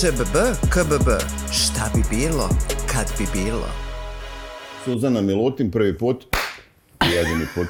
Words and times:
ŠBB, 0.00 0.36
KBB, 0.70 1.08
šta 1.52 1.90
bi 1.94 2.02
bilo, 2.10 2.48
kad 2.92 3.12
bi 3.18 3.26
bilo? 3.34 3.66
Suzana 4.84 5.20
Milutin 5.20 5.70
prvi 5.70 5.98
put 5.98 6.24
i 7.06 7.10
jedini 7.14 7.46
put. 7.54 7.66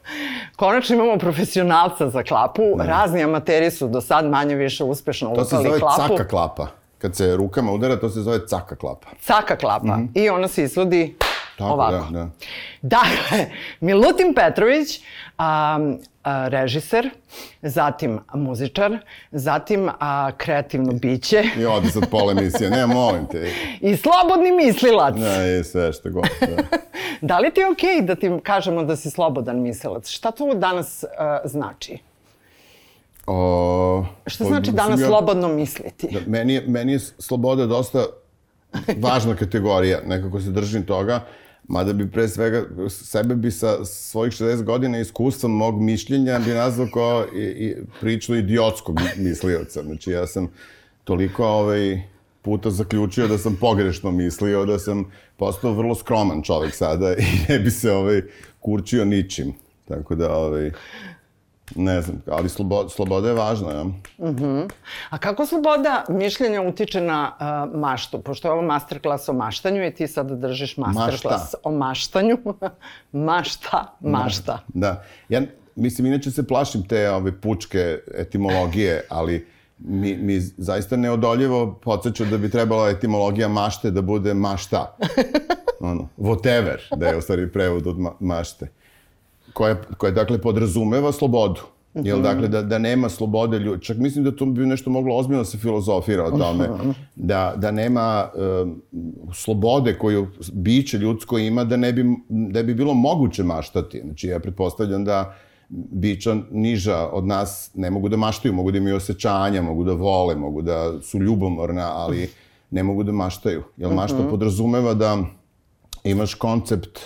Konačno 0.56 0.96
imamo 0.96 1.18
profesionalca 1.18 2.10
za 2.10 2.22
klapu. 2.22 2.62
Razni 2.78 3.22
amateri 3.22 3.70
su 3.70 3.88
do 3.88 4.00
sad 4.00 4.26
manje 4.26 4.54
više 4.54 4.84
uspešno 4.84 5.34
To 5.34 5.44
se 5.44 5.56
lupali 5.56 5.68
zove 5.68 5.80
klapu. 5.80 6.16
caka 6.16 6.28
klapa. 6.28 6.66
Kad 6.98 7.16
se 7.16 7.36
rukama 7.36 7.72
udara, 7.72 7.96
to 8.00 8.08
se 8.08 8.20
zove 8.20 8.46
caka 8.46 8.76
klapa. 8.76 9.08
Caka 9.20 9.56
klapa. 9.56 9.98
I 10.14 10.28
ona 10.30 10.48
se 10.48 10.62
izvodi 10.64 11.16
Tako, 11.58 11.70
ovako. 11.70 11.92
da, 12.10 12.10
da. 12.10 12.28
Dakle, 12.82 13.46
Milutin 13.80 14.34
Petrović, 14.34 15.00
a, 15.38 15.78
režiser, 16.24 17.10
zatim 17.62 18.20
muzičar, 18.34 18.98
zatim 19.32 19.88
a, 20.00 20.30
kreativno 20.36 20.92
biće 20.92 21.44
I 21.58 21.64
odi 21.66 21.88
sad 21.88 22.10
pola 22.10 22.32
emisije. 22.32 22.70
Ne, 22.70 22.86
molim 22.86 23.26
te. 23.26 23.50
i 23.80 23.96
slobodni 23.96 24.52
mislilac. 24.54 25.14
Ne, 25.16 25.60
i 25.60 25.64
sve 25.64 25.92
što 25.92 26.10
god. 26.10 26.24
Da. 26.40 26.62
Da 27.22 27.38
li 27.38 27.50
ti 27.50 27.60
je 27.60 27.68
okej 27.68 28.02
da 28.02 28.14
ti 28.14 28.30
kažemo 28.42 28.84
da 28.84 28.96
si 28.96 29.10
slobodan 29.10 29.60
mislilac? 29.60 30.08
Šta 30.08 30.30
to 30.30 30.54
danas 30.54 31.04
a, 31.18 31.38
znači? 31.44 31.98
O, 33.26 34.04
Šta 34.26 34.44
znači 34.44 34.72
danas 34.72 35.00
ja- 35.00 35.06
slobodno 35.06 35.48
misliti? 35.48 36.08
Da, 36.10 36.20
meni, 36.26 36.54
je, 36.54 36.64
meni 36.66 36.92
je 36.92 36.98
sloboda 36.98 37.66
dosta 37.66 38.04
važna 38.96 39.36
kategorija, 39.36 39.98
nekako 40.06 40.40
se 40.40 40.50
držim 40.50 40.82
toga, 40.82 41.20
mada 41.70 41.92
bi 41.92 42.10
pre 42.10 42.28
svega 42.28 42.64
sebe 42.88 43.34
bi 43.34 43.50
sa 43.50 43.84
svojih 43.84 44.32
60 44.32 44.62
godina 44.62 44.98
iskustva 44.98 45.48
mog 45.48 45.80
mišljenja 45.82 46.38
bi 46.38 46.50
nazvao 46.50 46.88
kao 46.94 47.26
i, 47.34 47.42
i 47.42 47.76
priču 48.00 48.34
idiotskog 48.34 49.00
mislioca. 49.16 49.82
Znači 49.82 50.10
ja 50.10 50.26
sam 50.26 50.48
toliko 51.04 51.46
ovaj, 51.46 52.02
puta 52.42 52.70
zaključio 52.70 53.28
da 53.28 53.38
sam 53.38 53.56
pogrešno 53.60 54.10
mislio, 54.10 54.64
da 54.64 54.78
sam 54.78 55.04
postao 55.36 55.72
vrlo 55.72 55.94
skroman 55.94 56.42
čovek 56.42 56.74
sada 56.74 57.14
i 57.14 57.24
ne 57.48 57.58
bi 57.58 57.70
se 57.70 57.92
ovaj, 57.92 58.22
kurčio 58.60 59.04
ničim. 59.04 59.52
Tako 59.88 60.14
da, 60.14 60.36
ovaj, 60.36 60.70
ne 61.76 62.02
znam, 62.02 62.22
ali 62.26 62.48
slobo, 62.48 62.88
sloboda 62.88 63.28
je 63.28 63.34
važna, 63.34 63.72
ja. 63.72 63.84
A 65.10 65.18
kako 65.18 65.46
sloboda 65.46 66.04
mišljenja 66.08 66.62
utiče 66.62 67.00
na 67.00 67.32
uh, 67.40 67.80
maštu? 67.80 68.20
Pošto 68.20 68.48
je 68.48 68.52
ovo 68.52 68.62
masterclass 68.62 69.28
o 69.28 69.32
maštanju 69.32 69.86
i 69.86 69.94
ti 69.94 70.08
sada 70.08 70.34
držiš 70.34 70.76
masterclass 70.76 71.24
Mašta. 71.24 71.58
o 71.62 71.70
maštanju. 71.72 72.38
mašta, 73.12 73.96
mašta. 74.00 74.58
Da. 74.68 75.04
Ja, 75.28 75.42
mislim, 75.76 76.06
inače 76.06 76.30
se 76.30 76.46
plašim 76.46 76.82
te 76.88 77.10
ove 77.10 77.40
pučke 77.40 77.98
etimologije, 78.14 79.06
ali 79.08 79.46
mi, 79.78 80.16
mi 80.16 80.40
zaista 80.40 80.96
neodoljivo 80.96 81.80
podsjeću 81.82 82.24
da 82.24 82.38
bi 82.38 82.50
trebala 82.50 82.88
etimologija 82.88 83.48
mašte 83.48 83.90
da 83.90 84.02
bude 84.02 84.34
mašta. 84.34 84.96
Ono, 85.80 86.08
whatever, 86.18 86.96
da 86.96 87.08
je 87.08 87.16
u 87.16 87.20
stvari 87.20 87.52
prevod 87.52 87.86
od 87.86 87.98
ma 87.98 88.12
mašte. 88.20 88.68
Koja, 89.52 89.76
koja, 89.98 90.10
dakle, 90.12 90.40
podrazumeva 90.40 91.12
slobodu. 91.12 91.60
Jel, 91.94 92.22
dakle, 92.22 92.48
da, 92.48 92.62
da 92.62 92.78
nema 92.78 93.08
slobode 93.08 93.58
ljudi. 93.58 93.82
Čak 93.84 93.96
mislim 93.96 94.24
da 94.24 94.36
to 94.36 94.46
bi 94.46 94.66
nešto 94.66 94.90
moglo 94.90 95.16
ozbiljno 95.16 95.40
da 95.40 95.44
se 95.44 95.58
filozofira 95.58 96.24
o 96.24 96.30
tome. 96.30 96.68
Da, 97.16 97.54
da 97.56 97.70
nema 97.70 98.28
um, 98.34 98.82
slobode 99.34 99.98
koju 99.98 100.26
biće 100.52 100.98
ljudsko 100.98 101.38
ima, 101.38 101.64
da 101.64 101.76
ne 101.76 101.92
bi, 101.92 102.04
da 102.28 102.62
bi 102.62 102.74
bilo 102.74 102.94
moguće 102.94 103.42
maštati. 103.42 104.00
Znači, 104.04 104.28
ja 104.28 104.40
pretpostavljam 104.40 105.04
da 105.04 105.34
bića 105.70 106.36
niža 106.50 107.08
od 107.12 107.26
nas 107.26 107.70
ne 107.74 107.90
mogu 107.90 108.08
da 108.08 108.16
maštaju, 108.16 108.54
mogu 108.54 108.70
da 108.70 108.78
imaju 108.78 108.96
osjećanja, 108.96 109.62
mogu 109.62 109.84
da 109.84 109.92
vole, 109.92 110.34
mogu 110.34 110.62
da 110.62 111.02
su 111.02 111.18
ljubomorna, 111.18 111.90
ali 111.94 112.30
ne 112.70 112.82
mogu 112.82 113.02
da 113.02 113.12
maštaju. 113.12 113.62
Jer 113.76 113.94
mašta 113.94 114.28
podrazumeva 114.30 114.94
da 114.94 115.18
imaš 116.04 116.34
koncept 116.34 117.00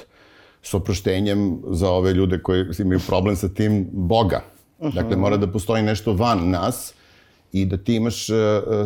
s 0.65 0.75
oproštenjem 0.75 1.59
za 1.71 1.91
ove 1.91 2.13
ljude 2.13 2.39
koji 2.43 2.65
imaju 2.79 3.01
problem 3.07 3.37
sa 3.37 3.49
tim 3.49 3.89
Boga. 3.93 4.41
Dakle, 4.95 5.17
mora 5.17 5.37
da 5.37 5.47
postoji 5.53 5.83
nešto 5.83 6.13
van 6.13 6.51
nas 6.51 6.95
i 7.53 7.65
da 7.65 7.77
ti 7.77 7.95
imaš 7.95 8.29
uh, 8.29 8.37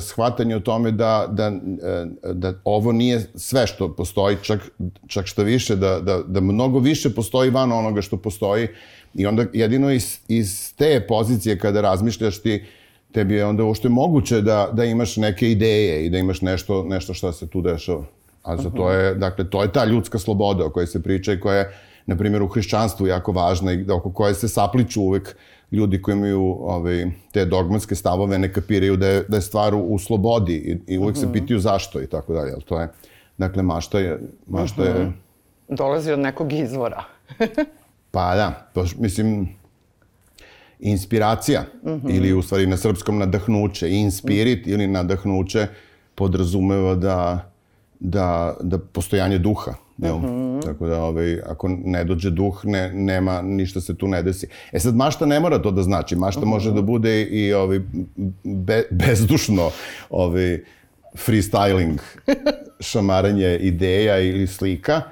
shvatanje 0.01 0.57
o 0.57 0.61
tome 0.61 0.91
da, 0.91 1.27
da, 1.31 1.49
uh, 1.49 2.33
da 2.35 2.55
ovo 2.65 2.93
nije 2.93 3.27
sve 3.35 3.67
što 3.67 3.95
postoji, 3.95 4.37
čak, 4.43 4.71
čak 5.07 5.27
što 5.27 5.43
više, 5.43 5.77
da, 5.77 6.01
da, 6.01 6.23
da 6.27 6.41
mnogo 6.41 6.79
više 6.79 7.15
postoji 7.15 7.51
van 7.51 7.73
onoga 7.73 8.03
što 8.03 8.17
postoji 8.17 8.69
i 9.15 9.27
onda 9.27 9.45
jedino 9.53 9.91
iz, 9.91 10.19
iz 10.29 10.75
te 10.77 11.07
pozicije 11.09 11.59
kada 11.59 11.81
razmišljaš 11.81 12.43
ti, 12.43 12.65
tebi 13.13 13.35
je 13.35 13.45
onda 13.45 13.65
uopšte 13.65 13.89
moguće 13.89 14.41
da, 14.41 14.71
da 14.73 14.85
imaš 14.85 15.17
neke 15.17 15.51
ideje 15.51 16.07
i 16.07 16.11
da 16.11 16.19
imaš 16.19 16.41
nešto, 16.41 16.85
nešto 16.85 17.15
što 17.15 17.33
se 17.33 17.49
tu 17.49 17.63
dešava. 17.63 18.18
A 18.49 18.57
za 18.57 18.71
to 18.71 18.91
je, 18.91 19.15
dakle, 19.15 19.51
to 19.51 19.63
je 19.63 19.73
ta 19.73 19.85
ljudska 19.85 20.19
sloboda 20.19 20.67
o 20.67 20.71
kojoj 20.71 20.87
se 20.87 21.03
priča 21.03 21.33
i 21.33 21.41
koja 21.41 21.57
je, 21.57 21.73
na 22.07 22.17
primjer, 22.17 22.43
u 22.43 22.49
hrišćanstvu 22.49 23.07
jako 23.07 23.33
važna 23.33 23.73
i 23.73 23.91
oko 23.91 24.13
koje 24.13 24.35
se 24.35 24.49
sapliču 24.49 25.03
uvek 25.03 25.37
ljudi 25.73 26.03
koji 26.03 26.17
imaju 26.17 26.57
ovaj, 26.61 27.05
te 27.33 27.45
dogmatske 27.45 27.95
stavove 27.95 28.39
ne 28.39 28.53
kapiraju 28.53 28.97
da 28.97 29.07
je, 29.09 29.25
da 29.29 29.37
je 29.37 29.43
stvar 29.43 29.75
u, 29.75 29.99
slobodi 29.99 30.55
i, 30.55 30.95
i 30.95 30.99
uvek 30.99 31.17
se 31.17 31.33
pitaju 31.33 31.61
zašto 31.61 32.03
i 32.03 32.07
tako 32.07 32.35
dalje. 32.35 32.53
Ali 32.53 32.63
to 32.63 32.81
je, 32.81 32.89
dakle, 33.39 33.63
mašta 33.63 33.99
je, 33.99 34.21
mašta 34.47 34.85
je, 34.85 35.13
Dolazi 35.69 36.13
od 36.13 36.19
nekog 36.19 36.53
izvora. 36.53 37.05
pa 38.11 38.35
da, 38.35 38.71
to, 38.75 38.87
š- 38.87 38.97
mislim, 38.99 39.49
inspiracija 40.81 41.65
ili 42.09 42.33
u 42.33 42.43
stvari 42.43 42.67
na 42.67 42.77
srpskom 42.77 43.19
nadahnuće, 43.19 43.91
inspirit 43.91 44.67
ili 44.67 44.87
nadahnuće 44.87 45.67
podrazumeva 46.15 46.95
da, 46.95 47.48
da, 48.01 48.57
da 48.61 48.79
postojanje 48.79 49.39
duha. 49.39 49.75
Jel? 49.99 50.19
Tako 50.65 50.87
da, 50.87 51.03
ovaj, 51.03 51.41
ako 51.47 51.69
ne 51.69 52.05
dođe 52.05 52.31
duh, 52.31 52.61
ne, 52.65 52.93
nema, 52.93 53.43
ništa 53.43 53.81
se 53.81 53.97
tu 53.97 54.09
ne 54.09 54.23
desi. 54.23 54.47
E 54.73 54.81
sad, 54.81 54.97
mašta 54.97 55.27
ne 55.27 55.41
mora 55.41 55.63
to 55.63 55.71
da 55.71 55.83
znači. 55.83 56.17
Mašta 56.17 56.45
može 56.45 56.73
da 56.73 56.83
bude 56.83 57.23
i 57.23 57.53
ovaj, 57.53 57.81
be, 58.45 58.83
bezdušno 58.91 59.71
ovaj, 60.11 60.59
freestyling, 61.15 61.99
šamaranje 62.81 63.59
ideja 63.61 64.19
ili 64.19 64.47
slika, 64.47 65.03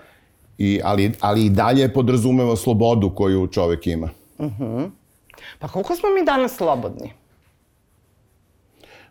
i, 0.59 0.81
ali, 0.85 1.13
ali 1.21 1.47
i 1.47 1.51
dalje 1.51 1.93
podrazumeva 1.93 2.57
slobodu 2.57 3.11
koju 3.15 3.47
čovek 3.47 3.87
ima. 3.87 4.09
Pa 5.59 5.69
koliko 5.69 5.97
smo 5.97 6.09
mi 6.11 6.25
danas 6.25 6.57
slobodni? 6.57 7.13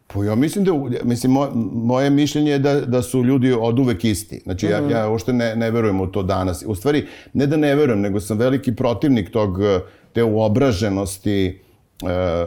Pa 0.07 0.23
ja 0.23 0.35
mislim 0.35 0.65
da, 0.65 0.71
mislim, 1.03 1.31
mo, 1.31 1.49
moje 1.73 2.09
mišljenje 2.09 2.51
je 2.51 2.59
da, 2.59 2.81
da 2.81 3.01
su 3.01 3.23
ljudi 3.23 3.53
od 3.59 3.79
uvek 3.79 4.05
isti. 4.05 4.41
Znači, 4.43 4.65
ja, 4.65 4.89
ja 4.89 5.09
uopšte 5.09 5.33
ne, 5.33 5.55
ne 5.55 5.71
verujem 5.71 6.01
u 6.01 6.07
to 6.07 6.23
danas. 6.23 6.63
U 6.67 6.75
stvari, 6.75 7.07
ne 7.33 7.47
da 7.47 7.57
ne 7.57 7.75
verujem, 7.75 8.01
nego 8.01 8.19
sam 8.19 8.37
veliki 8.37 8.75
protivnik 8.75 9.31
tog, 9.31 9.61
eh, 9.63 9.79
te 10.13 10.23
uobraženosti 10.23 11.61
e, 12.03 12.45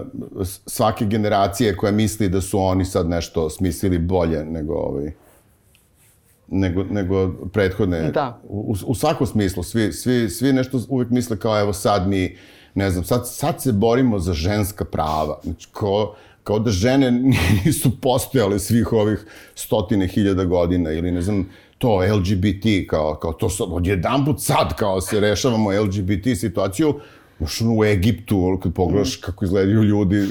svake 0.67 1.07
generacije 1.07 1.77
koja 1.77 1.93
misli 1.93 2.29
da 2.29 2.41
su 2.41 2.61
oni 2.61 2.85
sad 2.85 3.09
nešto 3.09 3.51
smislili 3.51 3.99
bolje 3.99 4.45
nego 4.45 4.75
ovaj, 4.75 5.13
nego, 6.49 6.85
nego 6.85 7.33
prethodne. 7.53 8.11
Da. 8.11 8.41
U, 8.49 8.75
u 8.87 8.95
svakom 8.95 9.27
smislu. 9.27 9.63
Svi, 9.63 9.93
svi, 9.93 10.29
svi 10.31 10.53
nešto 10.53 10.81
uvek 10.89 11.11
misle 11.11 11.39
kao 11.39 11.61
evo 11.61 11.73
sad 11.73 12.09
mi, 12.09 12.37
ne 12.75 12.91
znam, 12.91 13.05
sad, 13.05 13.29
sad 13.29 13.63
se 13.63 13.73
borimo 13.73 14.19
za 14.19 14.33
ženska 14.33 14.85
prava. 14.85 15.41
Znači, 15.43 15.69
ko, 15.73 16.15
kao 16.49 16.59
da 16.59 16.71
žene 16.71 17.11
nisu 17.65 17.91
postojale 18.01 18.59
svih 18.59 18.93
ovih 18.93 19.25
stotine 19.55 20.09
hiljada 20.09 20.45
godina 20.45 20.93
ili 20.93 21.13
ne 21.13 21.23
znam, 21.23 21.49
to 21.79 22.01
LGBT, 22.01 22.89
kao, 22.89 23.15
kao 23.15 23.33
to 23.33 23.51
sad, 23.51 23.67
odjedan 23.71 24.25
put 24.25 24.41
sad 24.41 24.75
kao 24.77 25.01
se 25.01 25.21
rešavamo 25.21 25.71
LGBT 25.71 26.39
situaciju, 26.41 26.95
Još 27.41 27.61
ono 27.61 27.75
u 27.79 27.85
Egiptu, 27.85 28.59
kad 28.63 28.73
pogledaš 28.75 29.17
kako 29.17 29.45
izgledaju 29.45 29.83
ljudi, 29.83 30.25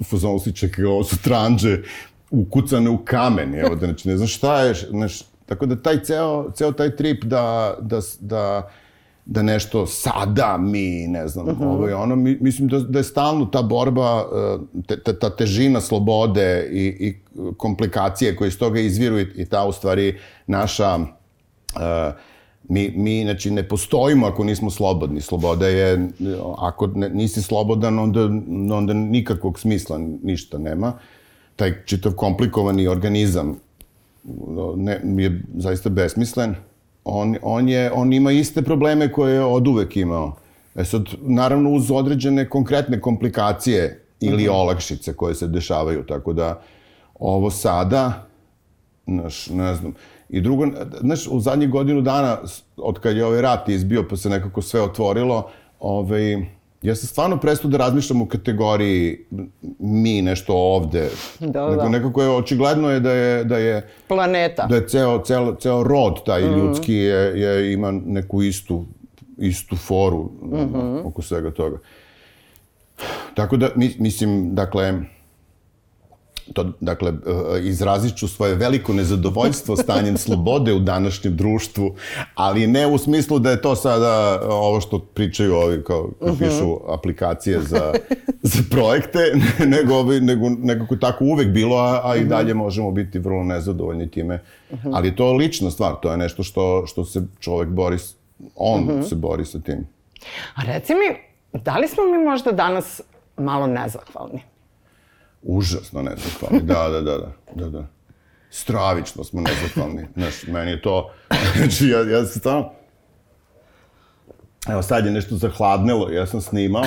u, 0.00 0.04
fazonu 0.04 0.38
si 0.38 0.52
čekaj, 0.52 0.84
ovo 0.84 1.04
su 1.04 1.16
tranđe 1.22 1.78
ukucane 2.30 2.90
u 2.90 2.98
kamen, 3.04 3.54
evo 3.54 3.74
da, 3.74 3.86
znači 3.86 4.08
ne 4.08 4.16
znam 4.16 4.28
šta 4.28 4.60
je, 4.60 4.74
znaš, 4.74 5.22
tako 5.46 5.66
da 5.66 5.76
taj 5.82 5.98
ceo, 6.04 6.52
ceo 6.54 6.72
taj 6.72 6.96
trip 6.96 7.24
da, 7.24 7.74
da, 7.80 8.00
da, 8.20 8.70
da 9.24 9.42
nešto 9.42 9.86
sada 9.86 10.56
mi, 10.58 11.06
ne 11.08 11.28
znam, 11.28 11.48
uh 11.48 11.58
-huh. 11.58 11.66
ovo 11.66 11.88
i 11.88 11.92
ono, 11.92 12.16
mi, 12.16 12.38
mislim 12.40 12.68
da, 12.68 12.78
da 12.78 12.98
je 12.98 13.04
stalno 13.04 13.46
ta 13.46 13.62
borba, 13.62 14.24
eh, 14.34 14.82
te, 14.86 15.02
ta, 15.02 15.18
ta 15.18 15.36
težina 15.36 15.80
slobode 15.80 16.68
i, 16.72 16.86
i 16.86 17.14
komplikacije 17.56 18.36
koje 18.36 18.48
iz 18.48 18.58
toga 18.58 18.80
izviru 18.80 19.18
i, 19.18 19.26
i 19.36 19.44
ta 19.44 19.64
u 19.64 19.72
stvari 19.72 20.18
naša 20.46 20.94
uh, 20.96 22.14
mi, 22.68 22.92
mi 22.96 23.22
znači, 23.24 23.50
ne 23.50 23.68
postojimo 23.68 24.26
ako 24.26 24.44
nismo 24.44 24.70
slobodni. 24.70 25.20
Sloboda 25.20 25.66
je, 25.66 26.08
ako 26.58 26.86
ne, 26.86 27.08
nisi 27.08 27.42
slobodan, 27.42 27.98
onda, 27.98 28.20
onda 28.74 28.92
nikakvog 28.92 29.58
smisla 29.58 29.98
ništa 30.22 30.58
nema. 30.58 30.92
Taj 31.56 31.84
čitav 31.84 32.12
komplikovani 32.12 32.88
organizam 32.88 33.58
ne, 34.76 35.00
je 35.16 35.42
zaista 35.56 35.90
besmislen. 35.90 36.54
On, 37.04 37.36
on, 37.42 37.68
je, 37.68 37.92
on 37.92 38.12
ima 38.12 38.32
iste 38.32 38.62
probleme 38.62 39.12
koje 39.12 39.34
je 39.34 39.44
od 39.44 39.68
uvek 39.68 39.96
imao. 39.96 40.36
E 40.74 40.84
sad, 40.84 41.06
naravno, 41.20 41.70
uz 41.70 41.90
određene 41.90 42.48
konkretne 42.48 43.00
komplikacije 43.00 44.04
ili 44.20 44.48
olakšice 44.48 45.12
koje 45.12 45.34
se 45.34 45.46
dešavaju, 45.46 46.06
tako 46.06 46.32
da 46.32 46.62
ovo 47.14 47.50
sada, 47.50 48.26
znaš, 49.06 49.46
ne 49.46 49.74
znam. 49.74 49.94
I 50.28 50.40
drugo, 50.40 50.66
znaš, 51.00 51.26
u 51.26 51.40
zadnjih 51.40 51.70
godinu 51.70 52.00
dana, 52.00 52.38
od 52.76 52.98
kad 52.98 53.16
je 53.16 53.26
ovaj 53.26 53.42
rat 53.42 53.68
izbio, 53.68 54.06
pa 54.10 54.16
se 54.16 54.30
nekako 54.30 54.62
sve 54.62 54.80
otvorilo, 54.82 55.50
ovaj, 55.80 56.46
ja 56.82 56.94
sam 56.94 57.06
stvarno 57.08 57.36
prestao 57.36 57.70
da 57.70 57.78
razmišljam 57.78 58.22
u 58.22 58.26
kategoriji 58.26 59.18
mi 59.78 60.22
nešto 60.22 60.54
ovde. 60.54 61.08
Da, 61.40 61.70
Nego 61.70 61.82
da. 61.82 61.88
nekako 61.88 62.22
je 62.22 62.28
očigledno 62.30 62.90
je 62.90 63.00
da 63.00 63.12
je, 63.12 63.44
da 63.44 63.58
je, 63.58 63.88
Planeta. 64.08 64.66
da 64.66 64.74
je 64.74 64.88
ceo, 64.88 65.18
ceo, 65.20 65.54
ceo 65.54 65.82
rod 65.82 66.24
taj 66.24 66.42
ljudski 66.42 66.94
je, 66.94 67.40
je, 67.40 67.72
ima 67.72 67.90
neku 67.96 68.42
istu, 68.42 68.84
istu 69.38 69.76
foru 69.76 70.30
ono, 70.42 71.02
oko 71.04 71.22
svega 71.22 71.50
toga. 71.50 71.78
Tako 73.34 73.56
da, 73.56 73.68
mi- 73.76 73.96
mislim, 73.98 74.54
dakle, 74.54 74.92
to, 76.52 76.72
dakle, 76.80 77.10
eh, 77.10 77.60
izrazit 77.62 78.16
ću 78.16 78.28
svoje 78.28 78.54
veliko 78.54 78.92
nezadovoljstvo 78.92 79.76
stanjem 79.76 80.16
slobode 80.16 80.72
u 80.72 80.78
današnjem 80.78 81.36
društvu, 81.36 81.94
ali 82.34 82.66
ne 82.66 82.86
u 82.86 82.98
smislu 82.98 83.38
da 83.38 83.50
je 83.50 83.62
to 83.62 83.76
sada 83.76 84.40
ovo 84.48 84.80
što 84.80 84.98
pričaju 84.98 85.54
ovi 85.54 85.84
kao, 85.84 86.10
kao 86.20 86.34
pišu 86.38 86.78
aplikacije 86.88 87.60
za, 87.60 87.92
za 88.42 88.62
projekte, 88.70 89.18
nego, 89.76 90.02
nego 90.20 90.48
nekako 90.48 90.96
tako 90.96 91.24
uvek 91.24 91.48
bilo, 91.48 91.76
a, 91.76 92.00
a 92.04 92.16
i 92.16 92.24
dalje 92.24 92.54
možemo 92.54 92.90
biti 92.90 93.18
vrlo 93.18 93.44
nezadovoljni 93.44 94.10
time. 94.10 94.42
Ali 94.92 95.08
je 95.08 95.16
to 95.16 95.32
lična 95.32 95.70
stvar, 95.70 95.94
to 96.02 96.10
je 96.10 96.16
nešto 96.16 96.42
što, 96.42 96.86
što 96.86 97.04
se 97.04 97.22
čovek 97.40 97.68
bori, 97.68 97.96
on 98.56 99.04
se 99.08 99.14
bori 99.14 99.44
sa 99.44 99.60
tim. 99.60 99.86
A 100.54 100.62
reci 100.62 100.92
mi, 100.94 101.16
da 101.60 101.78
li 101.78 101.88
smo 101.88 102.04
mi 102.04 102.24
možda 102.24 102.52
danas 102.52 103.00
malo 103.36 103.66
nezahvalni? 103.66 104.51
Užasno 105.42 106.02
nezahvalni, 106.02 106.60
da, 106.62 106.88
da, 106.88 107.00
da, 107.00 107.18
da, 107.18 107.32
da, 107.54 107.68
da. 107.68 107.86
Stravično 108.50 109.24
smo 109.24 109.40
nezahvalni. 109.40 110.06
Znaš, 110.16 110.46
meni 110.46 110.70
je 110.70 110.82
to, 110.82 111.10
znači, 111.56 111.88
ja, 111.88 111.98
ja 111.98 112.24
sam 112.24 112.40
stvarno, 112.40 112.70
evo 114.68 114.82
sad 114.82 115.06
je 115.06 115.12
nešto 115.12 115.36
zahladnelo, 115.36 116.10
ja 116.10 116.26
sam 116.26 116.40
snimao 116.40 116.84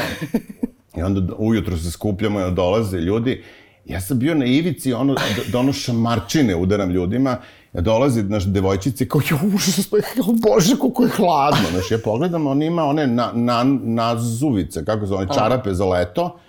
i 0.97 1.01
onda 1.01 1.33
ujutro 1.37 1.77
se 1.77 1.91
skupljamo 1.91 2.47
i 2.47 2.51
dolaze 2.51 2.97
ljudi. 2.97 3.43
Ja 3.85 4.01
sam 4.01 4.19
bio 4.19 4.35
na 4.35 4.45
ivici, 4.45 4.93
ono, 4.93 5.13
da, 5.13 5.21
da 5.51 5.59
ono 5.59 5.73
šamarčine 5.73 6.55
udaram 6.55 6.89
ljudima, 6.89 7.37
ja 7.73 7.81
dolazi, 7.81 8.23
naš 8.23 8.45
devojčice, 8.45 9.07
kao, 9.07 9.21
jo, 9.29 9.37
užasno, 9.55 9.97
jo, 9.97 10.23
bože, 10.23 10.77
koliko 10.77 11.03
je 11.03 11.09
hladno. 11.09 11.69
Znaš, 11.71 11.91
ja 11.91 11.97
pogledam, 12.03 12.47
on 12.47 12.61
ima 12.61 12.83
one 12.83 13.07
na, 13.07 13.31
na, 13.33 13.63
nazuvice, 13.83 14.85
kako 14.85 15.07
se 15.07 15.13
one, 15.13 15.27
čarape 15.33 15.73
za 15.73 15.85
leto, 15.85 16.39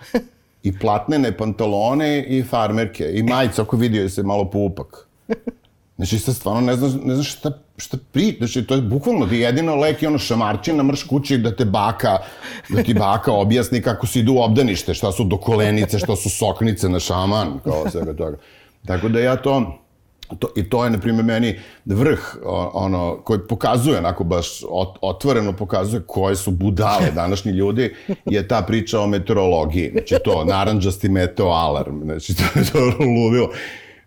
i 0.67 0.79
platnene 0.79 1.37
pantalone 1.37 2.23
i 2.23 2.43
farmerke 2.43 3.11
i 3.13 3.23
majice, 3.23 3.61
ako 3.61 3.77
vidio 3.77 4.09
se 4.09 4.23
malo 4.23 4.49
pupak. 4.49 5.07
Znači, 5.97 6.19
sad 6.19 6.35
stvarno 6.35 6.61
ne 6.61 6.75
znaš, 6.75 6.91
ne 7.03 7.15
znaš 7.15 7.31
šta, 7.37 7.51
šta 7.77 7.97
pri... 8.11 8.35
Znači, 8.37 8.63
to 8.67 8.75
je 8.75 8.81
bukvalno 8.81 9.27
ti 9.27 9.35
jedino 9.35 9.75
lek 9.75 10.03
i 10.03 10.07
ono 10.07 10.17
šamarčina, 10.17 10.83
mrš 10.83 11.03
kući 11.03 11.37
da 11.37 11.55
te 11.55 11.65
baka, 11.65 12.17
da 12.69 12.83
ti 12.83 12.93
baka 12.93 13.31
objasni 13.31 13.81
kako 13.81 14.07
se 14.07 14.19
idu 14.19 14.33
u 14.33 14.41
obdanište, 14.41 14.93
šta 14.93 15.11
su 15.11 15.23
do 15.23 15.37
kolenice, 15.37 15.99
šta 15.99 16.15
su 16.15 16.29
soknice 16.29 16.89
na 16.89 16.99
šaman, 16.99 17.59
kao 17.63 17.89
svega 17.89 18.13
toga. 18.13 18.37
Tako 18.85 19.09
da 19.09 19.19
ja 19.19 19.35
to... 19.35 19.79
To, 20.39 20.47
I 20.55 20.69
to 20.69 20.83
je, 20.83 20.89
na 20.89 20.97
primjer, 20.97 21.25
meni 21.25 21.59
vrh, 21.85 22.37
ono, 22.73 23.17
koji 23.23 23.39
pokazuje, 23.49 23.97
onako 23.97 24.23
baš 24.23 24.63
ot, 24.69 24.97
otvoreno 25.01 25.53
pokazuje 25.53 26.03
koje 26.07 26.35
su 26.35 26.51
budale 26.51 27.11
današnji 27.15 27.51
ljudi, 27.51 27.95
je 28.25 28.47
ta 28.47 28.61
priča 28.61 28.99
o 28.99 29.07
meteorologiji. 29.07 29.89
Znači 29.91 30.15
to, 30.23 30.45
naranđasti 30.45 31.09
meteo 31.09 31.47
alarm, 31.47 32.03
znači 32.03 32.35
to 32.35 32.59
je 32.59 32.65
to 32.65 32.79
ludilo. 32.99 33.49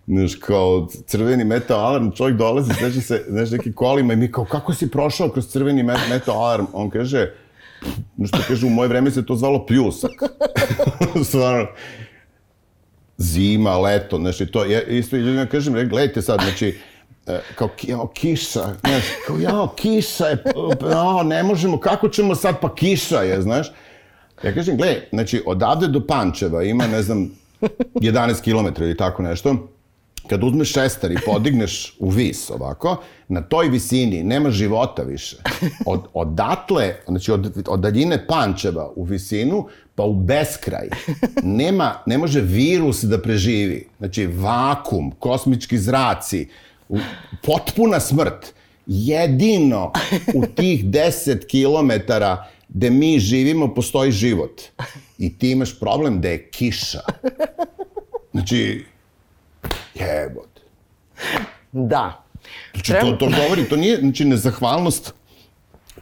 Znaš, 0.06 0.34
kao 0.34 0.88
crveni 1.06 1.44
meteo 1.44 1.76
alarm, 1.76 2.10
čovjek 2.10 2.36
dolazi, 2.36 2.74
sveća 2.74 3.00
se, 3.00 3.24
znaš, 3.28 3.50
neki 3.50 3.72
kolima 3.72 4.12
i 4.12 4.16
mi 4.16 4.32
kao, 4.32 4.44
kako 4.44 4.74
si 4.74 4.90
prošao 4.90 5.28
kroz 5.28 5.48
crveni 5.48 5.82
met- 5.82 6.08
meteo 6.10 6.34
alarm? 6.34 6.64
On 6.72 6.90
kaže, 6.90 7.34
nešto 8.16 8.38
kaže, 8.48 8.66
u 8.66 8.70
moje 8.70 8.88
vreme 8.88 9.10
se 9.10 9.26
to 9.26 9.34
zvalo 9.36 9.66
pljusak. 9.66 10.10
Stvarno 11.28 11.66
zima, 13.20 13.78
leto, 13.78 14.18
znači 14.18 14.46
to, 14.46 14.64
ja 14.64 14.82
isto 14.82 15.16
i 15.16 15.20
ljudima 15.20 15.46
kažem, 15.46 15.74
gledajte 15.88 16.22
sad, 16.22 16.40
znači, 16.40 16.78
e, 17.26 17.40
kao 17.54 17.68
jao, 17.82 18.06
kiša, 18.06 18.62
znaš, 18.80 19.04
kao 19.26 19.38
jao, 19.38 19.74
kiša 19.76 20.26
je, 20.26 20.44
jao, 20.90 21.22
ne 21.22 21.42
možemo, 21.42 21.80
kako 21.80 22.08
ćemo 22.08 22.34
sad, 22.34 22.60
pa 22.60 22.74
kiša 22.74 23.22
je, 23.22 23.42
znaš. 23.42 23.72
Ja 24.44 24.54
kažem, 24.54 24.76
gledaj, 24.76 25.08
znači, 25.12 25.42
odavde 25.46 25.88
do 25.88 26.06
Pančeva 26.06 26.62
ima, 26.62 26.86
ne 26.86 27.02
znam, 27.02 27.30
11 27.94 28.42
km 28.42 28.82
ili 28.82 28.96
tako 28.96 29.22
nešto, 29.22 29.68
kad 30.30 30.44
uzmeš 30.44 30.72
šestar 30.72 31.12
i 31.12 31.16
podigneš 31.26 31.96
u 31.98 32.10
vis 32.10 32.50
ovako, 32.50 32.96
na 33.28 33.42
toj 33.42 33.68
visini 33.68 34.22
nema 34.22 34.50
života 34.50 35.02
više. 35.02 35.36
Od, 35.86 36.00
odatle, 36.14 36.94
znači 37.08 37.32
od, 37.32 37.64
od 37.68 37.80
daljine 37.80 38.26
Pančeva 38.26 38.92
u 38.96 39.04
visinu, 39.04 39.66
pa 39.94 40.02
u 40.02 40.14
beskraj, 40.14 40.88
nema, 41.42 41.94
ne 42.06 42.18
može 42.18 42.40
virus 42.40 43.02
da 43.02 43.18
preživi. 43.22 43.88
Znači 43.98 44.26
vakum, 44.26 45.10
kosmički 45.18 45.78
zraci, 45.78 46.48
potpuna 47.42 48.00
smrt. 48.00 48.54
Jedino 48.86 49.92
u 50.34 50.46
tih 50.46 50.84
10 50.84 51.46
kilometara 51.46 52.46
gde 52.68 52.90
mi 52.90 53.18
živimo 53.18 53.74
postoji 53.74 54.12
život. 54.12 54.62
I 55.18 55.38
ti 55.38 55.50
imaš 55.50 55.78
problem 55.80 56.20
da 56.20 56.28
je 56.28 56.50
kiša. 56.50 57.00
Znači, 58.32 58.84
jebot. 59.94 60.60
Da. 61.72 62.24
Znači, 62.72 62.92
to, 63.00 63.12
to 63.12 63.26
govori, 63.42 63.64
to 63.64 63.76
nije, 63.76 63.96
znači, 63.96 64.24
nezahvalnost, 64.24 65.14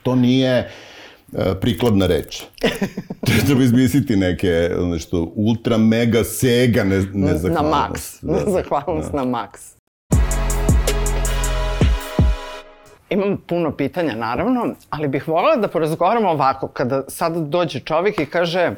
to 0.02 0.14
nije 0.14 0.50
e, 1.32 1.55
prikladna 1.60 2.06
reč. 2.06 2.43
Treba 3.46 3.62
izmisliti 3.62 4.16
neke, 4.16 4.70
nešto, 4.82 5.32
ultra, 5.34 5.78
mega, 5.78 6.25
sega 6.25 6.84
ne, 6.84 6.96
Na 6.96 7.32
nezahvalnost. 7.32 8.22
maks. 8.22 8.22
Nezahvalnost 8.46 9.12
na 9.12 9.25
maks. 9.25 9.78
Imam 13.11 13.37
puno 13.46 13.76
pitanja, 13.76 14.14
naravno, 14.14 14.75
ali 14.90 15.09
bih 15.09 15.28
voljela 15.28 15.56
da 15.56 15.68
porazgovaramo 15.68 16.30
ovako, 16.30 16.68
kada 16.68 17.02
sad 17.09 17.37
dođe 17.37 17.80
čovjek 17.80 18.21
i 18.21 18.26
kaže 18.26 18.75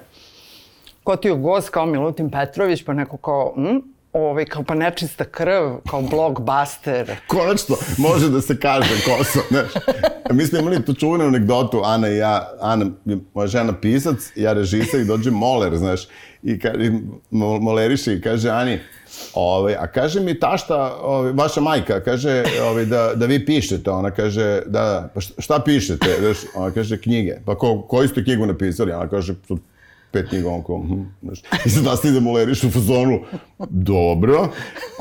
ko 1.05 1.17
ti 1.17 1.29
je 1.29 1.35
gost 1.35 1.69
kao 1.71 1.87
Milutin 1.87 2.31
Petrović, 2.31 2.85
pa 2.85 2.93
neko 2.93 3.17
kao, 3.17 3.53
hm, 3.57 3.79
ovaj, 4.13 4.45
kao 4.45 4.63
pa 4.63 4.75
nečista 4.75 5.25
krv, 5.25 5.77
kao 5.91 6.03
blockbuster. 6.03 7.17
Konačno, 7.27 7.77
može 7.99 8.29
da 8.29 8.41
se 8.41 8.61
kaže 8.61 8.89
ko 9.05 9.25
znaš. 9.49 9.71
Mi 10.31 10.47
smo 10.47 10.59
imali 10.59 10.85
tu 10.85 10.95
čuvenu 10.95 11.25
anegdotu, 11.25 11.83
Ana 11.85 12.09
i 12.09 12.17
ja, 12.17 12.51
Ana, 12.61 12.87
moja 13.35 13.47
žena 13.47 13.81
pisac, 13.81 14.17
ja 14.37 14.53
režiser 14.53 15.01
i 15.01 15.05
dođe 15.05 15.31
moler, 15.31 15.77
znaš, 15.77 16.01
i, 16.43 16.59
ka, 16.59 16.69
i 16.69 16.91
mo- 17.31 17.61
moleriše 17.61 18.15
i 18.15 18.21
kaže 18.21 18.51
Ani, 18.51 18.79
ovaj, 19.35 19.75
a 19.75 19.87
kaže 19.87 20.21
mi 20.21 20.41
tašta, 20.41 20.97
ovaj, 21.03 21.33
vaša 21.33 21.61
majka, 21.61 22.01
kaže 22.01 22.45
ovaj, 22.63 22.85
da, 22.85 23.13
da 23.15 23.27
vi 23.27 23.47
pišete, 23.47 23.91
ona 23.91 24.11
kaže, 24.11 24.63
da, 24.67 24.81
da, 24.81 25.09
pa 25.15 25.21
šta, 25.21 25.43
šta 25.43 25.59
pišete, 25.65 26.17
znaš, 26.21 26.37
ona 26.55 26.71
kaže 26.71 27.01
knjige, 27.01 27.37
pa 27.47 27.55
ko, 27.59 27.83
koju 27.83 28.09
ste 28.09 28.25
knjigu 28.25 28.47
napisali, 28.47 28.93
ona 28.93 29.09
kaže, 29.09 29.35
"Pa, 29.49 29.55
pet 30.13 30.29
knjiga, 30.29 30.49
on 30.49 30.65
kao, 30.65 30.83
hm, 30.83 31.03
znaš, 31.23 31.39
i 31.67 31.71
sad 31.71 31.85
nastavi 31.85 32.15
da 32.15 32.21
mu 32.21 32.33
leriš 32.33 32.65
u 32.65 32.71
fazonu, 32.71 33.21
dobro, 33.69 34.49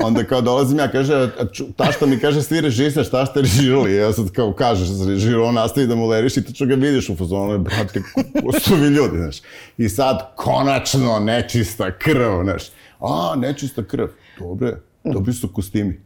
onda 0.02 0.24
kao 0.24 0.40
dolazim 0.40 0.78
ja, 0.78 0.90
kaže, 0.90 1.14
a 1.14 1.44
ču- 1.44 1.72
tašta 1.76 2.06
mi 2.06 2.18
kaže, 2.18 2.42
svi 2.42 2.60
režiser, 2.60 3.04
šta 3.04 3.26
ste 3.26 3.40
režirali, 3.40 3.94
ja 3.94 4.12
sad 4.12 4.30
kao 4.30 4.52
kažeš, 4.52 4.88
režirao, 5.08 5.44
on 5.44 5.54
nastavi 5.54 5.86
da 5.86 5.94
mu 5.94 6.06
leriš 6.06 6.36
i 6.36 6.44
tačno 6.44 6.66
ga 6.66 6.74
vidiš 6.74 7.08
u 7.08 7.16
fazonu, 7.16 7.58
brate, 7.58 8.02
ko 8.44 8.60
su 8.60 8.74
vi 8.74 8.88
ljudi, 8.88 9.18
znaš, 9.18 9.36
i 9.78 9.88
sad, 9.88 10.34
konačno, 10.36 11.18
nečista 11.18 11.98
krv, 11.98 12.42
znaš, 12.42 12.62
a, 13.00 13.34
nečista 13.36 13.84
krv, 13.84 14.06
dobre, 14.38 14.76
dobri 15.04 15.32
su 15.32 15.48
kostimi. 15.48 16.00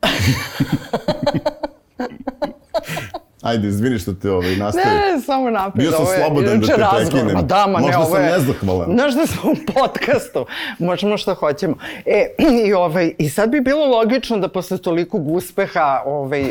Ajde, 3.45 3.69
izvini 3.69 3.99
što 3.99 4.13
te 4.13 4.31
ovaj, 4.31 4.57
nastavi. 4.57 4.87
Ne, 4.87 5.13
ne, 5.15 5.21
samo 5.21 5.51
napred. 5.51 5.83
Bio 5.85 5.93
sam 5.93 6.07
slobodan 6.07 6.61
da 6.61 6.67
te 6.67 6.75
prekinem. 6.97 7.35
Ma 7.35 7.43
da, 7.43 7.67
ma 7.67 7.79
ne, 7.79 7.87
Možda 7.87 7.99
ovo 7.99 8.15
sam 8.15 8.25
je... 8.25 8.31
nezahvalan. 8.33 8.91
Znaš 8.93 9.15
da 9.15 9.27
smo 9.27 9.51
u 9.51 9.55
podcastu, 9.75 10.47
možemo 10.79 11.17
što 11.19 11.35
hoćemo. 11.35 11.77
E, 12.07 12.27
i, 12.67 12.73
ovaj, 12.73 13.13
I 13.19 13.29
sad 13.29 13.51
bi 13.51 13.61
bilo 13.61 13.87
logično 13.87 14.39
da 14.39 14.49
posle 14.49 14.79
tolikog 14.79 15.29
uspeha 15.29 16.03
ovaj, 16.07 16.43
uh, 16.43 16.49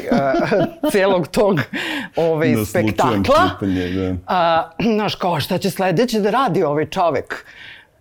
celog 0.92 1.28
tog 1.28 1.60
ovaj, 2.16 2.50
Naslučujem 2.50 2.88
spektakla, 2.88 3.50
pitanje, 3.60 3.90
da. 3.90 4.16
a, 4.28 4.70
znaš, 4.96 5.16
kao 5.16 5.40
šta 5.40 5.58
će 5.58 5.70
sledeće 5.70 6.20
da 6.20 6.30
radi 6.30 6.64
ovaj 6.64 6.86
čovek? 6.86 7.46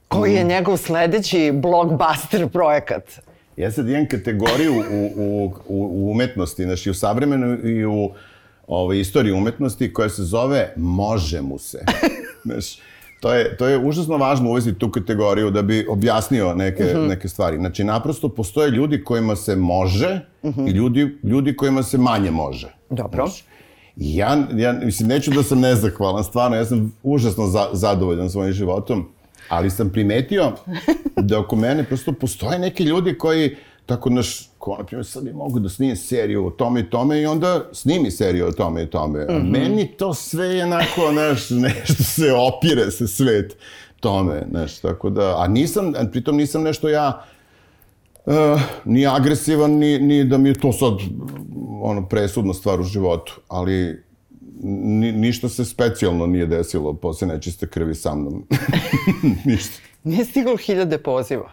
Koji 0.08 0.32
Mm. 0.32 0.36
je 0.36 0.44
njegov 0.44 0.76
sledeći 0.76 1.50
blockbuster 1.54 2.48
projekat? 2.48 3.02
Ja 3.56 3.70
sad 3.70 3.88
imam 3.88 4.06
kategoriju 4.08 4.72
u, 4.74 5.10
u, 5.16 5.44
u, 5.44 5.52
u 5.68 6.10
umetnosti, 6.10 6.64
znači 6.64 6.90
u 6.90 6.94
savremenoj 6.94 7.58
i 7.64 7.84
u 7.84 8.10
ovaj, 8.66 9.00
istoriji 9.00 9.32
umetnosti 9.32 9.92
koja 9.92 10.08
se 10.08 10.22
zove 10.22 10.74
može 10.76 11.40
mu 11.40 11.58
se. 11.58 11.84
Znaš, 12.44 12.78
to 13.20 13.34
je, 13.34 13.56
to 13.56 13.66
je 13.66 13.78
užasno 13.78 14.16
važno 14.16 14.50
uvesti 14.50 14.74
tu 14.74 14.90
kategoriju 14.90 15.50
da 15.50 15.62
bi 15.62 15.86
objasnio 15.88 16.54
neke, 16.54 16.84
uh 16.84 16.90
-huh. 16.90 17.08
neke 17.08 17.28
stvari. 17.28 17.56
Znači, 17.56 17.84
naprosto 17.84 18.28
postoje 18.28 18.70
ljudi 18.70 19.04
kojima 19.04 19.36
se 19.36 19.56
može 19.56 20.20
uh 20.42 20.56
-huh. 20.56 20.68
i 20.68 20.70
ljudi, 20.70 21.18
ljudi 21.22 21.56
kojima 21.56 21.82
se 21.82 21.98
manje 21.98 22.30
može. 22.30 22.74
Dobro. 22.90 23.26
Znači, 23.26 23.44
ja, 23.96 24.46
ja, 24.54 24.72
mislim, 24.72 25.08
neću 25.08 25.30
da 25.30 25.42
sam 25.42 25.60
nezahvalan, 25.60 26.24
stvarno, 26.24 26.56
ja 26.56 26.64
sam 26.64 26.92
užasno 27.02 27.46
za, 27.46 27.68
zadovoljan 27.72 28.30
svojim 28.30 28.52
životom, 28.52 29.08
ali 29.48 29.70
sam 29.70 29.90
primetio 29.90 30.52
da 31.28 31.40
oko 31.40 31.56
mene 31.56 31.84
prosto 31.84 32.12
postoje 32.12 32.58
neki 32.58 32.84
ljudi 32.84 33.18
koji 33.18 33.56
tako 33.86 34.10
naš, 34.10 34.50
ko 34.58 34.76
na 34.78 34.84
primjer 34.84 35.06
sad 35.06 35.24
bi 35.24 35.32
mogu 35.32 35.58
da 35.58 35.68
snimim 35.68 35.96
seriju 35.96 36.46
o 36.46 36.50
tome 36.50 36.80
i 36.80 36.90
tome 36.90 37.20
i 37.20 37.26
onda 37.26 37.64
snimi 37.72 38.10
seriju 38.10 38.46
o 38.46 38.52
tome 38.52 38.82
i 38.82 38.90
tome. 38.90 39.24
Mm 39.24 39.28
-hmm. 39.28 39.50
meni 39.50 39.86
to 39.86 40.14
sve 40.14 40.46
je 40.46 40.64
onako, 40.64 41.12
znaš, 41.12 41.50
nešto 41.68 42.02
se 42.02 42.32
opire 42.32 42.90
se 42.90 43.08
svet 43.08 43.56
tome, 44.00 44.46
znaš, 44.50 44.78
tako 44.78 45.10
da, 45.10 45.42
a 45.42 45.48
nisam, 45.48 45.92
a 45.96 46.04
pritom 46.12 46.36
nisam 46.36 46.62
nešto 46.62 46.88
ja, 46.88 47.24
uh, 48.26 48.34
ni 48.84 49.06
agresivan, 49.06 49.70
ni, 49.70 49.98
ni 49.98 50.24
da 50.24 50.38
mi 50.38 50.48
je 50.48 50.60
to 50.60 50.72
sad 50.72 50.94
ono 51.82 52.08
presudna 52.08 52.54
stvar 52.54 52.80
u 52.80 52.84
životu, 52.84 53.40
ali 53.48 54.02
ni, 54.62 55.12
ništa 55.12 55.48
se 55.48 55.64
specijalno 55.64 56.26
nije 56.26 56.46
desilo 56.46 56.94
posle 56.94 57.28
nečiste 57.28 57.66
krvi 57.66 57.94
sa 57.94 58.14
mnom. 58.14 58.44
ništa. 59.46 59.80
Nije 60.04 60.24
stiglo 60.24 60.56
hiljade 60.56 60.98
poziva. 60.98 61.52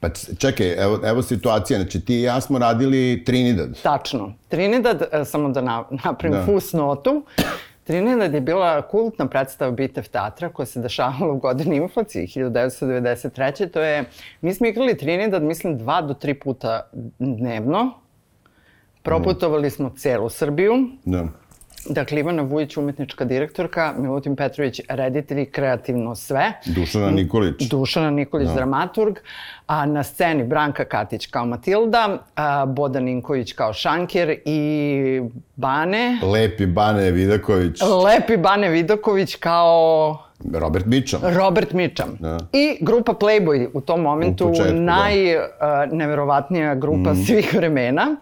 Pa 0.00 0.08
čekaj, 0.38 0.72
evo, 0.82 1.00
evo 1.04 1.22
situacija, 1.22 1.78
znači 1.78 2.00
ti 2.00 2.14
i 2.14 2.22
ja 2.22 2.40
smo 2.40 2.58
radili 2.58 3.22
Trinidad. 3.26 3.82
Tačno. 3.82 4.34
Trinidad, 4.48 5.02
e, 5.12 5.24
samo 5.24 5.48
da 5.48 5.86
napravim 6.04 6.38
da. 6.38 6.44
fusnotu, 6.44 7.24
Trinidad 7.84 8.34
je 8.34 8.40
bila 8.40 8.82
kultna 8.82 9.26
predstava 9.26 9.70
Bitev 9.70 10.08
teatra 10.08 10.48
koja 10.48 10.66
se 10.66 10.80
dešavala 10.80 11.32
u 11.32 11.38
godini 11.38 11.76
inflacije 11.76 12.26
1993. 12.26 13.70
To 13.70 13.80
je, 13.80 14.04
mi 14.40 14.54
smo 14.54 14.66
igrali 14.66 14.96
Trinidad, 14.96 15.42
mislim, 15.42 15.78
dva 15.78 16.02
do 16.02 16.14
tri 16.14 16.34
puta 16.34 16.90
dnevno. 17.18 17.90
Proputovali 19.02 19.70
smo 19.70 19.90
celu 19.96 20.28
Srbiju. 20.28 20.74
Da. 21.04 21.28
Dakle, 21.88 22.20
Ivana 22.20 22.42
Vujić, 22.42 22.76
umetnička 22.76 23.24
direktorka, 23.24 23.94
Milutin 23.98 24.36
Petrović, 24.36 24.80
reditelj 24.88 25.50
kreativno 25.50 26.14
sve. 26.14 26.52
Dušana 26.66 27.10
Nikolić. 27.10 27.68
Dušana 27.68 28.10
Nikolić, 28.10 28.48
da. 28.48 28.54
dramaturg. 28.54 29.18
A 29.66 29.86
na 29.86 30.02
sceni 30.02 30.44
Branka 30.44 30.84
Katić 30.84 31.26
kao 31.26 31.46
Matilda, 31.46 32.18
a, 32.36 32.66
Boda 32.66 33.00
Ninković 33.00 33.52
kao 33.52 33.72
Šankir 33.72 34.36
i 34.44 35.20
Bane. 35.56 36.18
Lepi 36.22 36.66
Bane 36.66 37.10
Vidaković. 37.10 37.80
Lepi 38.04 38.36
Bane 38.36 38.68
Vidaković 38.68 39.34
kao... 39.34 40.18
Robert 40.52 40.86
Mičam. 40.86 41.20
Robert 41.22 41.72
Mičam. 41.72 42.16
Da. 42.20 42.38
I 42.52 42.76
grupa 42.80 43.12
Playboy 43.12 43.68
u 43.72 43.80
tom 43.80 44.00
momentu, 44.00 44.48
početku, 44.48 44.74
najneverovatnija 44.74 46.74
da. 46.74 46.80
grupa 46.80 47.12
mm. 47.12 47.24
svih 47.26 47.54
vremena. 47.54 48.16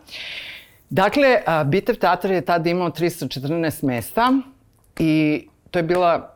Dakle, 0.93 1.39
Bitev 1.67 1.97
teatr 1.97 2.31
je 2.31 2.41
tada 2.41 2.71
imao 2.71 2.91
314 2.91 3.85
mesta 3.85 4.33
i 4.99 5.45
to 5.71 5.79
je 5.79 5.83
bila 5.83 6.29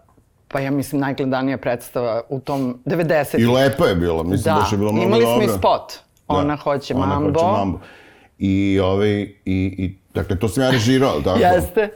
pa 0.48 0.60
ja 0.60 0.70
mislim 0.70 1.00
najgledanija 1.00 1.58
predstava 1.58 2.22
u 2.28 2.40
tom 2.40 2.78
90. 2.84 3.40
I 3.40 3.46
lepa 3.46 3.86
je 3.86 3.94
bila, 3.94 4.22
mislim 4.22 4.54
da, 4.54 4.60
baš 4.60 4.72
je 4.72 4.78
bila 4.78 4.92
mnogo 4.92 5.08
dobra. 5.08 5.18
Imali 5.18 5.46
smo 5.46 5.54
i 5.54 5.58
spot. 5.58 5.92
Da. 6.28 6.34
Ona 6.34 6.56
hoće 6.56 6.94
Ona 6.94 7.06
mambo. 7.06 7.40
Ona 7.40 7.48
hoće 7.48 7.58
mambo. 7.58 7.78
I, 8.38 8.80
ovaj, 8.82 9.20
i, 9.20 9.34
i, 9.44 9.96
dakle, 10.14 10.38
to 10.38 10.48
sam 10.48 10.62
ja 10.62 10.70
režirao, 10.70 11.20
tako? 11.20 11.38
Jeste. 11.38 11.88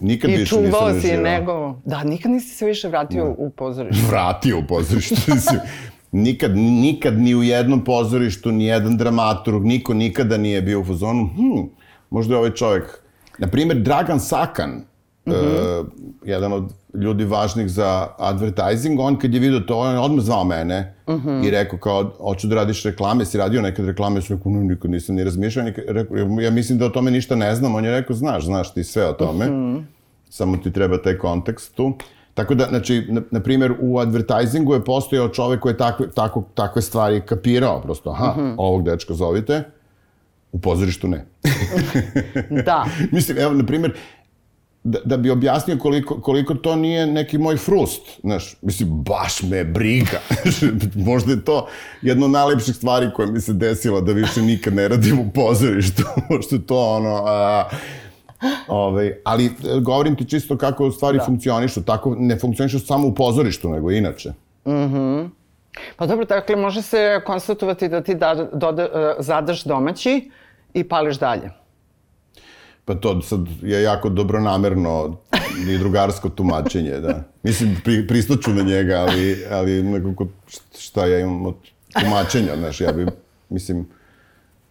Nikad 0.00 0.30
I 0.30 0.36
više 0.36 0.56
nisam 0.56 0.58
režirao. 0.58 0.88
I 0.88 0.92
čuvao 0.92 1.00
si 1.00 1.16
nego... 1.16 1.74
Da, 1.84 2.04
nikad 2.04 2.30
nisi 2.30 2.48
se 2.56 2.66
više 2.66 2.88
vratio 2.88 3.24
da. 3.24 3.34
u 3.38 3.50
pozorište. 3.50 4.06
Vratio 4.10 4.58
u 4.58 4.62
pozorište, 4.68 5.34
mislim. 5.34 5.60
nikad, 6.12 6.56
nikad 6.56 7.18
ni 7.18 7.34
u 7.34 7.42
jednom 7.42 7.84
pozorištu, 7.84 8.52
ni 8.52 8.64
jedan 8.64 8.96
dramaturg, 8.96 9.64
niko 9.64 9.94
nikada 9.94 10.36
nije 10.36 10.62
bio 10.62 10.80
u 10.80 10.84
fazonu, 10.84 11.30
hm, 11.36 11.79
možda 12.10 12.34
je 12.34 12.38
ovaj 12.38 12.50
čovjek, 12.50 12.84
na 13.38 13.46
primjer, 13.46 13.78
Dragan 13.78 14.20
Sakan, 14.20 14.70
mm 14.70 15.32
-hmm. 15.32 15.80
uh, 15.80 15.86
jedan 16.24 16.52
od 16.52 16.72
ljudi 16.94 17.24
važnih 17.24 17.68
za 17.68 18.06
advertising, 18.18 19.00
on 19.00 19.18
kad 19.18 19.34
je 19.34 19.40
vidio 19.40 19.60
to, 19.60 19.78
on 19.78 19.92
je 19.92 19.98
odmah 19.98 20.24
zvao 20.24 20.44
mene 20.44 20.94
mm 21.08 21.12
-hmm. 21.12 21.46
i 21.46 21.50
rekao 21.50 21.78
kao, 21.78 22.12
hoću 22.18 22.48
da 22.48 22.54
radiš 22.54 22.82
reklame, 22.82 23.24
si 23.24 23.38
radio 23.38 23.62
nekad 23.62 23.86
reklame, 23.86 24.22
sam 24.22 24.36
rekao, 24.36 24.52
no, 24.52 24.60
nikad 24.60 24.90
nisam 24.90 25.14
ni 25.14 25.24
razmišljao, 25.24 25.64
nikad, 25.64 25.84
rekao, 25.88 26.16
ja 26.16 26.50
mislim 26.50 26.78
da 26.78 26.86
o 26.86 26.88
tome 26.88 27.10
ništa 27.10 27.36
ne 27.36 27.54
znam, 27.54 27.74
on 27.74 27.84
je 27.84 27.90
rekao, 27.90 28.16
znaš, 28.16 28.44
znaš 28.44 28.74
ti 28.74 28.84
sve 28.84 29.08
o 29.08 29.12
tome, 29.12 29.46
mm 29.46 29.50
-hmm. 29.50 29.82
samo 30.30 30.56
ti 30.56 30.72
treba 30.72 31.02
taj 31.02 31.18
kontekst 31.18 31.74
tu. 31.74 31.92
Tako 32.34 32.54
da, 32.54 32.66
znači, 32.68 33.06
na, 33.08 33.22
na 33.30 33.40
primjer, 33.40 33.74
u 33.80 33.98
advertisingu 33.98 34.74
je 34.74 34.84
postojao 34.84 35.28
čovek 35.28 35.60
koji 35.60 35.72
je 35.72 35.76
takve, 35.76 36.10
tako, 36.10 36.44
takve 36.54 36.82
stvari 36.82 37.20
kapirao, 37.20 37.80
prosto, 37.80 38.10
aha, 38.10 38.34
mm 38.36 38.40
-hmm. 38.40 38.54
ovog 38.58 38.84
dečka 38.84 39.14
zovite, 39.14 39.62
U 40.52 40.60
pozorištu 40.60 41.08
ne. 41.08 41.26
da. 42.66 42.86
Mislim, 43.12 43.38
evo, 43.38 43.54
na 43.54 43.66
primjer, 43.66 43.94
da, 44.84 44.98
da 45.04 45.16
bi 45.16 45.30
objasnio 45.30 45.78
koliko, 45.78 46.20
koliko 46.20 46.54
to 46.54 46.76
nije 46.76 47.06
neki 47.06 47.38
moj 47.38 47.56
frust, 47.56 48.02
znaš, 48.20 48.56
mislim, 48.62 48.88
baš 48.90 49.42
me 49.42 49.64
briga. 49.64 50.20
Možda 51.10 51.32
je 51.32 51.44
to 51.44 51.68
jedna 52.02 52.24
od 52.24 52.30
najlepših 52.30 52.76
stvari 52.76 53.10
koja 53.14 53.30
mi 53.30 53.40
se 53.40 53.52
desila 53.52 54.00
da 54.00 54.12
više 54.12 54.42
nikad 54.42 54.74
ne 54.74 54.88
radim 54.88 55.18
u 55.18 55.30
pozorištu, 55.34 56.02
što 56.46 56.54
je 56.54 56.66
to 56.66 56.96
ono... 56.96 57.24
A, 57.26 57.68
Ovaj, 58.68 59.12
ali 59.24 59.44
e, 59.44 59.50
govorim 59.80 60.16
ti 60.16 60.24
čisto 60.24 60.56
kako 60.58 60.90
stvari 60.90 61.18
da. 61.18 61.24
funkcionišu, 61.24 61.82
tako 61.82 62.16
ne 62.18 62.38
funkcionišu 62.38 62.78
samo 62.78 63.06
u 63.06 63.14
pozorištu, 63.14 63.68
nego 63.68 63.90
inače. 63.90 64.32
Mhm. 64.66 64.98
Mm 64.98 65.30
pa 65.96 66.06
dobro, 66.06 66.24
dakle, 66.24 66.56
može 66.56 66.82
se 66.82 67.20
konstatovati 67.26 67.88
da 67.88 68.00
ti 68.02 68.14
da, 68.14 68.48
doda, 68.52 68.82
e, 68.82 69.14
zadaš 69.18 69.64
domaći, 69.64 70.30
i 70.74 70.84
pališ 70.84 71.18
dalje. 71.18 71.50
Pa 72.84 72.94
to 72.94 73.22
sad 73.22 73.40
je 73.62 73.82
jako 73.82 74.08
dobronamerno 74.08 75.16
i 75.68 75.78
drugarsko 75.78 76.28
tumačenje, 76.28 76.90
da. 76.90 77.22
Mislim, 77.42 77.76
pri, 77.84 78.06
pristaću 78.06 78.50
na 78.50 78.62
njega, 78.62 78.94
ali, 78.94 79.44
ali 79.50 79.82
nekako 79.82 80.26
šta 80.78 81.06
ja 81.06 81.18
imam 81.18 81.46
od 81.46 81.54
tumačenja, 82.00 82.56
znaš, 82.56 82.80
ja 82.80 82.92
bi, 82.92 83.06
mislim, 83.48 83.86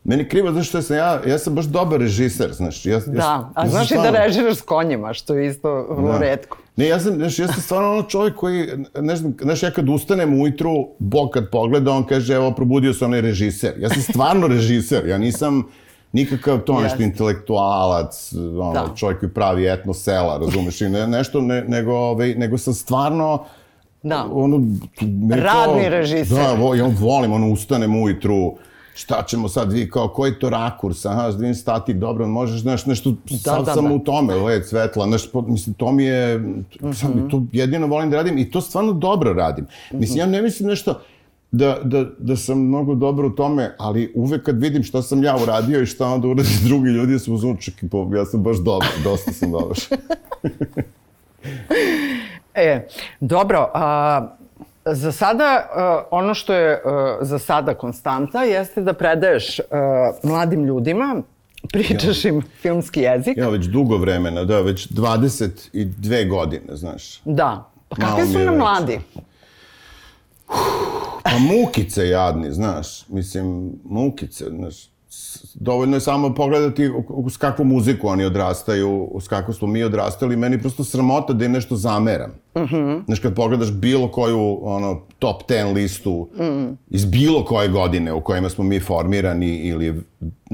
Meni 0.04 0.30
krivo 0.30 0.52
zato 0.52 0.64
što 0.64 0.82
sam 0.82 0.98
ja, 0.98 1.22
ja 1.28 1.38
sam 1.38 1.56
baš 1.56 1.66
dobar 1.66 2.00
režiser, 2.00 2.54
znaš. 2.54 2.86
Ja, 2.86 3.00
da, 3.00 3.22
ja, 3.22 3.52
a 3.56 3.64
ja 3.64 3.70
znaš 3.70 3.92
i 3.92 3.96
da 3.96 4.10
režiraš 4.10 4.58
s 4.58 4.62
konjima, 4.62 5.14
što 5.14 5.36
je 5.36 5.48
isto 5.48 5.88
vrlo 5.90 6.12
da. 6.12 6.18
redko. 6.18 6.58
Ne, 6.76 6.88
ja 6.88 7.00
sam, 7.00 7.16
znaš, 7.16 7.40
ja 7.40 7.48
sam 7.48 7.62
stvarno 7.62 7.92
ono 7.92 8.04
čovjek 8.04 8.36
koji, 8.36 8.68
ne 9.00 9.16
znam, 9.16 9.34
znaš, 9.42 9.64
ja 9.64 9.72
kad 9.72 9.90
ustanem 9.90 10.42
ujutru, 10.42 10.88
Bog 11.00 11.30
kad 11.30 11.50
pogleda, 11.50 11.92
on 11.92 12.04
kaže, 12.04 12.34
evo, 12.34 12.52
probudio 12.52 12.94
se 12.94 13.06
onaj 13.06 13.22
režiser. 13.22 13.74
Ja 13.78 13.90
sam 13.90 14.02
stvarno 14.02 14.48
režiser, 14.48 15.08
ja 15.08 15.18
nisam 15.18 15.64
nikakav 16.12 16.60
to 16.60 16.82
nešto 16.82 17.04
intelektualac, 17.04 18.34
ono, 18.60 18.74
da. 18.74 18.96
čovjek 18.96 19.20
koji 19.20 19.34
pravi 19.34 19.74
etno 19.74 19.94
sela, 19.94 20.38
razumeš, 20.38 20.82
i 20.82 20.90
ne, 20.90 21.08
nešto, 21.08 21.42
ne, 21.42 21.62
nego, 21.62 21.94
ovaj, 21.94 22.36
nego 22.36 22.58
sam 22.58 22.74
stvarno, 22.74 23.46
da. 24.04 24.26
ono, 24.32 24.62
Radni 25.30 25.84
to, 25.84 25.90
režiser. 25.90 26.38
Da, 26.38 26.54
vo, 26.54 26.76
ja 26.76 26.90
volim, 27.00 27.32
ono, 27.32 27.52
ustanem 27.52 28.04
ujutru, 28.04 28.56
šta 28.94 29.24
ćemo 29.28 29.50
sad, 29.50 29.72
vi 29.72 29.90
kao, 29.90 30.08
koji 30.08 30.40
to 30.40 30.50
rakurs, 30.50 31.06
aha, 31.06 31.32
dvim 31.32 31.56
stati, 31.56 31.94
dobro, 31.94 32.28
možeš, 32.28 32.62
znaš, 32.62 32.86
nešto, 32.86 33.12
da, 33.30 33.38
sad 33.38 33.66
da, 33.66 33.74
sam 33.74 33.86
da. 33.86 33.94
u 33.94 34.00
tome, 34.00 34.34
led, 34.36 34.68
svetla, 34.68 35.06
znaš, 35.06 35.30
mislim, 35.48 35.74
to 35.74 35.92
mi 35.92 36.04
je, 36.04 36.38
mm 36.38 36.66
-hmm. 36.82 36.94
sad, 36.94 37.30
to 37.32 37.44
jedino 37.52 37.88
volim 37.88 38.10
da 38.10 38.18
radim 38.18 38.38
i 38.38 38.52
to 38.52 38.62
stvarno 38.62 38.94
dobro 38.94 39.34
radim. 39.34 39.68
Mislim, 39.92 40.16
mm 40.16 40.30
-hmm. 40.30 40.36
ja 40.36 40.40
ne 40.40 40.42
mislim 40.42 40.70
nešto, 40.70 41.02
da, 41.52 41.78
da, 41.84 42.06
da 42.18 42.36
sam 42.36 42.60
mnogo 42.60 42.96
dobro 42.96 43.28
u 43.28 43.32
tome, 43.32 43.76
ali 43.78 44.12
uvek 44.16 44.44
kad 44.44 44.62
vidim 44.62 44.84
šta 44.84 45.02
sam 45.02 45.24
ja 45.24 45.36
uradio 45.44 45.82
i 45.82 45.86
šta 45.86 46.08
onda 46.08 46.28
uradi 46.28 46.50
drugi 46.68 46.90
ljudi, 46.90 47.20
sam 47.20 47.34
uzmano, 47.34 47.58
čekaj, 47.58 47.90
ja 48.18 48.26
sam 48.26 48.44
baš 48.44 48.58
dobar, 48.58 48.90
dosta 49.04 49.32
sam 49.32 49.52
dobar. 49.52 49.78
e, 52.54 52.88
dobro, 53.20 53.72
a, 53.74 54.28
za 54.86 55.12
sada, 55.12 55.68
a, 55.74 56.04
ono 56.12 56.34
što 56.34 56.54
je 56.54 56.82
a, 56.86 57.18
za 57.22 57.40
sada 57.40 57.74
konstanta 57.74 58.44
jeste 58.44 58.82
da 58.82 58.94
predaješ 58.94 59.60
a, 59.60 59.64
mladim 60.24 60.66
ljudima, 60.66 61.22
pričaš 61.72 62.26
ja. 62.26 62.30
im 62.30 62.42
filmski 62.62 63.00
jezik. 63.00 63.38
Ja, 63.38 63.50
već 63.50 63.66
dugo 63.66 63.98
vremena, 63.98 64.44
da, 64.44 64.62
već 64.62 64.88
22 64.88 66.30
godine, 66.30 66.76
znaš. 66.76 67.22
Da. 67.26 67.70
Pa 67.90 67.96
kakvi 67.96 68.28
su 68.28 68.40
nam 68.40 68.58
mladi? 68.58 69.00
Pa 71.24 71.38
mukice 71.40 72.08
jadni, 72.08 72.52
znaš. 72.52 73.08
Mislim, 73.08 73.72
mukice, 73.84 74.46
znaš. 74.50 74.90
Dovoljno 75.54 75.96
je 75.96 76.02
samo 76.02 76.34
pogledati 76.36 76.92
uz 77.10 77.38
kakvu 77.38 77.66
muziku 77.66 78.08
oni 78.08 78.26
odrastaju, 78.26 79.04
uz 79.12 79.28
kakvu 79.28 79.54
smo 79.54 79.68
mi 79.68 79.84
odrastali. 79.84 80.36
Meni 80.36 80.62
prosto 80.62 80.84
sramota 80.84 81.34
da 81.34 81.46
im 81.46 81.52
nešto 81.52 81.76
zameram. 81.76 82.32
Mm 82.56 82.60
-hmm. 82.60 83.06
Znaš, 83.06 83.20
kad 83.20 83.36
pogledaš 83.36 83.72
bilo 83.72 84.12
koju 84.12 84.60
ono, 84.62 85.02
top 85.20 85.50
10 85.50 85.74
listu 85.74 86.28
mm 86.36 86.42
-hmm. 86.42 86.76
iz 86.90 87.06
bilo 87.06 87.46
koje 87.46 87.68
godine 87.68 88.14
u 88.14 88.22
kojima 88.22 88.50
smo 88.50 88.64
mi 88.64 88.80
formirani 88.80 89.58
ili 89.58 90.02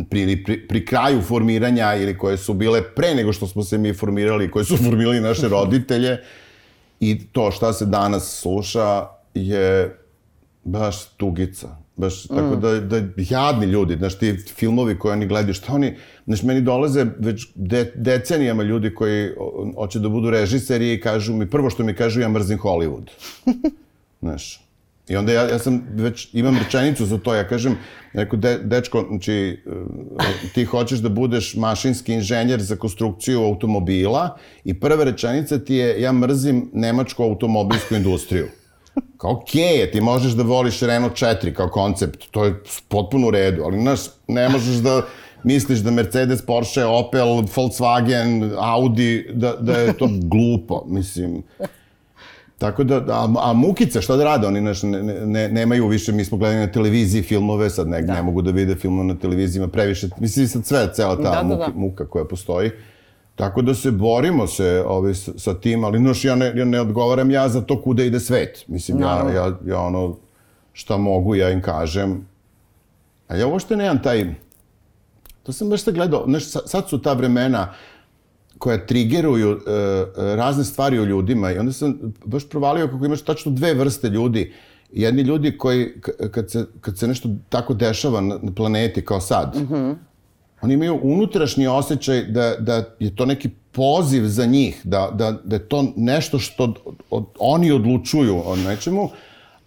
pri, 0.09 0.43
pri, 0.43 0.67
pri 0.67 0.85
kraju 0.85 1.21
formiranja 1.21 1.95
ili 1.95 2.17
koje 2.17 2.37
su 2.37 2.53
bile 2.53 2.81
pre 2.95 3.15
nego 3.15 3.33
što 3.33 3.47
smo 3.47 3.63
se 3.63 3.77
mi 3.77 3.93
formirali, 3.93 4.51
koje 4.51 4.65
su 4.65 4.77
formirali 4.85 5.21
naše 5.21 5.47
roditelje, 5.47 6.17
I 6.99 7.25
to 7.31 7.51
šta 7.51 7.73
se 7.73 7.85
danas 7.85 8.39
sluša 8.41 9.07
je 9.35 9.97
baš 10.63 11.05
tugica. 11.17 11.77
Baš, 11.97 12.25
mm. 12.29 12.35
tako 12.35 12.55
da, 12.55 12.79
da 12.79 13.01
jadni 13.17 13.65
ljudi, 13.65 13.95
znaš, 13.95 14.17
ti 14.19 14.37
filmovi 14.55 14.99
koje 14.99 15.13
oni 15.13 15.27
gledaju, 15.27 15.53
šta 15.53 15.73
oni, 15.73 15.95
znaš, 16.25 16.43
meni 16.43 16.61
dolaze 16.61 17.05
već 17.19 17.47
de, 17.55 17.91
decenijama 17.95 18.63
ljudi 18.63 18.93
koji 18.93 19.29
hoće 19.75 19.99
da 19.99 20.09
budu 20.09 20.29
režiseri 20.29 20.93
i 20.93 21.01
kažu 21.01 21.33
mi, 21.33 21.49
prvo 21.49 21.69
što 21.69 21.83
mi 21.83 21.95
kažu, 21.95 22.21
ja 22.21 22.29
mrzim 22.29 22.59
Hollywood. 22.59 23.09
znaš, 24.21 24.65
I 25.07 25.15
onda 25.15 25.33
ja, 25.33 25.41
ja 25.49 25.59
sam 25.59 25.83
već, 25.93 26.29
imam 26.33 26.57
rečenicu 26.57 27.05
za 27.05 27.17
to, 27.17 27.35
ja 27.35 27.47
kažem, 27.47 27.77
neko, 28.13 28.37
de, 28.37 28.57
dečko, 28.63 29.05
znači, 29.09 29.59
ti 30.53 30.65
hoćeš 30.65 30.99
da 30.99 31.09
budeš 31.09 31.55
mašinski 31.55 32.13
inženjer 32.13 32.61
za 32.61 32.75
konstrukciju 32.75 33.43
automobila 33.43 34.37
i 34.63 34.73
prva 34.79 35.03
rečenica 35.03 35.59
ti 35.59 35.75
je, 35.75 36.01
ja 36.01 36.11
mrzim 36.11 36.69
nemačku 36.73 37.23
automobilsku 37.23 37.95
industriju. 37.95 38.47
Kao 39.17 39.31
okej 39.31 39.61
okay, 39.61 39.91
ti 39.91 40.01
možeš 40.01 40.33
da 40.33 40.43
voliš 40.43 40.79
Renault 40.79 41.13
4 41.13 41.53
kao 41.53 41.69
koncept, 41.69 42.23
to 42.31 42.45
je 42.45 42.63
potpuno 42.87 43.27
u 43.27 43.31
redu, 43.31 43.63
ali 43.63 43.81
znaš, 43.81 43.99
ne 44.27 44.49
možeš 44.49 44.75
da 44.75 45.01
misliš 45.43 45.79
da 45.79 45.91
Mercedes, 45.91 46.45
Porsche, 46.45 46.85
Opel, 46.85 47.27
Volkswagen, 47.27 48.51
Audi, 48.57 49.27
da, 49.33 49.55
da 49.59 49.73
je 49.73 49.93
to 49.97 50.09
glupo, 50.21 50.83
mislim. 50.87 51.43
Tako 52.57 52.83
da, 52.83 52.95
a, 52.95 53.33
a 53.39 53.53
mukice, 53.53 54.01
šta 54.01 54.15
da 54.15 54.23
rade? 54.23 54.47
Oni 54.47 54.61
naš, 54.61 54.83
ne, 54.83 55.03
ne, 55.03 55.49
nemaju 55.49 55.87
više, 55.87 56.11
mi 56.11 56.25
smo 56.25 56.37
gledali 56.37 56.59
na 56.59 56.71
televiziji 56.71 57.23
filmove, 57.23 57.69
sad 57.69 57.87
ne, 57.87 58.01
da. 58.01 58.13
ne 58.13 58.21
mogu 58.21 58.41
da 58.41 58.51
vide 58.51 58.75
filmove 58.75 59.07
na 59.07 59.19
televizijima 59.19 59.67
previše, 59.67 60.09
mislim 60.19 60.47
sad 60.47 60.65
sve, 60.65 60.89
cela 60.93 61.15
ta 61.15 61.21
da, 61.21 61.29
da, 61.29 61.43
muka, 61.43 61.67
da. 61.67 61.79
muka 61.79 62.07
koja 62.07 62.25
postoji. 62.25 62.71
Tako 63.35 63.61
da 63.61 63.73
se 63.73 63.91
borimo 63.91 64.47
se 64.47 64.83
ovaj, 64.87 65.13
sa, 65.13 65.53
tim, 65.53 65.83
ali 65.83 65.99
noš, 65.99 66.25
ja 66.25 66.35
ne, 66.35 66.53
ja 66.55 66.65
ne 66.65 66.81
odgovaram 66.81 67.31
ja 67.31 67.49
za 67.49 67.61
to 67.61 67.81
kuda 67.81 68.03
ide 68.03 68.19
svet. 68.19 68.63
Mislim, 68.67 69.01
ja, 69.01 69.31
ja, 69.33 69.57
ja 69.65 69.79
ono, 69.79 70.17
šta 70.73 70.97
mogu, 70.97 71.35
ja 71.35 71.49
im 71.49 71.61
kažem. 71.61 72.27
A 73.27 73.35
ja 73.35 73.47
uopšte 73.47 73.77
nemam 73.77 74.03
taj... 74.03 74.35
To 75.43 75.53
sam 75.53 75.69
baš 75.69 75.85
gledao, 75.85 76.23
znaš, 76.27 76.43
sad 76.65 76.89
su 76.89 77.01
ta 77.01 77.13
vremena 77.13 77.73
koja 78.57 78.85
trigeruju 78.85 79.51
uh, 79.51 79.61
razne 80.15 80.63
stvari 80.63 80.99
u 80.99 81.05
ljudima 81.05 81.51
i 81.51 81.57
onda 81.57 81.73
sam 81.73 82.13
baš 82.25 82.49
provalio 82.49 82.87
kako 82.87 83.05
imaš 83.05 83.21
tačno 83.21 83.51
dve 83.51 83.73
vrste 83.73 84.09
ljudi. 84.09 84.53
Jedni 84.91 85.21
ljudi 85.21 85.57
koji, 85.57 86.01
kad 86.31 86.51
se, 86.51 86.65
kad 86.81 86.97
se 86.97 87.07
nešto 87.07 87.29
tako 87.49 87.73
dešava 87.73 88.21
na, 88.21 88.39
na 88.41 88.51
planeti 88.55 89.05
kao 89.05 89.21
sad, 89.21 89.55
mm 89.55 89.73
-hmm 89.73 89.95
oni 90.65 90.73
imaju 90.73 90.99
unutrašnji 91.03 91.67
osjećaj 91.67 92.23
da, 92.23 92.55
da 92.59 92.83
je 92.99 93.15
to 93.15 93.25
neki 93.25 93.49
poziv 93.71 94.23
za 94.25 94.45
njih, 94.45 94.81
da, 94.83 95.09
da, 95.13 95.31
da 95.43 95.55
je 95.55 95.69
to 95.69 95.93
nešto 95.95 96.39
što 96.39 96.63
od, 96.63 96.79
od, 97.09 97.25
oni 97.39 97.71
odlučuju 97.71 98.41
o 98.45 98.55
nečemu, 98.55 99.09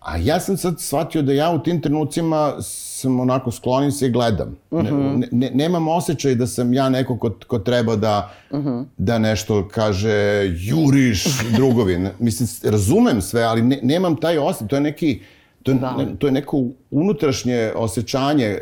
a 0.01 0.17
ja 0.17 0.41
sam 0.41 0.57
sad 0.57 0.81
shvatio 0.81 1.23
da 1.23 1.33
ja 1.33 1.51
u 1.51 1.59
tim 1.59 1.81
trenucima 1.81 2.55
sam 2.61 3.21
onako 3.21 3.51
sklonim 3.51 3.93
se 3.93 4.07
i 4.07 4.11
gledam. 4.11 4.57
Uh 4.71 4.81
-huh. 4.81 4.85
ne, 4.85 4.93
mhm. 4.93 5.23
ne, 5.31 5.51
nemam 5.55 5.89
osjećaj 5.89 6.35
da 6.35 6.47
sam 6.47 6.73
ja 6.73 6.89
neko 6.89 7.19
ko, 7.19 7.31
ko 7.47 7.59
treba 7.59 7.97
da, 7.97 8.31
uh 8.51 8.59
mhm. 8.59 8.69
-huh. 8.69 8.85
da 8.97 9.19
nešto 9.19 9.69
kaže 9.69 10.45
juriš 10.59 11.25
drugovi. 11.57 12.09
Mislim, 12.19 12.73
razumem 12.73 13.23
sve, 13.23 13.43
ali 13.43 13.63
ne, 13.63 13.79
nemam 13.83 14.17
taj 14.17 14.39
osjećaj. 14.39 14.69
To 14.69 14.77
je 14.77 14.81
neki 14.81 15.21
To 15.63 15.73
je, 15.73 15.79
da. 15.79 15.97
ne, 15.97 16.17
to 16.19 16.27
je 16.27 16.33
neko 16.33 16.65
unutrašnje 16.91 17.73
osjećanje, 17.77 18.59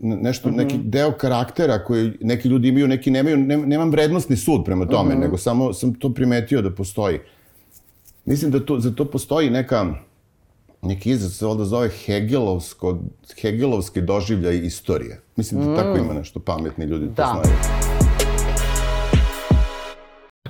nešto, 0.00 0.48
mm 0.48 0.52
-hmm. 0.52 0.56
neki 0.56 0.78
deo 0.78 1.12
karaktera 1.12 1.84
koji 1.84 2.12
neki 2.20 2.48
ljudi 2.48 2.68
imaju, 2.68 2.88
neki 2.88 3.10
nemaju, 3.10 3.36
ne, 3.36 3.56
nemam 3.56 3.90
vrednostni 3.90 4.36
sud 4.36 4.64
prema 4.64 4.86
tome, 4.86 5.14
mm 5.14 5.18
-hmm. 5.18 5.20
nego 5.20 5.38
samo 5.38 5.72
sam 5.72 5.94
to 5.94 6.14
primetio 6.14 6.62
da 6.62 6.70
postoji. 6.70 7.18
Mislim 8.24 8.50
da 8.50 8.60
to, 8.60 8.80
za 8.80 8.94
to 8.94 9.04
postoji 9.04 9.50
neka, 9.50 9.86
neki 10.82 11.10
izraz 11.10 11.32
se 11.32 11.46
ovdje 11.46 11.66
zove 11.66 11.88
Hegelovsko, 11.88 12.98
Hegelovski 13.40 14.00
doživljaj 14.00 14.56
istorije. 14.56 15.20
Mislim 15.36 15.60
da 15.60 15.70
mm. 15.70 15.76
tako 15.76 15.98
ima 15.98 16.12
nešto 16.14 16.40
pametni 16.40 16.84
ljudi 16.84 17.06
da. 17.06 17.14
to 17.14 17.30
znaju. 17.32 17.56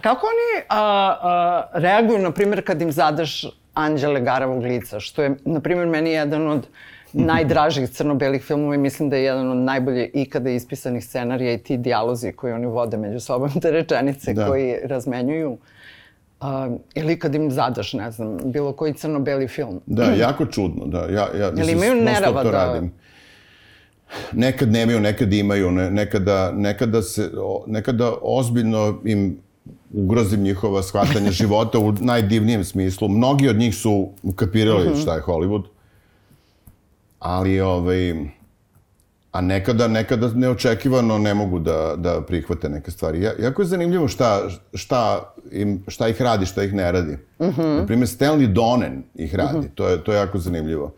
Kako 0.00 0.26
oni 0.26 0.64
a, 0.68 0.80
a, 1.22 1.68
reaguju, 1.72 2.18
na 2.18 2.30
primjer, 2.30 2.64
kad 2.66 2.82
im 2.82 2.92
zadaš 2.92 3.44
Anđele 3.80 4.20
Garavog 4.20 4.62
lica, 4.62 5.00
što 5.00 5.22
je, 5.22 5.34
na 5.44 5.60
primjer, 5.60 5.86
meni 5.86 6.10
jedan 6.10 6.48
od 6.48 6.66
najdražih 7.12 7.90
crno-belih 7.90 8.42
filmova 8.42 8.74
i 8.74 8.78
mislim 8.78 9.10
da 9.10 9.16
je 9.16 9.24
jedan 9.24 9.50
od 9.50 9.56
najbolje 9.56 10.10
ikada 10.14 10.50
ispisanih 10.50 11.04
scenarija 11.04 11.52
i 11.52 11.58
ti 11.58 11.76
dijalozi 11.76 12.32
koji 12.32 12.52
oni 12.52 12.66
vode 12.66 12.96
među 12.96 13.20
sobom, 13.20 13.50
te 13.62 13.70
rečenice 13.70 14.32
da. 14.32 14.46
koji 14.46 14.76
razmenjuju. 14.84 15.58
Uh, 16.40 16.46
ili 16.94 17.18
kad 17.18 17.34
im 17.34 17.50
zadaš, 17.50 17.92
ne 17.92 18.10
znam, 18.10 18.38
bilo 18.44 18.72
koji 18.72 18.94
crno-beli 18.94 19.48
film. 19.48 19.80
Da, 19.86 20.04
jako 20.04 20.46
čudno, 20.46 20.86
da. 20.86 20.98
Ja, 20.98 21.28
ja 21.40 21.50
mislim, 21.52 21.76
imaju 21.76 21.94
nerava 22.04 22.44
da... 22.44 22.50
radim. 22.50 22.92
Nekad 24.32 24.72
nemaju, 24.72 25.00
nekad 25.00 25.32
imaju, 25.32 25.70
ne, 25.70 25.90
nekada, 25.90 26.52
nekada, 26.52 27.02
se, 27.02 27.30
nekada 27.66 28.12
ozbiljno 28.22 29.00
im 29.04 29.38
ugrozim 29.92 30.42
njihova 30.42 30.82
shvatanja 30.82 31.30
života 31.30 31.78
u 31.78 31.92
najdivnijem 31.92 32.64
smislu. 32.64 33.08
Mnogi 33.08 33.48
od 33.48 33.56
njih 33.56 33.74
su 33.74 34.08
ukapirali 34.22 34.84
mhm. 34.84 34.94
-huh. 34.94 35.02
šta 35.02 35.14
je 35.14 35.22
Hollywood. 35.22 35.62
Ali, 37.18 37.60
ovaj, 37.60 38.14
a 39.32 39.40
nekada, 39.40 39.88
nekada 39.88 40.28
neočekivano 40.28 41.18
ne 41.18 41.34
mogu 41.34 41.58
da, 41.58 41.94
da 41.96 42.20
prihvate 42.20 42.68
neke 42.68 42.90
stvari. 42.90 43.22
Ja, 43.22 43.32
jako 43.38 43.62
je 43.62 43.66
zanimljivo 43.66 44.08
šta, 44.08 44.48
šta, 44.74 45.32
im, 45.52 45.84
šta 45.88 46.08
ih 46.08 46.22
radi, 46.22 46.46
šta 46.46 46.62
ih 46.62 46.74
ne 46.74 46.92
radi. 46.92 47.18
Mhm. 47.40 47.60
-huh. 47.60 47.76
Naprimjer, 47.76 48.08
Stanley 48.08 48.52
Donen 48.52 49.02
ih 49.14 49.34
radi. 49.34 49.58
Uh 49.58 49.64
-huh. 49.64 49.74
to, 49.74 49.88
je, 49.88 50.04
to 50.04 50.12
je 50.12 50.18
jako 50.18 50.38
zanimljivo. 50.38 50.84
Uh, 50.84 50.92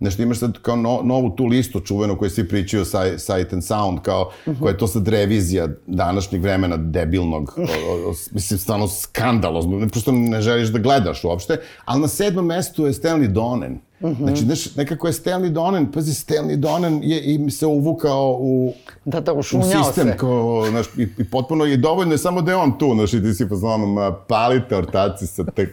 Nešto 0.00 0.22
imaš 0.22 0.38
sad 0.38 0.58
kao 0.62 0.76
no, 0.76 1.00
novu 1.04 1.30
tu 1.30 1.44
listu 1.44 1.80
čuvenu 1.80 2.18
koju 2.18 2.30
svi 2.30 2.48
pričaju 2.48 2.84
Sight 3.18 3.52
and 3.52 3.64
Sound, 3.64 4.00
kao 4.02 4.30
uh 4.46 4.52
-huh. 4.52 4.60
koja 4.60 4.70
je 4.70 4.78
to 4.78 4.86
sad 4.86 5.08
revizija 5.08 5.68
današnjeg 5.86 6.42
vremena 6.42 6.76
debilnog, 6.76 7.54
o, 7.58 8.10
o, 8.10 8.14
mislim, 8.30 8.58
stvarno 8.58 8.88
skandalozno, 8.88 9.88
prosto 9.88 10.12
ne 10.12 10.40
želiš 10.40 10.68
da 10.68 10.78
gledaš 10.78 11.24
uopšte, 11.24 11.60
ali 11.84 12.00
na 12.00 12.08
sedmom 12.08 12.46
mestu 12.46 12.86
je 12.86 12.92
Stanley 12.92 13.26
Donen. 13.26 13.78
Uh 14.00 14.10
-huh. 14.10 14.16
Znači, 14.18 14.44
znaš, 14.44 14.76
nekako 14.76 15.06
je 15.06 15.12
Stanley 15.12 15.48
Donen, 15.48 15.92
pazi, 15.92 16.12
Stanley 16.12 16.56
Donen 16.56 17.00
je 17.02 17.20
i 17.20 17.50
se 17.50 17.66
uvukao 17.66 18.36
u, 18.40 18.72
da, 19.04 19.20
da, 19.20 19.32
u 19.32 19.42
sistem, 19.42 20.08
se. 20.08 20.16
Kao, 20.16 20.66
znaš, 20.70 20.86
i, 20.96 21.08
i 21.18 21.24
potpuno 21.24 21.64
je 21.64 21.76
dovoljno 21.76 22.14
je 22.14 22.18
samo 22.18 22.42
da 22.42 22.50
je 22.50 22.56
on 22.56 22.78
tu, 22.78 22.94
znaš, 22.94 23.14
i 23.14 23.22
ti 23.22 23.34
si 23.34 23.48
pa 23.48 23.54
znam, 23.54 23.80
palite 24.28 24.76
ortaci 24.76 25.26
sa 25.26 25.44
tek, 25.44 25.70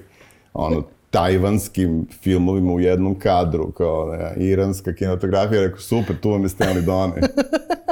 ono, 0.53 0.83
tajvanskim 1.13 2.07
filmovima 2.21 2.73
u 2.73 2.79
jednom 2.79 3.19
kadru, 3.19 3.71
kao 3.71 4.15
ne, 4.15 4.45
iranska 4.45 4.93
kinematografija, 4.93 5.61
rekao, 5.61 5.79
super, 5.79 6.15
tu 6.21 6.31
vam 6.31 6.43
je 6.43 6.49
Stanley 6.49 6.85
Doni. 6.85 7.13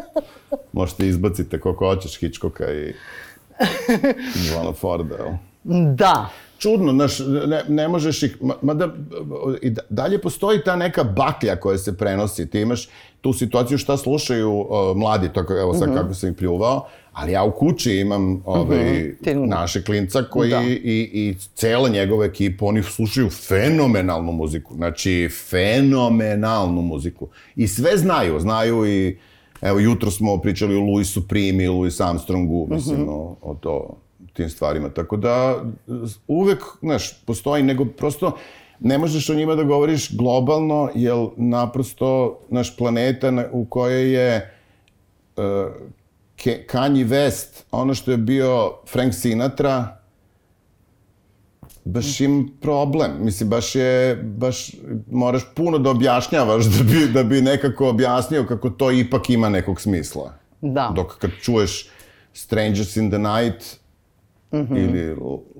Možete 0.74 1.08
izbacite 1.08 1.60
koliko 1.60 1.86
hoćeš 1.86 2.20
Hitchcocka 2.20 2.74
i 2.74 2.94
Johna 4.48 4.74
Forda. 4.74 5.38
Da. 5.96 6.30
Čudno, 6.58 6.92
znaš, 6.92 7.20
ne, 7.48 7.64
ne 7.68 7.88
možeš 7.88 8.24
ih, 8.24 8.38
mada 8.62 8.94
i 9.62 9.76
dalje 9.90 10.22
postoji 10.22 10.64
ta 10.64 10.76
neka 10.76 11.04
baklja 11.04 11.56
koja 11.56 11.78
se 11.78 11.98
prenosi, 11.98 12.50
ti 12.50 12.60
imaš 12.60 12.90
tu 13.22 13.34
situaciju 13.34 13.78
šta 13.78 13.98
slušaju 13.98 14.52
uh, 14.52 14.98
mladi, 14.98 15.34
tako 15.34 15.54
evo 15.54 15.74
sad 15.74 15.90
mm 15.90 15.92
-hmm. 15.92 15.98
kako 16.02 16.14
sam 16.14 16.30
ih 16.30 16.36
pljuvao, 16.36 16.88
Ali 17.14 17.32
ja 17.32 17.44
u 17.44 17.52
kući 17.52 17.96
imam 17.96 18.42
ovaj, 18.46 18.78
mm 18.78 19.16
-hmm. 19.24 19.50
naše 19.50 19.84
klinca 19.84 20.24
koji 20.24 20.50
da. 20.50 20.62
i, 20.62 21.10
i 21.14 21.36
cela 21.56 21.90
njegova 21.90 22.26
ekipa, 22.26 22.66
oni 22.66 22.84
slušaju 22.84 23.30
fenomenalnu 23.30 24.32
muziku. 24.32 24.76
Znači, 24.76 25.30
fenomenalnu 25.50 26.82
muziku. 26.82 27.28
I 27.56 27.68
sve 27.68 27.98
znaju. 27.98 28.40
Znaju 28.40 28.86
i, 28.86 29.18
evo, 29.62 29.80
jutro 29.80 30.12
smo 30.12 30.38
pričali 30.38 30.76
o 30.76 30.80
Louisu 30.80 31.28
Primi, 31.28 31.68
Louis 31.68 32.02
Armstrongu, 32.02 32.68
mislim, 32.70 33.00
mm 33.00 33.06
-hmm. 33.06 33.10
o, 33.10 33.38
o 33.42 33.56
to, 33.56 33.98
tim 34.34 34.50
stvarima. 34.50 34.90
Tako 34.90 35.18
da, 35.18 35.64
uvek, 36.28 36.64
znaš, 36.82 37.24
postoji, 37.26 37.64
nego 37.64 37.86
prosto, 37.86 38.38
ne 38.82 38.98
možeš 38.98 39.30
o 39.30 39.34
njima 39.34 39.56
da 39.56 39.64
govoriš 39.64 40.18
globalno, 40.18 40.90
jer 40.96 41.16
naprosto 41.38 42.40
naš 42.50 42.78
planeta 42.78 43.50
u 43.52 43.66
kojoj 43.66 44.14
je 44.14 44.56
uh, 45.38 45.44
Kanye 46.46 47.08
West, 47.08 47.64
ono 47.72 47.94
što 47.94 48.12
je 48.12 48.18
bio 48.18 48.74
Frank 48.88 49.14
Sinatra, 49.14 49.98
baš 51.86 52.22
im 52.22 52.52
problem. 52.62 53.12
Mislim, 53.20 53.50
baš 53.50 53.76
je, 53.76 54.16
baš 54.16 54.72
moraš 55.12 55.42
puno 55.56 55.78
da 55.78 55.90
objašnjavaš 55.90 56.66
da 56.66 56.84
bi, 56.84 57.08
da 57.14 57.24
bi 57.24 57.42
nekako 57.42 57.90
objasnio 57.90 58.46
kako 58.48 58.70
to 58.70 58.92
ipak 58.92 59.30
ima 59.30 59.50
nekog 59.50 59.82
smisla. 59.82 60.34
Da. 60.62 60.92
Dok 60.96 61.18
kad 61.18 61.32
čuješ 61.42 61.90
Strangers 62.34 62.96
in 62.96 63.10
the 63.10 63.20
Night 63.20 63.80
mm 64.52 64.58
-hmm. 64.58 64.78
ili 64.78 65.16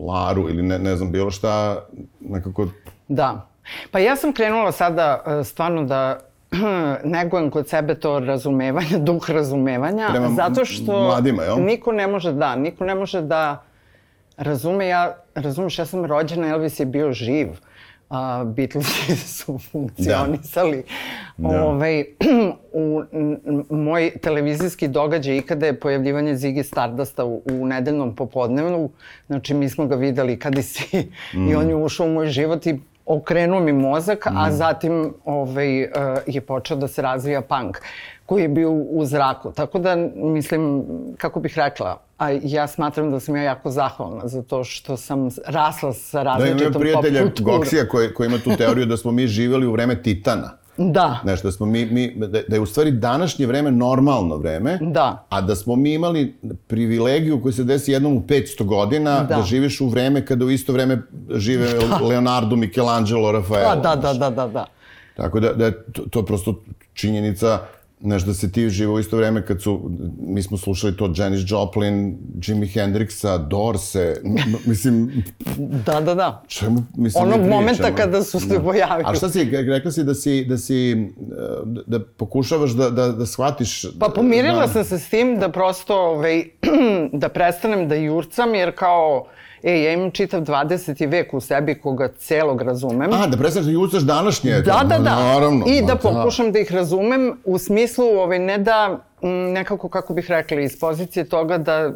Laru 0.08 0.50
ili 0.50 0.64
ne, 0.64 0.80
ne 0.80 0.96
znam 0.96 1.12
bilo 1.12 1.32
šta, 1.32 1.86
nekako... 2.20 2.68
Da. 3.12 3.48
Pa 3.92 4.00
ja 4.00 4.16
sam 4.16 4.34
krenula 4.34 4.72
sada 4.72 5.24
e, 5.26 5.44
stvarno 5.44 5.84
da 5.84 6.20
negujem 7.04 7.50
kod 7.52 7.70
sebe 7.70 7.96
to 7.96 8.20
razumevanje, 8.20 8.98
duh 9.08 9.30
razumevanja, 9.30 10.08
Prema 10.12 10.30
zato 10.30 10.66
što 10.66 11.04
mladima, 11.04 11.44
jel? 11.44 11.58
niko 11.66 11.92
ne 11.92 12.08
može 12.08 12.34
da, 12.34 12.56
niko 12.56 12.86
ne 12.86 12.96
može 12.96 13.22
da 13.22 13.64
razume, 14.38 14.88
ja, 14.88 15.16
razumeš, 15.36 15.80
ja 15.80 15.86
sam 15.86 16.06
rođena, 16.06 16.48
Elvis 16.48 16.80
je 16.80 16.86
bio 16.86 17.14
živ. 17.14 17.48
A, 18.10 18.44
Beatlesi 18.44 19.16
su 19.38 19.60
funkcionisali. 19.72 20.84
Da. 21.38 21.64
Ovaj, 21.64 22.06
u, 23.70 23.76
moj 23.76 24.12
televizijski 24.22 24.88
događaj 24.88 25.38
ikada 25.38 25.66
je 25.66 25.80
pojavljivanje 25.80 26.34
Ziggy 26.34 26.64
Stardusta 26.64 27.26
u, 27.26 27.42
u 27.52 27.66
nedeljnom 27.66 28.16
popodnevnu. 28.16 28.90
Znači, 29.28 29.54
mi 29.54 29.70
smo 29.70 29.86
ga 29.86 29.96
videli 29.96 30.40
kada 30.40 30.62
si 30.62 31.10
mm. 31.34 31.48
i 31.50 31.56
on 31.56 31.70
je 31.70 31.76
ušao 31.76 32.06
u 32.06 32.10
moj 32.10 32.28
život 32.28 32.68
i 32.68 32.80
okrenuo 33.14 33.60
mi 33.60 33.74
mozak, 33.74 34.26
mm. 34.26 34.38
a 34.38 34.52
zatim 34.52 35.14
ovaj, 35.26 35.84
uh, 35.84 35.90
je 36.28 36.42
počeo 36.42 36.78
da 36.78 36.88
se 36.88 37.02
razvija 37.02 37.42
punk 37.42 37.78
koji 38.26 38.42
je 38.42 38.50
bio 38.50 38.72
u 38.72 39.06
zraku. 39.06 39.52
Tako 39.52 39.80
da, 39.80 39.96
mislim, 40.16 40.84
kako 41.18 41.40
bih 41.40 41.54
rekla, 41.58 42.00
a 42.18 42.30
ja 42.44 42.68
smatram 42.68 43.12
da 43.12 43.20
sam 43.20 43.36
ja 43.36 43.44
jako 43.44 43.72
zahvalna 43.72 44.28
za 44.28 44.42
to 44.42 44.64
što 44.64 44.98
sam 44.98 45.30
rasla 45.46 45.94
sa 45.94 46.18
Da, 46.18 46.24
različitom 46.24 46.62
imam 46.62 46.74
pop 46.74 46.82
prijatelja 46.82 47.22
kulturom. 47.22 47.58
Goksija 47.58 47.88
koji, 47.88 48.14
koji 48.14 48.28
ima 48.28 48.38
tu 48.38 48.58
teoriju 48.58 48.86
da 48.86 48.98
smo 48.98 49.12
mi 49.12 49.28
živjeli 49.28 49.68
u 49.68 49.72
vreme 49.72 50.04
Titana. 50.04 50.61
Da, 50.78 51.20
Znaš, 51.24 51.42
da 51.42 51.52
smo 51.52 51.66
mi, 51.66 51.86
mi 51.86 52.14
da, 52.18 52.42
da 52.42 52.56
je 52.56 52.60
u 52.60 52.66
stvari 52.66 52.92
današnje 52.92 53.46
vreme 53.46 53.72
normalno 53.72 54.38
vreme, 54.38 54.80
Da. 54.82 55.26
a 55.30 55.42
da 55.42 55.56
smo 55.56 55.76
mi 55.76 55.94
imali 55.94 56.36
privilegiju 56.68 57.42
koja 57.42 57.52
se 57.52 57.64
desi 57.64 57.92
jednom 57.92 58.14
u 58.14 58.22
500 58.22 58.64
godina, 58.64 59.20
da, 59.20 59.36
Da. 59.36 59.44
živiš 59.44 59.82
u 59.82 59.88
vreme 59.88 60.26
kada 60.26 60.46
u 60.46 60.50
isto 60.50 60.74
vreme 60.74 61.02
žive 61.32 61.68
Leonardo, 62.10 62.56
Michelangelo, 62.56 63.32
Rafael. 63.32 63.64
da, 63.76 63.96
da, 63.96 63.96
da, 63.96 64.14
da, 64.14 64.30
da, 64.30 64.48
da. 64.48 64.66
Tako 65.18 65.40
da, 65.40 65.54
da 65.54 65.66
je 65.66 65.84
to, 65.84 66.02
to 66.02 66.20
je 66.20 66.26
prosto 66.26 66.64
činjenica 66.94 67.60
Znaš, 68.04 68.24
da 68.24 68.34
se 68.34 68.52
ti 68.52 68.70
živo 68.70 69.00
isto 69.00 69.18
vreme 69.18 69.46
kad 69.46 69.62
su, 69.62 69.92
mi 70.28 70.44
smo 70.44 70.58
slušali 70.58 70.98
to 70.98 71.14
Janis 71.16 71.42
Joplin, 71.48 72.18
Jimi 72.48 72.68
Hendrixa, 72.68 73.48
Dorse, 73.48 74.22
mislim, 74.66 75.24
Da, 75.86 76.02
da, 76.02 76.16
da. 76.16 76.44
čemu, 76.48 76.84
mislim, 76.98 77.24
Onog 77.24 77.50
momenta 77.50 77.96
kada 77.96 78.24
su 78.24 78.40
se 78.40 78.60
pojavili. 78.64 79.10
A 79.10 79.16
šta 79.16 79.30
si, 79.30 79.44
rekla 79.44 79.92
si 79.92 80.04
da 80.04 80.14
si, 80.14 80.46
da 80.46 80.58
si, 80.58 80.92
e, 80.92 80.98
da, 81.66 81.82
da 81.98 82.06
pokušavaš 82.06 82.72
da, 82.72 82.90
da, 82.90 83.08
da 83.12 83.26
shvatiš... 83.26 83.86
Pa 84.00 84.10
pomirila 84.16 84.62
da, 84.62 84.68
sam 84.68 84.84
se 84.84 85.00
s 85.00 85.10
tim 85.10 85.40
da 85.40 85.50
prosto, 85.50 85.96
ovaj, 85.96 86.44
da 87.22 87.30
prestanem 87.30 87.88
da 87.88 87.96
jurcam, 87.96 88.56
jer 88.56 88.76
kao, 88.76 89.28
e, 89.64 89.82
ja 89.84 89.94
imam 89.94 90.12
čitav 90.12 90.42
20. 90.42 91.10
vek 91.10 91.34
u 91.34 91.42
sebi 91.42 91.80
koga 91.80 92.10
celog 92.18 92.62
razumem. 92.62 93.14
A, 93.14 93.28
da 93.28 93.38
prestaneš 93.38 93.66
da 93.66 93.72
jucaš 93.72 94.02
današnje. 94.02 94.52
Da, 94.52 94.82
da, 94.84 94.98
da. 94.98 95.16
Naravno. 95.16 95.66
I 95.68 95.82
ma 95.82 95.88
da 95.88 95.96
pokušam 95.96 96.52
da 96.52 96.60
ih 96.60 96.72
razumem 96.72 97.38
u 97.46 97.58
smislu, 97.58 98.06
ovaj, 98.06 98.40
ne 98.40 98.58
da, 98.58 99.00
m, 99.22 99.30
nekako, 99.30 99.90
kako 99.90 100.14
bih 100.14 100.26
rekla, 100.30 100.62
iz 100.62 100.80
pozicije 100.80 101.30
toga 101.30 101.58
da 101.58 101.94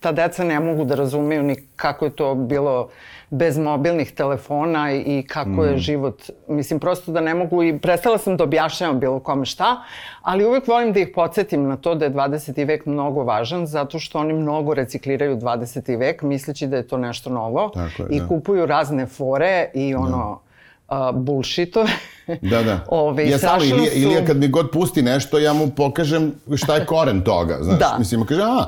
ta 0.00 0.12
deca 0.12 0.44
ne 0.44 0.60
mogu 0.60 0.84
da 0.84 0.94
razumeju 0.94 1.42
ni 1.42 1.56
kako 1.76 2.04
je 2.04 2.10
to 2.10 2.34
bilo 2.34 2.88
bez 3.30 3.58
mobilnih 3.58 4.12
telefona 4.12 4.92
i 4.92 5.24
kako 5.28 5.50
Mm. 5.50 5.64
je 5.64 5.78
život, 5.78 6.16
mislim, 6.48 6.80
prosto 6.80 7.12
da 7.12 7.20
ne 7.20 7.34
mogu 7.34 7.62
i 7.62 7.78
prestala 7.78 8.18
sam 8.18 8.36
da 8.36 8.44
objašnjavam 8.44 9.00
bilo 9.00 9.20
kome 9.20 9.44
šta, 9.44 9.82
ali 10.22 10.44
uvek 10.44 10.68
volim 10.68 10.92
da 10.92 11.00
ih 11.00 11.08
podsjetim 11.14 11.68
na 11.68 11.76
to 11.76 11.94
da 11.94 12.04
je 12.04 12.10
20. 12.10 12.64
vek 12.64 12.86
mnogo 12.86 13.22
važan, 13.22 13.66
zato 13.66 13.98
što 13.98 14.18
oni 14.18 14.32
mnogo 14.32 14.74
recikliraju 14.74 15.36
20. 15.36 15.98
vek, 15.98 16.22
misleći 16.22 16.66
da 16.66 16.76
je 16.76 16.88
to 16.88 16.98
nešto 16.98 17.30
novo 17.30 17.68
Tako 17.68 18.02
je, 18.02 18.08
i 18.10 18.20
da. 18.20 18.28
kupuju 18.28 18.66
razne 18.66 19.06
fore 19.06 19.70
i 19.74 19.94
ono, 19.94 20.40
a, 20.88 21.12
bullshitove. 21.12 21.90
Da, 22.42 22.62
da. 22.62 22.84
Ove, 22.88 23.28
ja 23.28 23.38
samo, 23.38 23.64
Ilija, 23.64 23.90
su- 23.90 23.98
Ilija 23.98 24.24
kad 24.24 24.36
mi 24.36 24.48
god 24.48 24.70
pusti 24.70 25.02
nešto, 25.02 25.38
ja 25.38 25.52
mu 25.52 25.70
pokažem 25.70 26.32
šta 26.54 26.74
je 26.74 26.86
koren 26.86 27.20
toga, 27.22 27.58
znaš. 27.60 27.78
Da. 27.78 27.96
Mislim, 27.98 28.26
kaže, 28.26 28.42
a, 28.42 28.64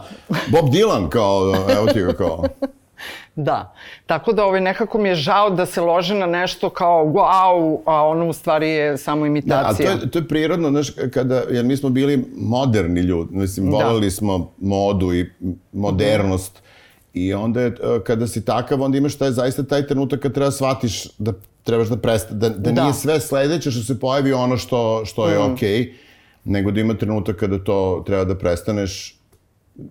Bob 0.48 0.64
Dylan, 0.64 1.08
kao, 1.08 1.42
evo 1.70 1.86
ti 1.86 2.00
ga, 2.00 2.12
kao. 2.12 2.44
Da. 3.36 3.74
Tako 4.06 4.32
da 4.32 4.44
ovaj, 4.44 4.60
nekako 4.60 4.98
mi 4.98 5.08
je 5.08 5.14
žao 5.14 5.50
da 5.50 5.66
se 5.66 5.80
lože 5.80 6.14
na 6.14 6.26
nešto 6.26 6.70
kao 6.70 7.04
wow, 7.04 7.78
a 7.86 8.06
ono 8.06 8.28
u 8.28 8.32
stvari 8.32 8.68
je 8.68 8.98
samo 8.98 9.16
Da, 9.16 9.24
a 9.24 9.26
to 9.26 9.28
imitacija. 9.28 9.90
je, 9.90 10.10
to 10.10 10.18
je 10.18 10.28
prirodno, 10.28 10.70
znaš, 10.70 10.88
kada, 11.12 11.42
jer 11.50 11.64
mi 11.64 11.76
smo 11.76 11.88
bili 11.88 12.24
moderni 12.36 13.00
ljudi, 13.00 13.28
mislim, 13.32 13.66
Da. 13.66 13.76
voleli 13.76 14.10
smo 14.10 14.52
modu 14.58 15.14
i 15.14 15.30
modernost, 15.72 16.62
i 17.14 17.34
onda 17.34 17.60
je, 17.60 17.66
e, 17.66 17.72
kada 18.04 18.26
si 18.26 18.44
takav, 18.44 18.82
onda 18.82 18.98
imaš 18.98 19.14
taj, 19.16 19.30
zaista 19.30 19.62
taj 19.62 19.86
trenutak 19.86 20.20
kad 20.20 20.34
treba 20.34 20.50
shvatiš 20.50 21.04
da 21.18 21.32
trebaš 21.66 21.88
da 21.88 21.96
presta, 21.98 22.34
da, 22.34 22.48
da, 22.50 22.72
Da. 22.72 22.82
nije 22.82 22.94
sve 22.94 23.20
sledeće 23.20 23.70
što 23.70 23.82
se 23.82 24.00
pojavi 24.00 24.32
ono 24.32 24.56
što, 24.56 25.02
što 25.04 25.28
je 25.28 25.38
okej, 25.40 25.92
nego 26.44 26.70
da 26.70 26.80
ima 26.80 26.94
trenutak 26.94 27.36
kada 27.36 27.58
to 27.60 27.78
treba 28.06 28.24
da 28.24 28.34
prestaneš 28.36 29.12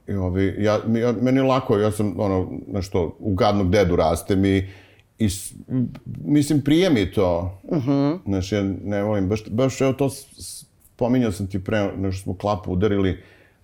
I 0.07 0.13
ovi, 0.13 0.55
ja, 0.59 0.73
ja, 0.95 1.13
meni 1.13 1.38
je 1.38 1.43
lako, 1.43 1.77
ja 1.77 1.91
sam, 1.91 2.15
ono, 2.17 2.38
nešto, 2.67 3.15
u 3.19 3.35
gadnog 3.35 3.69
dedu 3.69 3.95
rastem 3.95 4.45
i, 4.45 4.67
i 5.19 5.27
mislim, 6.17 6.61
prije 6.61 6.89
mi 6.89 7.11
to. 7.11 7.59
Uh 7.63 7.77
-huh. 7.77 8.19
Znaš, 8.25 8.51
ja 8.51 8.63
ne 8.83 9.03
volim, 9.03 9.29
baš, 9.29 9.43
baš 9.47 9.81
evo 9.81 9.93
to, 9.93 10.09
s- 10.09 10.25
s- 10.38 10.65
pominjao 10.95 11.31
sam 11.31 11.47
ti 11.47 11.63
pre, 11.63 11.91
nešto 11.97 12.23
smo 12.23 12.35
klapu 12.35 12.71
udarili, 12.71 13.17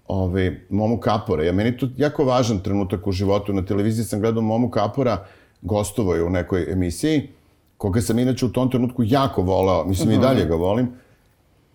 ovaj, 0.08 0.60
Momu 0.69 1.00
Kapora. 1.00 1.43
Ja, 1.43 1.54
meni 1.54 1.69
je 1.69 1.78
to 1.78 1.89
jako 1.97 2.24
važan 2.26 2.60
trenutak 2.60 3.08
u 3.08 3.12
životu. 3.12 3.54
Na 3.54 3.65
televiziji 3.65 4.06
sam 4.06 4.19
gledao 4.19 4.41
Momu 4.43 4.69
Kapora, 4.69 5.26
gostovao 5.62 6.15
je 6.15 6.24
u 6.24 6.30
nekoj 6.30 6.71
emisiji, 6.71 7.30
koga 7.82 8.02
sam 8.02 8.20
inače 8.20 8.46
u 8.46 8.50
tom 8.50 8.70
trenutku 8.70 9.04
jako 9.06 9.41
volao, 9.41 9.86
mislim 9.86 10.12
i 10.12 10.17
dalje 10.17 10.46
ga 10.46 10.56
volim, 10.56 10.88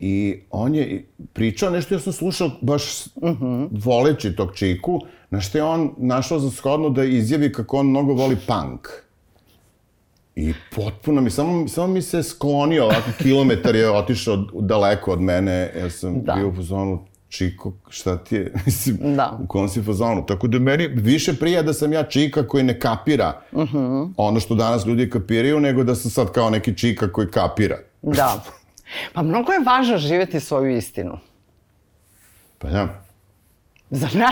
I 0.01 0.40
on 0.51 0.75
je 0.75 1.07
pričao 1.33 1.71
nešto, 1.71 1.95
ja 1.95 2.01
sam 2.01 2.12
slušao 2.12 2.51
baš 2.61 2.83
voleći 3.71 4.37
tog 4.37 4.53
čiku, 4.55 5.01
na 5.31 5.40
što 5.40 5.59
je 5.59 5.64
on 5.64 5.90
našao 5.97 6.38
za 6.38 6.51
shodno 6.51 6.90
da 6.90 7.05
izjavi 7.05 7.53
kako 7.53 7.79
on 7.81 7.87
mnogo 7.87 8.12
voli 8.12 8.37
punk. 8.47 8.88
I 10.37 10.53
potpuno 10.77 11.21
mi, 11.21 11.31
samo, 11.31 11.69
samo 11.69 11.87
mi 11.87 12.03
se 12.03 12.23
sklonio, 12.23 12.85
ovako 12.85 13.11
kilometar 13.23 13.77
je 13.77 13.90
otišao 13.90 14.37
daleko 14.61 15.12
od 15.12 15.21
mene, 15.21 15.73
ja 15.79 15.90
sam 15.90 16.23
Da. 16.23 16.35
bio 16.35 16.49
u 16.49 16.55
fazonu, 16.55 17.01
Čiko, 17.37 17.72
šta 17.88 18.16
ti 18.18 18.35
je, 18.37 18.53
mislim, 18.66 18.99
Da. 19.16 19.38
u 19.40 19.46
kom 19.46 19.68
si 19.68 19.83
fazonu. 19.83 20.27
Tako 20.27 20.46
da 20.49 20.59
meni 20.61 20.87
više 20.87 21.35
prija 21.35 21.62
da 21.62 21.72
sam 21.72 21.92
ja 21.92 22.03
čika 22.05 22.49
koji 22.49 22.64
ne 22.64 22.81
kapira 22.81 23.40
ono 24.16 24.40
što 24.40 24.55
danas 24.55 24.87
ljudi 24.87 25.11
kapiraju, 25.11 25.61
nego 25.61 25.85
da 25.85 25.94
sam 25.94 26.11
sad 26.11 26.33
kao 26.33 26.51
neki 26.51 26.75
čika 26.75 27.12
koji 27.12 27.29
kapira. 27.29 27.79
Da. 28.03 28.42
Pa 29.12 29.22
mnogo 29.22 29.53
je 29.53 29.61
važno 29.61 29.99
živjeti 29.99 30.40
svoju 30.40 30.77
istinu. 30.77 31.18
Pa 32.59 32.68
ja. 32.68 33.03
Zar 33.90 34.14
ne? 34.14 34.29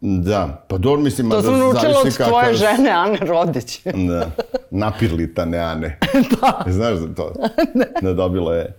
Da, 0.00 0.64
pa 0.68 0.78
dobro 0.78 1.02
mislim, 1.02 1.30
To 1.30 1.36
da 1.36 1.42
sam 1.42 1.52
naučila 1.52 1.90
od 1.90 1.94
zavisi 1.94 2.18
tvoje 2.20 2.46
kakav- 2.46 2.56
žene, 2.56 2.90
Ane 2.90 3.18
Rodić. 3.18 3.80
Da, 3.84 4.30
napirlitane 4.70 5.58
Ane. 5.58 5.98
da. 6.32 6.64
Znaš 6.66 6.94
za 6.94 7.14
to? 7.14 7.32
Da, 8.02 8.12
dobila 8.12 8.54
je, 8.54 8.74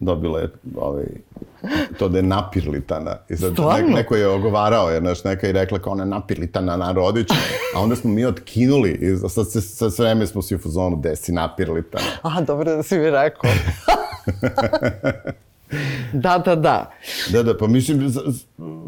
dobila 0.00 0.40
je 0.40 0.48
ovaj, 0.76 1.04
to 1.98 2.08
da 2.08 2.18
je 2.18 2.22
napirlitana. 2.22 3.16
I 3.28 3.36
sad 3.36 3.52
Stvarno? 3.52 3.86
nek, 3.86 3.96
neko 3.96 4.16
je 4.16 4.28
ogovarao, 4.28 4.90
jer 4.90 5.02
znaš, 5.02 5.24
neka 5.24 5.46
je 5.46 5.52
rekla 5.52 5.78
kao 5.78 5.92
ona 5.92 6.02
je 6.02 6.08
napirlitana 6.08 6.76
na 6.76 6.92
Rodić, 6.92 7.28
a 7.74 7.80
onda 7.80 7.96
smo 7.96 8.10
mi 8.10 8.24
otkinuli 8.24 8.90
i 8.90 9.28
sad 9.28 9.50
se, 9.50 9.60
sa 9.60 9.86
vreme 9.98 10.26
smo 10.26 10.42
svi 10.42 10.56
u 10.56 10.58
fazonu, 10.58 10.96
gde 10.96 11.16
si 11.16 11.32
napirlitana. 11.32 12.04
A, 12.22 12.40
dobro 12.40 12.76
da 12.76 12.82
si 12.82 12.98
mi 12.98 13.10
rekao. 13.10 13.50
da, 16.12 16.38
da, 16.38 16.56
da. 16.56 16.90
Da, 17.32 17.42
da, 17.42 17.58
pa 17.58 17.66
mislim, 17.66 18.14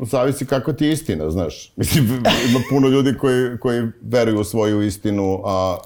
zavisi 0.03 0.47
kako 0.47 0.73
ti 0.73 0.85
je 0.85 0.93
istina, 0.93 1.31
znaš. 1.31 1.73
Mislim, 1.77 2.05
ima 2.51 2.61
puno 2.71 2.89
ljudi 2.89 3.15
koji, 3.19 3.59
koji 3.59 3.89
veruju 4.03 4.41
u 4.41 4.45
svoju 4.45 4.83
istinu, 4.83 5.43
a 5.45 5.77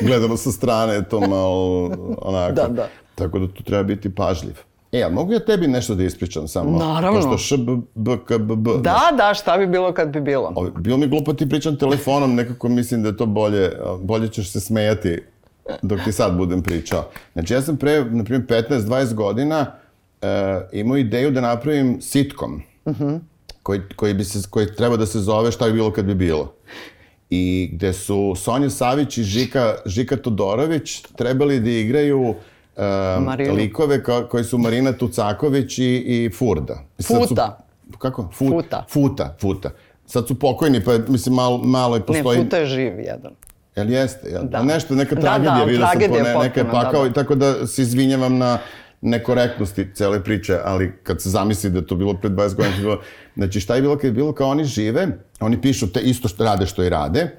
gledano 0.00 0.36
sa 0.36 0.52
strane 0.52 0.94
je 0.94 1.08
to 1.08 1.20
malo 1.20 1.84
onako. 2.22 2.52
Da, 2.52 2.68
da. 2.68 2.88
Tako 3.18 3.38
da 3.38 3.48
tu 3.48 3.62
treba 3.62 3.82
biti 3.82 4.14
pažljiv. 4.14 4.54
E, 4.92 5.02
a 5.02 5.08
mogu 5.08 5.32
ja 5.32 5.38
tebi 5.38 5.66
nešto 5.66 5.94
da 5.94 6.04
ispričam 6.04 6.48
samo? 6.48 6.78
Naravno. 6.78 7.20
Pošto 7.20 7.38
š, 7.38 7.56
b, 7.56 7.76
b, 7.94 8.16
k, 8.26 8.38
b, 8.38 8.56
b. 8.56 8.70
Da, 8.82 9.00
da, 9.16 9.34
šta 9.34 9.58
bi 9.58 9.66
bilo 9.66 9.92
kad 9.92 10.08
bi 10.08 10.20
bilo? 10.20 10.52
Ovo, 10.54 10.70
Bilo 10.70 10.96
mi 10.96 11.06
glupo 11.06 11.32
ti 11.32 11.48
pričam 11.48 11.76
telefonom, 11.76 12.34
nekako 12.34 12.68
mislim 12.68 13.02
da 13.02 13.08
je 13.08 13.16
to 13.16 13.26
bolje, 13.26 13.70
bolje 14.02 14.28
ćeš 14.28 14.52
se 14.52 14.60
smejati 14.60 15.22
dok 15.82 16.00
ti 16.04 16.12
sad 16.12 16.36
budem 16.36 16.62
pričao. 16.62 17.08
Znači, 17.32 17.54
ja 17.54 17.62
sam 17.62 17.76
pre, 17.76 18.04
na 18.04 18.24
primjer, 18.24 18.46
15-20 18.46 19.14
godina 19.14 19.66
e, 20.22 20.60
imao 20.72 20.96
ideju 20.96 21.30
da 21.30 21.40
napravim 21.40 22.00
sitcom, 22.00 22.62
koji, 23.62 23.80
koji, 23.96 24.14
bi 24.14 24.24
se, 24.24 24.48
koji 24.50 24.74
treba 24.76 24.96
da 24.96 25.06
se 25.06 25.20
zove 25.20 25.52
šta 25.52 25.66
bi 25.66 25.72
bilo 25.72 25.92
kad 25.92 26.04
bi 26.04 26.14
bilo. 26.14 26.54
I 27.30 27.70
gde 27.72 27.92
su 27.92 28.34
Sonja 28.36 28.70
Savić 28.70 29.18
i 29.18 29.22
Žika, 29.22 29.74
Žika 29.86 30.16
Todorović 30.16 31.02
trebali 31.16 31.60
da 31.60 31.70
igraju 31.70 32.34
Marinu. 33.20 33.54
likove 33.54 34.02
ko, 34.02 34.26
koji 34.30 34.44
su 34.44 34.58
Marina 34.58 34.92
Tucaković 34.92 35.78
i, 35.78 35.84
i 35.84 36.30
Furda. 36.30 36.78
Sad 36.98 37.16
su- 37.18 37.28
Futa. 37.28 37.58
kako? 37.98 38.22
Fu- 38.22 38.48
Futa. 38.50 38.84
Futa, 38.90 39.36
futa. 39.40 39.70
Sad 40.06 40.26
su 40.28 40.38
pokojni, 40.38 40.84
pa 40.84 40.92
mislim 41.08 41.34
malo, 41.34 41.58
malo 41.58 41.96
je 41.96 42.00
Ne, 42.00 42.06
postoji... 42.06 42.38
Futa 42.38 42.56
je 42.56 42.66
živ 42.66 43.00
jedan. 43.00 43.32
Jel 43.76 43.90
jeste? 43.90 44.28
Jel? 44.28 44.42
Da. 44.42 44.48
Da. 44.48 44.62
Nešto, 44.62 44.94
neka 44.94 45.14
Da, 45.14 45.20
tragedija, 45.20 45.54
da, 45.54 45.64
vidio 45.64 45.86
sam 45.86 46.00
po 46.00 46.16
ne, 46.18 46.34
neka 46.38 46.60
je 46.60 46.64
da, 46.64 46.70
pakao, 46.70 47.02
da. 47.02 47.08
i 47.08 47.12
tako 47.12 47.34
da 47.34 47.66
se 47.66 47.82
izvinjavam 47.82 48.38
na, 48.38 48.58
nekorektnosti 49.00 49.86
cele 49.94 50.24
priče, 50.24 50.58
ali 50.64 50.92
kad 51.02 51.22
se 51.22 51.30
zamisli 51.30 51.70
da 51.70 51.78
je 51.78 51.86
to 51.86 51.94
bilo 51.94 52.14
pred 52.14 52.32
20 52.32 52.54
godina, 52.54 52.96
znači 53.36 53.60
šta 53.60 53.74
je 53.74 53.82
bilo 53.82 53.96
kad 53.96 54.04
je 54.04 54.12
bilo 54.12 54.32
kao 54.32 54.48
oni 54.48 54.64
žive, 54.64 55.08
oni 55.40 55.60
pišu 55.60 55.92
te 55.92 56.00
isto 56.00 56.28
što 56.28 56.44
rade 56.44 56.66
što 56.66 56.82
i 56.82 56.88
rade, 56.88 57.36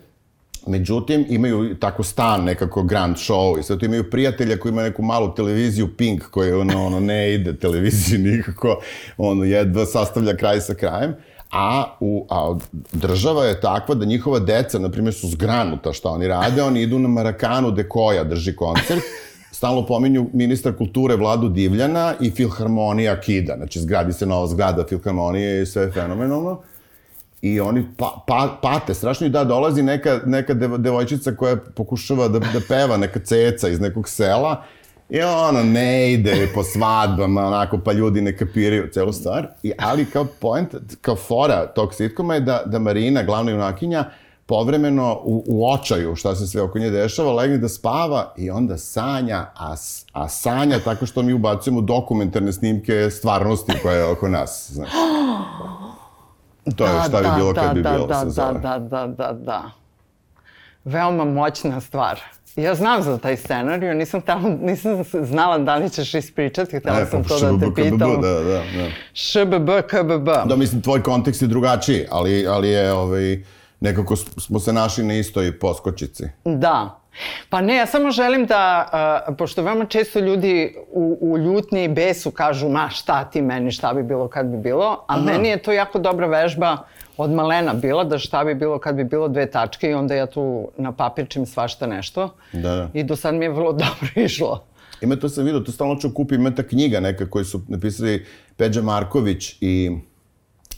Međutim, 0.67 1.25
imaju 1.29 1.75
tako 1.79 2.03
stan, 2.03 2.43
nekako 2.43 2.83
grand 2.83 3.15
show 3.15 3.59
i 3.59 3.63
sve 3.63 3.79
to 3.79 3.85
imaju 3.85 4.09
prijatelja 4.09 4.57
koji 4.57 4.71
ima 4.71 4.83
neku 4.83 5.01
malu 5.01 5.35
televiziju 5.35 5.89
Pink 5.97 6.23
koja 6.23 6.59
ono, 6.59 6.85
ono 6.85 6.99
ne 6.99 7.33
ide 7.33 7.59
televiziji 7.59 8.19
nikako, 8.31 8.79
ono 9.17 9.43
jedva 9.43 9.85
sastavlja 9.85 10.37
kraj 10.37 10.61
sa 10.61 10.73
krajem. 10.73 11.15
A, 11.51 11.97
u, 11.99 12.27
a 12.29 12.57
država 12.91 13.45
je 13.45 13.61
takva 13.61 13.95
da 13.95 14.05
njihova 14.05 14.39
deca, 14.39 14.79
na 14.79 14.91
primjer, 14.91 15.13
su 15.13 15.27
zgranuta 15.27 15.93
šta 15.93 16.09
oni 16.09 16.27
rade, 16.27 16.63
oni 16.63 16.81
idu 16.81 16.99
na 16.99 17.07
Marakanu 17.07 17.71
gde 17.71 17.89
Koja 17.89 18.23
drži 18.23 18.55
koncert, 18.55 19.01
stalno 19.51 19.85
pominju 19.85 20.29
ministar 20.33 20.75
kulture 20.77 21.15
Vladu 21.15 21.49
Divljana 21.49 22.13
i 22.21 22.31
Filharmonija 22.31 23.21
Kida. 23.21 23.55
Znači, 23.57 23.79
zgradi 23.79 24.13
se 24.13 24.25
nova 24.25 24.47
zgrada 24.47 24.85
Filharmonije 24.89 25.61
i 25.61 25.65
sve 25.65 25.83
je 25.83 25.91
fenomenalno 25.91 26.61
i 27.41 27.59
oni 27.59 27.85
pa, 27.97 28.23
pa, 28.27 28.57
pate 28.61 28.93
strašno 28.93 29.27
i 29.27 29.29
da 29.29 29.43
dolazi 29.43 29.83
neka, 29.83 30.19
neka 30.25 30.53
devojčica 30.53 31.31
koja 31.31 31.57
pokušava 31.75 32.27
da, 32.27 32.39
da 32.39 32.59
peva, 32.67 32.97
neka 32.97 33.19
ceca 33.19 33.69
iz 33.69 33.79
nekog 33.79 34.09
sela 34.09 34.63
i 35.09 35.21
ona 35.21 35.63
ne 35.63 36.13
ide 36.13 36.49
po 36.53 36.63
svadbama, 36.63 37.45
onako, 37.45 37.77
pa 37.85 37.91
ljudi 37.91 38.21
ne 38.21 38.37
kapiraju 38.37 38.89
celu 38.93 39.13
stvar. 39.13 39.47
I, 39.63 39.71
ali 39.79 40.05
kao 40.05 40.25
point, 40.25 40.75
kao 41.01 41.15
fora 41.15 41.67
tog 41.67 41.93
sitkoma 41.93 42.33
je 42.33 42.41
da, 42.41 42.63
da 42.65 42.79
Marina, 42.79 43.23
glavna 43.23 43.51
junakinja, 43.51 44.05
povremeno 44.45 45.19
u, 45.23 45.43
u 45.47 45.71
očaju 45.71 46.15
šta 46.15 46.35
se 46.35 46.47
sve 46.47 46.61
oko 46.61 46.79
nje 46.79 46.89
dešava, 46.89 47.33
legne 47.33 47.57
da 47.57 47.69
spava 47.69 48.33
i 48.37 48.49
onda 48.49 48.77
sanja, 48.77 49.45
a, 49.55 49.75
a 50.13 50.27
sanja 50.27 50.79
tako 50.79 51.05
što 51.05 51.21
mi 51.21 51.33
ubacujemo 51.33 51.81
dokumentarne 51.81 52.53
snimke 52.53 53.09
stvarnosti 53.09 53.73
koja 53.81 53.95
je 53.95 54.05
oko 54.05 54.27
nas, 54.27 54.71
znaš. 54.71 54.89
To 56.75 56.85
je 56.85 56.91
šta 57.07 57.17
bi 57.17 57.23
da, 57.23 57.33
bilo 57.35 57.53
kad 57.53 57.63
da, 57.63 57.73
bi 57.73 57.81
bilo, 57.81 58.07
da, 58.07 58.19
se 58.19 58.25
da, 58.25 58.31
zove. 58.31 58.59
Da, 58.59 58.79
da, 58.79 59.07
da, 59.07 59.33
da. 59.33 59.71
Veoma 60.85 61.25
moćna 61.25 61.81
stvar. 61.81 62.19
Ja 62.55 62.75
znam 62.75 63.03
za 63.03 63.17
taj 63.17 63.37
scenariju, 63.37 63.93
nisam, 63.95 64.21
tamo, 64.21 64.49
nisam 64.61 65.03
znala 65.21 65.57
da 65.57 65.75
li 65.75 65.89
ćeš 65.89 66.13
ispričati, 66.13 66.79
htela 66.79 66.99
e, 66.99 67.05
sam 67.05 67.23
to 67.23 67.39
da 67.39 67.59
te 67.59 67.73
pitam. 67.75 68.21
Da, 68.21 68.29
da, 68.29 68.43
da. 68.43 68.63
ŠBB, 69.13 69.69
KBB. 69.87 70.25
Da, 70.45 70.55
mislim, 70.55 70.81
tvoj 70.81 71.03
kontekst 71.03 71.41
je 71.41 71.47
drugačiji, 71.47 72.05
ali, 72.11 72.47
ali 72.47 72.69
je, 72.69 72.93
ovaj, 72.93 73.43
nekako 73.79 74.15
smo 74.15 74.59
se 74.59 74.73
našli 74.73 75.03
na 75.03 75.13
istoj 75.13 75.59
poskočici. 75.59 76.23
Da, 76.45 76.98
Pa 77.49 77.61
ne, 77.61 77.75
ja 77.75 77.85
samo 77.85 78.11
želim 78.11 78.45
da, 78.45 78.89
uh, 79.29 79.35
pošto 79.37 79.63
veoma 79.63 79.85
često 79.85 80.19
ljudi 80.19 80.75
u, 80.91 81.17
u 81.21 81.37
ljutnji 81.37 81.83
i 81.83 81.87
besu 81.87 82.31
kažu 82.31 82.69
ma 82.69 82.89
šta 82.89 83.23
ti 83.23 83.41
meni, 83.41 83.71
šta 83.71 83.93
bi 83.93 84.03
bilo 84.03 84.27
kad 84.27 84.45
bi 84.45 84.57
bilo, 84.57 85.05
a 85.07 85.13
Aha. 85.13 85.21
meni 85.21 85.49
je 85.49 85.61
to 85.61 85.71
jako 85.71 85.99
dobra 85.99 86.27
vežba 86.27 86.77
od 87.17 87.31
malena 87.31 87.73
bila, 87.73 88.03
da 88.03 88.17
šta 88.17 88.43
bi 88.43 88.55
bilo 88.55 88.79
kad 88.79 88.95
bi 88.95 89.03
bilo 89.03 89.27
dve 89.27 89.51
tačke 89.51 89.89
i 89.89 89.93
onda 89.93 90.15
ja 90.15 90.25
tu 90.25 90.71
na 90.77 90.91
papirčim 90.91 91.45
svašta 91.45 91.87
nešto. 91.87 92.29
Da, 92.53 92.75
da. 92.75 92.89
I 92.93 93.03
do 93.03 93.15
sad 93.15 93.35
mi 93.35 93.45
je 93.45 93.49
vrlo 93.49 93.73
dobro 93.83 94.09
išlo. 94.15 94.63
Ima 95.01 95.15
to 95.15 95.29
sam 95.29 95.45
vidio, 95.45 95.59
to 95.59 95.71
stalno 95.71 95.95
ću 95.95 96.13
kupiti, 96.13 96.35
ima 96.35 96.55
ta 96.55 96.63
knjiga 96.63 96.99
neka 96.99 97.29
koju 97.29 97.45
su 97.45 97.61
napisali 97.67 98.25
Peđa 98.57 98.81
Marković 98.81 99.55
i 99.61 99.91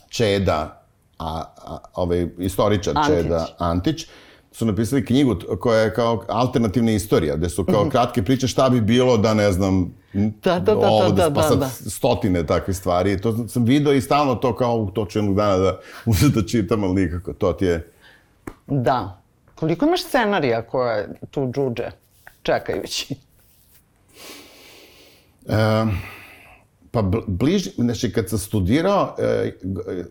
Čeda, 0.09 0.83
a, 1.19 1.43
a 1.57 1.77
ovaj 1.93 2.27
istoričar 2.39 2.93
Antić. 2.97 3.15
Čeda 3.15 3.47
Antić 3.57 4.07
su 4.51 4.65
napisali 4.65 5.05
knjigu 5.05 5.35
koja 5.59 5.79
je 5.79 5.93
kao 5.93 6.25
alternativna 6.27 6.91
istorija, 6.91 7.35
gde 7.35 7.49
su 7.49 7.65
kao 7.65 7.81
mhm. 7.81 7.89
kratke 7.89 8.23
priče 8.23 8.47
šta 8.47 8.69
bi 8.69 8.81
bilo 8.81 9.17
da, 9.17 9.33
ne 9.33 9.51
znam, 9.51 9.93
da, 10.13 10.59
da, 10.59 10.75
da, 10.75 10.87
ovo, 10.89 11.09
da, 11.09 11.29
da, 11.29 11.35
pa 11.35 11.43
sad 11.43 11.59
da, 11.59 11.65
da. 11.65 11.89
stotine 11.89 12.45
takve 12.45 12.73
stvari. 12.73 13.21
To 13.21 13.47
sam 13.47 13.65
video 13.65 13.93
i 13.93 14.01
stalno 14.01 14.35
to 14.35 14.55
kao 14.55 14.91
to 14.93 15.05
ću 15.05 15.19
jednog 15.19 15.35
dana 15.35 15.57
da 15.57 15.79
uzeti 16.05 16.33
da 16.35 16.47
čitam, 16.47 16.83
ali 16.83 16.93
nikako, 16.93 17.33
to 17.33 17.53
ti 17.53 17.65
je... 17.65 17.91
Da. 18.67 19.21
Koliko 19.55 19.85
imaš 19.85 20.03
scenarija 20.03 20.61
koje 20.61 21.09
tu 21.31 21.51
džuđe 21.51 21.91
čekajući? 22.43 23.15
E, 25.45 25.85
pa 26.91 27.01
bliži, 27.27 27.71
znači 27.77 28.13
kad 28.13 28.29
sam 28.29 28.39
studirao, 28.39 29.15
e, 29.19 29.51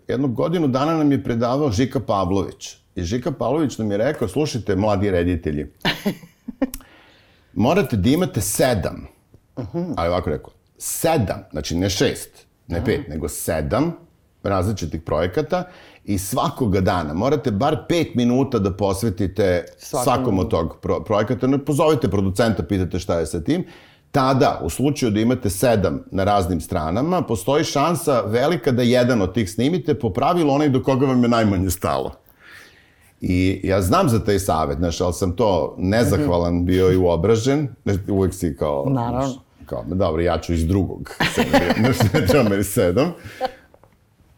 jednu 0.08 0.28
godinu 0.28 0.68
dana 0.68 0.96
nam 0.96 1.12
je 1.12 1.24
predavao 1.24 1.72
Žika 1.72 2.00
Pavlović 2.00 2.79
I 2.94 3.02
Žika 3.02 3.32
Pavlović 3.32 3.78
nam 3.78 3.90
je 3.90 3.96
rekao, 3.96 4.28
slušajte, 4.28 4.76
mladi 4.76 5.10
reditelji, 5.10 5.66
morate 7.54 7.96
da 7.96 8.08
imate 8.08 8.40
sedam, 8.40 9.06
ali 9.96 10.08
ovako 10.08 10.30
rekao, 10.30 10.52
sedam, 10.78 11.44
znači 11.50 11.76
ne 11.76 11.90
šest, 11.90 12.46
ne 12.68 12.84
pet, 12.84 13.08
nego 13.08 13.28
sedam 13.28 13.92
različitih 14.42 15.02
projekata 15.02 15.64
i 16.04 16.18
svakoga 16.18 16.80
dana 16.80 17.14
morate 17.14 17.50
bar 17.50 17.76
pet 17.88 18.14
minuta 18.14 18.58
da 18.58 18.72
posvetite 18.72 19.64
svakom, 19.78 20.04
svakom 20.04 20.38
od 20.38 20.50
tog 20.50 20.76
pro 20.82 21.00
projekata. 21.04 21.46
Ne 21.46 21.64
pozovite 21.64 22.08
producenta, 22.08 22.62
pitate 22.62 22.98
šta 22.98 23.18
je 23.18 23.26
sa 23.26 23.40
tim. 23.40 23.64
Tada, 24.10 24.60
u 24.62 24.70
slučaju 24.70 25.12
da 25.12 25.20
imate 25.20 25.50
sedam 25.50 26.02
na 26.10 26.24
raznim 26.24 26.60
stranama, 26.60 27.22
postoji 27.22 27.64
šansa 27.64 28.20
velika 28.20 28.72
da 28.72 28.82
jedan 28.82 29.22
od 29.22 29.34
tih 29.34 29.50
snimite, 29.50 29.94
po 29.94 30.10
pravilu 30.10 30.52
onaj 30.52 30.68
do 30.68 30.82
koga 30.82 31.06
vam 31.06 31.22
je 31.22 31.28
najmanje 31.28 31.70
stalo. 31.70 32.12
I 33.20 33.60
ja 33.64 33.82
znam 33.82 34.08
za 34.08 34.24
taj 34.24 34.38
savet, 34.38 34.78
znaš, 34.78 35.00
ali 35.00 35.12
sam 35.12 35.36
to 35.36 35.74
nezahvalan 35.78 36.64
bio 36.64 36.92
i 36.92 36.96
uobražen. 36.96 37.68
Uvijek 38.08 38.34
si 38.34 38.56
kao... 38.56 38.84
Naravno. 38.88 39.34
Kao, 39.66 39.84
dobro, 39.86 40.22
ja 40.22 40.40
ću 40.40 40.52
iz 40.52 40.66
drugog 40.66 41.10
znaš, 41.80 41.96
ne 42.12 42.26
treba 42.26 42.48
meni 42.48 42.64
sedam. 42.64 43.12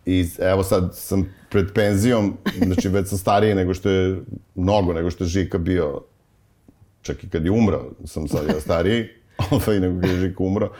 I 0.06 0.26
evo 0.38 0.62
sad 0.62 0.90
sam 0.94 1.34
pred 1.50 1.72
penzijom, 1.74 2.36
znači 2.64 2.88
već 2.88 3.08
sam 3.08 3.18
stariji 3.18 3.54
nego 3.54 3.74
što 3.74 3.90
je, 3.90 4.20
mnogo 4.54 4.92
nego 4.92 5.10
što 5.10 5.24
je 5.24 5.28
Žika 5.28 5.58
bio, 5.58 6.00
čak 7.02 7.24
i 7.24 7.28
kad 7.28 7.44
je 7.44 7.50
umro, 7.50 7.90
sam 8.04 8.28
sad 8.28 8.48
ja 8.48 8.60
stariji, 8.60 9.08
ovaj, 9.50 9.80
nego 9.80 10.00
kad 10.00 10.10
je 10.10 10.16
Žika 10.16 10.42
umro. 10.42 10.70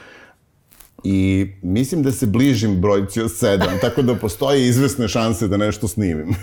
I 1.05 1.47
mislim 1.63 2.03
da 2.03 2.13
se 2.13 2.27
bližim 2.27 2.81
brojci 2.81 3.21
od 3.21 3.33
sedam, 3.37 3.79
tako 3.81 4.03
da 4.03 4.15
postoje 4.15 4.69
izvesne 4.69 5.09
šanse 5.09 5.49
da 5.49 5.57
nešto 5.57 5.89
snimim. 5.89 6.35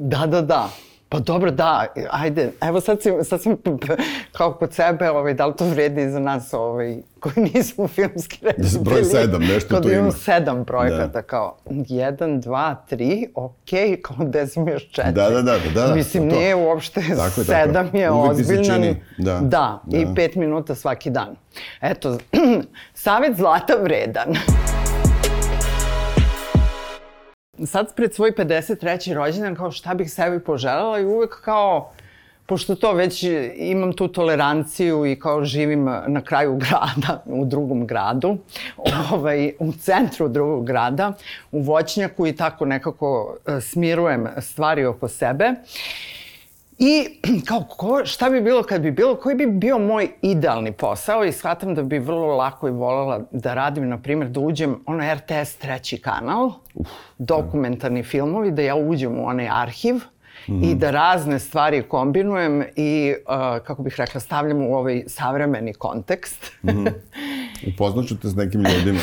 da, 0.00 0.26
da, 0.26 0.42
da. 0.42 0.70
Pa 1.08 1.18
dobro, 1.18 1.50
da, 1.50 1.86
ajde, 2.10 2.50
evo 2.60 2.80
sad 2.80 3.02
si, 3.02 3.10
sad 3.22 3.42
si 3.42 3.50
kao 4.32 4.52
kod 4.52 4.74
sebe, 4.74 5.10
ovaj, 5.10 5.34
da 5.34 5.46
li 5.46 5.54
to 5.56 5.64
vredi 5.68 6.10
za 6.10 6.18
nas 6.18 6.54
ovaj, 6.54 6.96
koji 7.20 7.34
nismo 7.54 7.88
filmski 7.88 8.38
reditelji? 8.42 8.84
Broj 8.84 9.04
sedam, 9.04 9.42
nešto 9.42 9.80
tu 9.80 9.90
ima. 9.90 10.04
Kod 10.04 10.20
sedam 10.20 10.64
projekata, 10.64 11.06
da. 11.06 11.22
kao 11.22 11.56
jedan, 11.66 12.40
dva, 12.40 12.84
tri, 12.88 13.28
okej, 13.34 13.88
okay, 13.88 14.02
kao 14.02 14.16
gde 14.26 14.46
sam 14.46 14.68
još 14.68 14.90
četiri. 14.90 15.12
Da, 15.12 15.30
da, 15.30 15.42
da, 15.42 15.58
da. 15.74 15.86
da 15.86 15.94
Mislim, 15.94 16.28
nije 16.28 16.54
uopšte, 16.54 17.02
tako 17.16 17.44
sedam 17.44 17.86
tako. 17.86 17.96
je 17.96 18.10
ozbiljno. 18.10 18.94
Da, 19.18 19.40
da, 19.42 19.80
da, 19.84 19.98
i 19.98 20.06
pet 20.14 20.34
minuta 20.34 20.74
svaki 20.74 21.10
dan. 21.10 21.36
Eto, 21.80 22.18
savet 22.94 23.36
zlata 23.36 23.74
vredan 23.82 24.34
sad 27.64 27.94
pred 27.94 28.14
svoj 28.14 28.32
53. 28.32 29.14
rođendan 29.14 29.54
kao 29.54 29.70
šta 29.70 29.94
bih 29.94 30.12
sebi 30.12 30.40
poželjela 30.40 31.00
i 31.00 31.04
uvek 31.04 31.40
kao 31.40 31.90
pošto 32.46 32.74
to 32.74 32.92
već 32.92 33.24
imam 33.56 33.92
tu 33.92 34.08
toleranciju 34.08 35.06
i 35.06 35.18
kao 35.18 35.44
živim 35.44 35.84
na 36.06 36.20
kraju 36.20 36.56
grada, 36.68 37.22
u 37.24 37.44
drugom 37.44 37.86
gradu, 37.86 38.38
ovaj, 39.12 39.52
u 39.58 39.72
centru 39.72 40.28
drugog 40.28 40.66
grada, 40.66 41.12
u 41.52 41.62
voćnjaku 41.62 42.26
i 42.26 42.36
tako 42.36 42.64
nekako 42.64 43.36
e, 43.46 43.60
smirujem 43.60 44.28
stvari 44.38 44.84
oko 44.84 45.08
sebe. 45.08 45.54
I 46.78 47.08
kao, 47.48 47.64
ko, 47.68 48.04
šta 48.04 48.30
bi 48.30 48.40
bilo 48.40 48.62
kad 48.62 48.80
bi 48.80 48.90
bilo, 48.90 49.16
koji 49.16 49.36
bi 49.36 49.46
bio 49.46 49.78
moj 49.78 50.08
idealni 50.22 50.72
posao 50.72 51.24
i 51.24 51.32
shvatam 51.32 51.74
da 51.74 51.82
bi 51.82 51.98
vrlo 51.98 52.36
lako 52.36 52.68
i 52.68 52.70
volela 52.70 53.20
da 53.30 53.54
radim, 53.54 53.88
na 53.88 53.98
primjer, 53.98 54.28
da 54.28 54.40
uđem 54.40 54.76
ono 54.86 55.14
RTS 55.14 55.56
treći 55.56 55.98
kanal, 55.98 56.52
Uf, 56.74 56.88
dokumentarni 57.18 58.02
da. 58.02 58.08
filmovi, 58.08 58.50
da 58.50 58.62
ja 58.62 58.76
uđem 58.76 59.18
u 59.18 59.26
onaj 59.26 59.48
arhiv 59.50 59.94
mm 59.94 60.00
-hmm. 60.48 60.70
i 60.70 60.74
da 60.74 60.90
razne 60.90 61.38
stvari 61.38 61.82
kombinujem 61.82 62.64
i, 62.76 63.14
uh, 63.28 63.66
kako 63.66 63.82
bih 63.82 63.94
rekla, 63.98 64.20
stavljam 64.20 64.62
u 64.62 64.74
ovaj 64.74 65.04
savremeni 65.06 65.74
kontekst. 65.74 66.52
mm 66.62 66.68
-hmm. 66.68 66.92
Upoznaću 67.74 68.16
te 68.18 68.28
s 68.28 68.36
nekim 68.36 68.60
ljudima. 68.60 69.00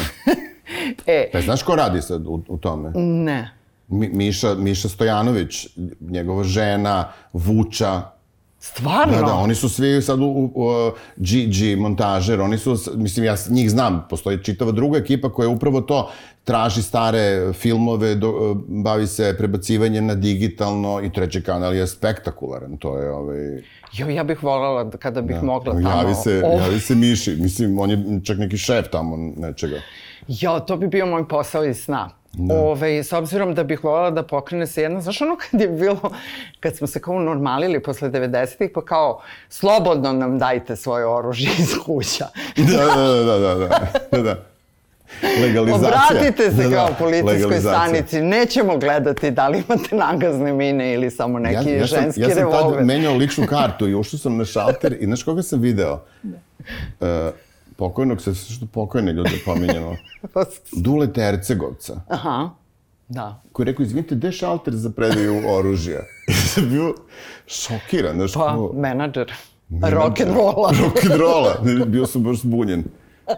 e, 1.08 1.30
pa 1.34 1.42
znaš 1.42 1.64
ko 1.64 1.76
radi 1.76 2.02
sad 2.02 2.28
u, 2.28 2.44
u 2.48 2.58
tome? 2.58 2.92
Ne. 2.96 3.63
Miša, 3.88 4.56
Miša 4.56 4.90
Stojanović, 4.90 5.68
njegova 6.02 6.44
žena, 6.44 7.12
Vuča, 7.34 8.02
Stvarno? 8.64 9.14
Da, 9.14 9.22
da, 9.22 9.34
oni 9.34 9.56
su 9.56 9.70
svi 9.70 10.02
sad 10.02 10.20
u, 10.20 10.24
u, 10.24 10.52
u 10.56 10.92
GG 11.16 11.78
montažer, 11.78 12.42
oni 12.42 12.58
su, 12.58 12.78
mislim, 12.96 13.26
ja 13.26 13.36
njih 13.50 13.72
znam, 13.72 14.06
postoji 14.10 14.44
čitava 14.44 14.72
druga 14.72 14.98
ekipa 14.98 15.30
koja 15.30 15.50
upravo 15.50 15.82
to 15.82 16.12
traži 16.44 16.82
stare 16.84 17.54
filmove, 17.54 18.16
do, 18.16 18.56
bavi 18.68 19.08
se 19.08 19.36
prebacivanjem 19.38 20.06
na 20.06 20.16
digitalno 20.16 21.02
i 21.02 21.12
treći 21.12 21.44
kanal 21.44 21.76
je 21.76 21.88
spektakularan, 21.88 22.78
to 22.78 22.98
je 22.98 23.12
ovaj... 23.12 23.64
Jo, 23.94 24.10
ja 24.10 24.24
bih 24.24 24.44
voljela 24.44 24.84
da 24.84 24.98
kada 24.98 25.22
bih 25.22 25.44
mogla 25.44 25.74
tamo... 25.74 25.90
Javi 25.90 26.16
se, 26.16 26.42
ovo- 26.46 26.60
javi 26.60 26.80
se 26.80 26.96
Miši, 26.96 27.36
mislim, 27.36 27.80
on 27.80 27.92
je 27.92 28.22
čak 28.24 28.38
neki 28.38 28.58
šef 28.58 28.88
tamo 28.92 29.18
nečega. 29.38 29.78
Jo, 30.28 30.60
to 30.60 30.78
bi 30.78 30.88
bio 30.88 31.06
moj 31.06 31.28
posao 31.28 31.66
iz 31.66 31.84
sna. 31.84 32.10
Da. 32.34 32.56
Ove, 32.56 33.04
s 33.04 33.14
obzirom 33.14 33.56
da 33.56 33.64
bih 33.64 33.84
voljela 33.84 34.12
da 34.12 34.24
pokrene 34.24 34.68
se 34.68 34.82
jedna, 34.82 35.02
znaš 35.02 35.22
ono 35.22 35.36
kad 35.36 35.62
je 35.62 35.68
bilo, 35.68 36.12
kad 36.60 36.76
smo 36.76 36.88
se 36.88 37.02
kao 37.02 37.20
normalili 37.20 37.84
posle 37.84 38.10
90-ih, 38.10 38.70
pa 38.74 38.86
kao, 38.86 39.22
slobodno 39.50 40.14
nam 40.14 40.40
dajte 40.40 40.76
svoje 40.76 41.06
oružje 41.06 41.50
iz 41.60 41.74
kuća. 41.86 42.28
Da, 42.58 42.86
da, 42.96 43.24
da, 43.24 43.24
da, 43.24 43.56
da, 43.56 43.90
da, 44.12 44.22
da. 44.22 44.44
Legalizacija. 45.42 45.90
Obratite 45.90 46.52
se 46.52 46.64
Da, 46.64 46.70
da, 46.70 46.76
kao 46.76 46.90
policijskoj 47.00 47.60
stanici, 47.60 48.22
nećemo 48.22 48.78
gledati 48.78 49.32
da 49.32 49.48
li 49.48 49.64
imate 49.68 49.96
nagazne 49.96 50.54
mine 50.54 50.94
ili 50.94 51.12
samo 51.12 51.40
neki 51.40 51.70
ja, 51.70 51.78
ja 51.78 51.88
sam, 51.88 52.02
ženski 52.02 52.22
ja 52.22 52.30
sam 52.30 52.38
revolver. 52.38 52.78
tad 52.78 52.86
menjao 52.86 53.16
ličnu 53.16 53.48
kartu 53.48 53.88
i 53.88 53.96
ušao 53.96 54.20
sam 54.20 54.38
na 54.38 54.46
šalter 54.46 54.98
i 55.00 55.06
znaš 55.06 55.24
koga 55.24 55.44
sam 55.44 55.62
video? 55.62 56.00
Uh, 56.24 57.08
pokojnog, 57.84 58.22
se 58.22 58.34
što 58.36 58.66
pokojne 58.66 59.14
ljude 59.14 59.40
pominjamo. 59.46 59.96
Dule 60.86 61.14
Tercegovca, 61.14 62.02
Aha, 62.08 62.50
da. 63.08 63.42
koji 63.52 63.66
je 63.66 63.72
rekao, 63.72 63.84
izvinite, 63.84 64.16
gde 64.16 64.28
je 64.28 64.32
šalter 64.32 64.76
za 64.76 64.90
predaju 64.90 65.42
oružja? 65.50 66.00
I 66.30 66.34
sam 66.34 66.70
bio 66.70 66.94
šokiran, 67.48 68.16
znaš, 68.16 68.34
Pa, 68.34 68.40
kao, 68.40 68.72
menadžer. 68.74 69.34
Rock 69.82 70.22
and 70.22 70.36
rolla. 70.36 70.72
rock 70.84 71.06
and 71.12 71.20
rolla. 71.20 71.86
Bio 71.86 72.06
sam 72.06 72.24
baš 72.24 72.38
zbunjen. 72.38 72.84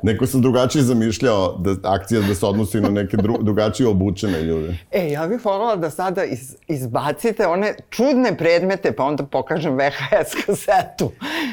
Neko 0.04 0.28
sam 0.28 0.42
drugačije 0.42 0.84
zamišljao 0.84 1.58
da 1.60 1.90
akcija 1.90 2.22
da 2.22 2.36
se 2.36 2.46
odnosi 2.46 2.82
na 2.82 2.90
neke 2.90 3.18
dru, 3.18 3.38
drugačije 3.42 3.88
obučene 3.88 4.42
ljude. 4.42 4.78
E, 4.92 5.12
ja 5.12 5.28
bih 5.28 5.46
voljela 5.46 5.76
da 5.76 5.90
sada 5.90 6.24
iz, 6.24 6.56
izbacite 6.68 7.48
one 7.48 7.76
čudne 7.90 8.38
predmete, 8.38 8.92
pa 8.92 9.04
onda 9.04 9.24
pokažem 9.24 9.78
VHS 9.78 10.46
kasetu. 10.46 11.12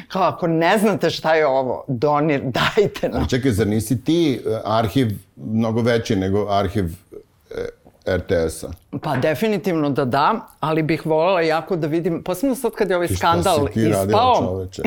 Kao, 0.08 0.22
ako 0.22 0.46
ne 0.46 0.78
znate 0.78 1.10
šta 1.10 1.34
je 1.34 1.46
ovo, 1.46 1.84
donir, 1.88 2.42
dajte 2.76 3.08
nam. 3.08 3.28
Čekaj, 3.28 3.50
zar 3.50 3.66
nisi 3.66 4.04
ti 4.04 4.40
e, 4.46 4.60
arhiv 4.64 5.08
mnogo 5.36 5.80
veći 5.80 6.16
nego 6.16 6.46
arhiv 6.50 6.84
e, 6.84 8.16
RTS-a? 8.16 8.98
Pa 9.02 9.16
definitivno 9.16 9.90
da 9.90 10.04
da, 10.04 10.46
ali 10.60 10.82
bih 10.82 11.06
voljela 11.06 11.40
jako 11.40 11.76
da 11.76 11.86
vidim, 11.86 12.22
posebno 12.22 12.54
sad 12.54 12.72
kad 12.72 12.90
je 12.90 12.96
ovaj 12.96 13.08
I 13.10 13.14
šta 13.14 13.16
skandal 13.16 13.66
si 13.66 13.72
ti 13.72 13.88
radila, 13.88 14.04
ispao, 14.04 14.36
čoveče? 14.38 14.82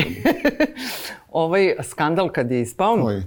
ovaj 1.32 1.76
skandal 1.84 2.30
kad 2.30 2.52
je 2.52 2.62
ispao, 2.62 2.98
Koji? 3.04 3.24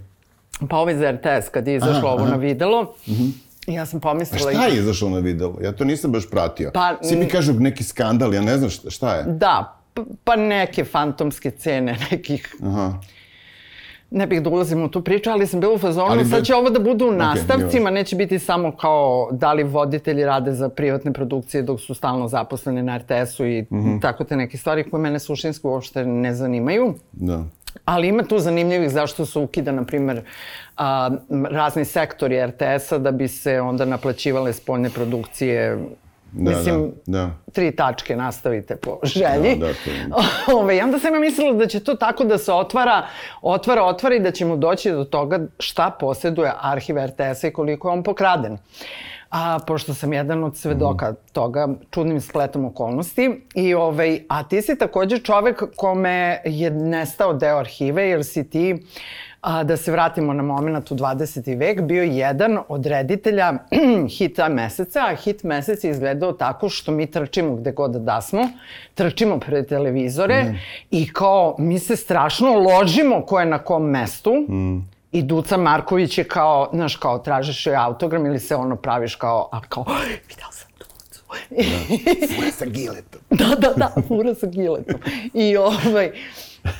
Pa 0.61 0.77
ovaj 0.77 0.97
za 0.97 1.11
RTS 1.13 1.49
kad 1.49 1.67
je 1.67 1.77
izašlo 1.77 1.99
Aha, 1.99 2.07
ovo 2.09 2.23
aha. 2.23 2.31
na 2.31 2.37
videlo, 2.37 2.95
ja 3.67 3.87
sam 3.87 3.97
A 3.97 4.01
pomislila... 4.01 4.51
šta 4.53 4.65
je 4.65 4.75
izašlo 4.75 5.09
na 5.09 5.19
video? 5.19 5.55
Ja 5.63 5.73
to 5.73 5.85
nisam 5.85 6.13
baš 6.13 6.31
pratio. 6.31 6.71
Pa, 6.75 6.97
Svi 7.03 7.17
mi 7.17 7.27
kažu 7.27 7.53
neki 7.55 7.85
skandal, 7.85 8.35
ja 8.35 8.41
ne 8.43 8.57
znam 8.57 8.71
šta, 8.71 8.91
šta 8.91 9.15
je. 9.15 9.25
Da, 9.25 9.77
pa 10.25 10.37
neke 10.37 10.85
fantomske 10.85 11.51
cene 11.51 11.97
nekih 12.11 12.55
Aha. 12.63 12.93
ne 14.11 14.27
bih 14.27 14.43
da 14.43 14.51
ulazim 14.51 14.83
u 14.83 14.89
tu 14.89 15.03
priču, 15.03 15.31
ali 15.31 15.47
sam 15.47 15.61
bila 15.61 15.75
u 15.75 15.79
fazonu, 15.79 16.07
Ali 16.09 16.25
sad 16.25 16.39
be- 16.39 16.45
će 16.45 16.55
ovo 16.55 16.71
da 16.71 16.81
budu 16.81 17.07
u 17.07 17.13
nastavcima, 17.13 17.91
neće 17.91 18.17
biti 18.17 18.39
samo 18.39 18.73
kao 18.73 19.29
da 19.33 19.53
li 19.53 19.63
voditelji 19.65 20.25
rade 20.25 20.53
za 20.53 20.69
privatne 20.71 21.13
produkcije 21.13 21.63
dok 21.63 21.81
su 21.81 21.95
stalno 21.95 22.29
zaposleni 22.29 22.83
na 22.83 22.99
RTS-u 22.99 23.47
i 23.47 23.63
Mhm. 23.63 23.99
tako 23.99 24.25
te 24.25 24.37
neke 24.37 24.57
stvari 24.57 24.85
koje 24.85 25.01
mene 25.01 25.19
suštinski 25.19 25.67
uopšte 25.67 26.05
ne 26.05 26.35
zanimaju. 26.35 26.95
Da. 27.13 27.45
Ali 27.85 28.09
ima 28.09 28.23
tu 28.23 28.39
zanimljivih 28.39 28.91
zašto 28.91 29.27
se 29.27 29.39
ukida, 29.39 29.73
na 29.73 29.85
primer, 29.85 30.23
a, 30.77 31.11
razni 31.51 31.85
sektori 31.85 32.47
RTS-a 32.47 32.99
da 32.99 33.11
bi 33.11 33.29
se 33.29 33.61
onda 33.61 33.85
naplaćivale 33.85 34.53
spoljne 34.53 34.91
produkcije. 34.91 35.79
Da, 36.33 36.51
Mislim, 36.51 36.93
da, 37.07 37.19
da. 37.19 37.31
tri 37.53 37.77
tačke 37.77 38.17
nastavite 38.17 38.77
po 38.77 38.99
želji. 39.03 39.57
Da, 39.57 39.67
da, 39.67 39.73
to 39.73 39.91
Ove, 40.59 40.77
i 40.77 40.81
onda 40.81 40.99
sam 40.99 41.15
ja 41.15 41.21
mislila 41.21 41.53
da 41.53 41.67
će 41.67 41.81
to 41.81 41.95
tako 41.95 42.25
da 42.25 42.39
se 42.39 42.53
otvara, 42.53 43.07
otvara, 43.43 43.85
otvara 43.85 44.15
i 44.15 44.21
da 44.21 44.31
ćemo 44.31 44.57
doći 44.57 44.91
do 44.91 45.05
toga 45.05 45.41
šta 45.59 45.91
posjeduje 46.01 46.53
arhiv 46.61 46.97
RTS-a 47.07 47.49
i 47.49 47.53
koliko 47.53 47.89
je 47.89 47.93
on 47.93 48.03
pokraden. 48.03 48.59
A, 49.31 49.59
pošto 49.67 49.95
sam 49.95 50.13
jedan 50.13 50.45
od 50.45 50.57
svedoka 50.57 51.15
toga, 51.33 51.69
čudnim 51.91 52.21
spletom 52.21 52.65
okolnosti. 52.65 53.41
I, 53.55 53.75
ovaj, 53.75 54.21
a 54.29 54.43
ti 54.43 54.63
si 54.63 54.79
takođe 54.79 55.19
čovek 55.19 55.63
kome 55.77 56.41
je 56.45 56.71
nestao 56.71 57.33
deo 57.33 57.59
arhive, 57.59 58.09
jer 58.09 58.25
si 58.25 58.51
ti, 58.51 58.87
a, 59.41 59.65
da 59.65 59.77
se 59.77 59.93
vratimo 59.93 60.33
na 60.33 60.43
moment 60.43 60.91
u 60.91 60.95
20. 60.95 61.59
vek, 61.59 61.81
bio 61.81 62.03
jedan 62.03 62.59
od 62.69 62.87
reditelja 62.87 63.53
hita 64.19 64.49
meseca, 64.49 65.01
a 65.01 65.15
hit 65.15 65.43
mesec 65.43 65.85
je 65.85 65.91
izgledao 65.91 66.33
tako 66.33 66.69
što 66.69 66.93
mi 66.93 67.07
trčimo 67.07 67.55
gde 67.57 67.73
god 67.73 67.91
da 67.91 68.21
smo, 68.21 68.49
trčimo 68.95 69.39
pred 69.41 69.69
televizore 69.69 70.55
i 70.91 71.13
kao 71.13 71.57
mi 71.59 71.79
se 71.79 71.97
strašno 71.97 72.55
ložimo 72.55 73.23
ko 73.23 73.41
je 73.41 73.47
na 73.47 73.59
kom 73.59 73.85
mestu. 73.85 74.35
I 75.13 75.23
Duca 75.23 75.57
Marković 75.57 76.19
je 76.19 76.25
kao, 76.25 76.71
znaš, 76.73 76.97
kao 76.97 77.19
tražiš 77.19 77.67
joj 77.67 77.77
autogram 77.77 78.27
ili 78.27 78.39
se 78.39 78.57
ono 78.57 78.77
praviš 78.77 79.15
kao, 79.15 79.49
a 79.53 79.61
kao, 79.61 79.85
videla 80.29 80.53
sam 80.53 80.69
Ducu. 80.79 81.23
Fura 82.37 82.51
sa 82.51 82.65
giletom. 82.65 83.21
Da, 83.39 83.55
da, 83.59 83.73
da, 83.77 84.03
fura 84.09 84.35
sa 84.35 84.47
giletom. 84.47 85.01
I 85.35 85.57
ovaj, 85.57 86.13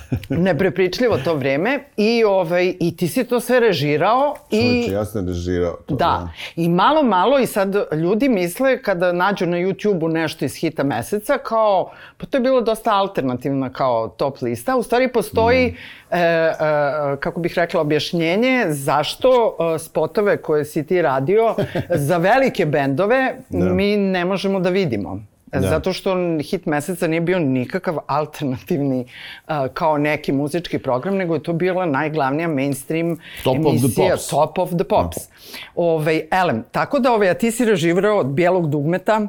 neprepričljivo 0.29 1.17
to 1.17 1.35
vreme 1.35 1.79
i 1.97 2.23
ovaj, 2.23 2.73
i 2.79 2.97
ti 2.97 3.07
si 3.07 3.23
to 3.23 3.39
sve 3.39 3.59
režirao 3.59 4.35
i... 4.51 4.61
Čovječe, 4.61 4.91
ja 4.91 5.05
sam 5.05 5.27
režirao 5.27 5.77
to. 5.85 5.95
Da. 5.95 6.29
I 6.55 6.69
malo, 6.69 7.03
malo 7.03 7.39
i 7.39 7.45
sad 7.47 7.75
ljudi 7.93 8.29
misle 8.29 8.81
kada 8.81 9.11
nađu 9.13 9.45
na 9.45 9.57
YouTube-u 9.57 10.07
nešto 10.09 10.45
iz 10.45 10.55
hita 10.55 10.83
meseca 10.83 11.37
kao, 11.37 11.91
pa 12.17 12.25
to 12.25 12.37
je 12.37 12.41
bilo 12.41 12.61
dosta 12.61 12.91
alternativna 12.93 13.69
kao 13.69 14.07
top 14.07 14.41
lista. 14.41 14.75
U 14.75 14.83
stvari 14.83 15.11
postoji, 15.11 15.67
Mm. 15.67 16.15
e, 16.15 16.19
e, 16.19 16.53
kako 17.19 17.39
bih 17.39 17.53
rekla, 17.55 17.81
objašnjenje 17.81 18.65
zašto 18.69 19.29
e, 19.75 19.79
spotove 19.79 20.37
koje 20.37 20.65
si 20.65 20.85
ti 20.85 21.01
radio 21.01 21.55
za 22.07 22.17
velike 22.17 22.65
bendove 22.65 23.35
Da. 23.49 23.65
mi 23.73 23.97
ne 23.97 24.25
možemo 24.25 24.59
da 24.59 24.69
vidimo. 24.69 25.19
Da. 25.51 25.61
Zato 25.61 25.93
što 25.93 26.15
hit 26.41 26.65
meseca 26.65 27.07
nije 27.07 27.21
bio 27.21 27.39
nikakav 27.39 27.97
alternativni 28.07 29.05
uh, 29.47 29.55
kao 29.73 29.97
neki 29.97 30.31
muzički 30.31 30.79
program, 30.79 31.15
nego 31.17 31.33
je 31.33 31.43
to 31.43 31.53
bila 31.53 31.85
najglavnija 31.85 32.47
mainstream 32.47 33.17
Top 33.43 33.57
of 33.57 33.65
emisija, 33.65 34.09
Pops. 34.11 34.27
Top 34.27 34.57
of 34.57 34.69
the 34.69 34.83
Pops. 34.83 35.17
Ovaj, 35.75 36.27
elem, 36.31 36.63
tako 36.71 36.99
da 36.99 37.13
ovaj, 37.13 37.29
a 37.29 37.33
ti 37.33 37.51
si 37.51 37.65
reživirao 37.65 38.17
od 38.17 38.27
bijelog 38.27 38.69
dugmeta, 38.69 39.27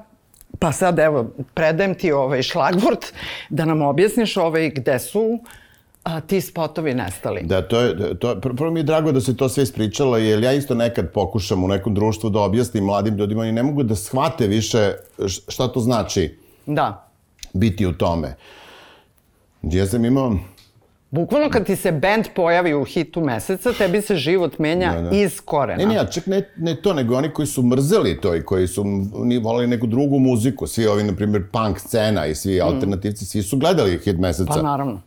pa 0.59 0.72
sad 0.72 0.98
evo, 0.98 1.30
predajem 1.54 1.94
ti 1.94 2.12
ovaj 2.12 2.42
šlagvort 2.42 3.12
da 3.48 3.64
nam 3.64 3.83
objasniš 3.83 4.37
ovaj, 4.37 4.70
gde 4.70 4.98
su 4.98 5.38
a, 6.02 6.20
ti 6.20 6.40
spotovi 6.40 6.94
nestali. 6.94 7.42
Da, 7.42 7.62
to 7.62 7.80
je, 7.80 8.18
to, 8.18 8.34
pr- 8.34 8.56
prvo 8.56 8.70
mi 8.70 8.80
je 8.80 8.84
drago 8.84 9.12
da 9.12 9.20
se 9.20 9.36
to 9.36 9.48
sve 9.48 9.62
ispričalo, 9.62 10.16
jer 10.16 10.42
ja 10.42 10.52
isto 10.52 10.74
nekad 10.74 11.10
pokušam 11.10 11.64
u 11.64 11.68
nekom 11.68 11.94
društvu 11.94 12.30
da 12.30 12.40
objasnim 12.40 12.84
mladim 12.84 13.16
ljudima 13.16 13.46
i 13.46 13.52
ne 13.52 13.62
mogu 13.62 13.82
da 13.82 13.94
shvate 13.94 14.46
više 14.46 14.92
šta 15.48 15.68
to 15.68 15.80
znači 15.80 16.38
Da. 16.66 17.08
biti 17.52 17.86
u 17.86 17.92
tome. 17.92 18.34
Ja 19.62 19.86
sam 19.86 20.04
imao, 20.04 20.36
Bukvalno 21.12 21.50
kad 21.50 21.66
ti 21.66 21.76
se 21.76 21.92
band 21.92 22.24
pojavi 22.36 22.74
u 22.74 22.84
hitu 22.84 23.20
meseca, 23.20 23.72
tebi 23.72 24.02
se 24.02 24.16
život 24.16 24.58
menja 24.58 24.92
Da, 24.92 25.02
da. 25.02 25.16
iz 25.16 25.40
korena. 25.40 25.84
ne, 25.84 25.94
ne, 25.94 26.12
čak 26.12 26.26
ne, 26.26 26.50
ne 26.56 26.76
to, 26.76 26.92
nego 26.94 27.16
oni 27.16 27.30
koji 27.30 27.46
su 27.46 27.62
mrzeli 27.62 28.20
to 28.20 28.36
i 28.36 28.42
koji 28.42 28.66
su 28.66 28.84
ni 29.14 29.38
volali 29.38 29.66
neku 29.66 29.86
drugu 29.86 30.18
muziku, 30.18 30.66
svi 30.66 30.86
ovi, 30.86 31.02
na 31.02 31.14
primjer, 31.14 31.42
punk 31.52 31.78
scena 31.78 32.26
i 32.26 32.34
svi 32.34 32.60
alternativci, 32.60 33.24
svi 33.24 33.42
su 33.42 33.56
gledali 33.56 33.98
hit 33.98 34.18
meseca. 34.18 34.44
Pa 34.48 34.62
naravno. 34.62 35.00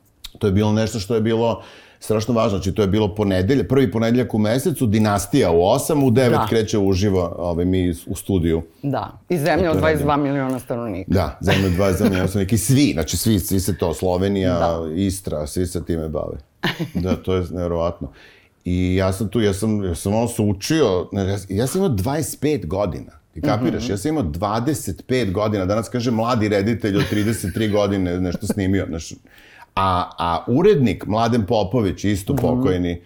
To 0.44 0.48
je 0.48 0.52
bilo 0.52 0.72
nešto 0.74 1.00
što 1.00 1.16
je 1.16 1.22
bilo 1.22 1.62
strašno 2.00 2.34
važno. 2.34 2.58
Znači, 2.58 2.72
to 2.72 2.82
je 2.82 2.88
bilo 2.88 3.16
ponedelje, 3.16 3.68
prvi 3.68 3.92
ponedeljak 3.92 4.34
u 4.34 4.38
mesecu, 4.38 4.86
dinastija 4.86 5.52
u 5.52 5.56
8, 5.56 6.04
u 6.04 6.12
9 6.12 6.30
Da. 6.30 6.46
kreće 6.50 6.78
uživo 6.78 7.36
ovaj, 7.38 7.66
mi 7.66 7.94
u 8.08 8.16
studiju. 8.16 8.62
Da. 8.82 9.12
I 9.30 9.38
zemlja 9.38 9.72
od 9.72 9.80
To 9.80 9.86
radim. 9.86 10.08
22 10.08 10.18
miliona 10.18 10.60
stanovnika. 10.60 11.12
Da, 11.14 11.40
zemlje 11.42 11.70
20 11.70 11.98
zemlje 11.98 12.22
osnovnik 12.24 12.54
i 12.54 12.58
svi, 12.58 12.92
znači 12.94 13.18
svi, 13.18 13.40
svi 13.40 13.60
se 13.60 13.78
to, 13.78 13.94
Slovenija, 13.94 14.60
Da. 14.60 14.94
Istra, 14.96 15.48
svi 15.48 15.68
se 15.68 15.86
time 15.86 16.10
bave. 16.10 16.38
Da, 16.94 17.16
to 17.16 17.36
je 17.36 17.44
nevjerovatno. 17.52 18.12
I 18.66 18.96
ja 18.96 19.14
sam 19.14 19.30
tu, 19.30 19.42
ja 19.42 19.54
sam, 19.54 19.84
ja 19.84 19.96
sam 19.96 20.14
ono 20.14 20.28
se 20.28 20.42
učio, 20.42 21.08
ne, 21.12 21.28
ja, 21.28 21.38
ja 21.50 21.68
sam 21.68 21.82
imao 21.82 21.96
25 21.96 22.66
godina. 22.68 23.12
Ti 23.34 23.42
kapiraš? 23.42 23.90
Ja 23.90 23.98
sam 23.98 24.10
imao 24.10 24.24
25 24.24 25.32
godina, 25.32 25.66
danas 25.66 25.90
kaže 25.90 26.12
mladi 26.12 26.48
reditelj 26.48 26.98
od 26.98 27.04
33 27.12 27.72
godine 27.72 28.20
nešto 28.20 28.48
snimio. 28.48 28.86
Znaš, 28.90 29.14
a, 29.76 30.10
a 30.18 30.44
urednik, 30.48 31.06
Mladen 31.06 31.46
Popović, 31.46 32.04
isto 32.04 32.36
pokojni, 32.36 33.02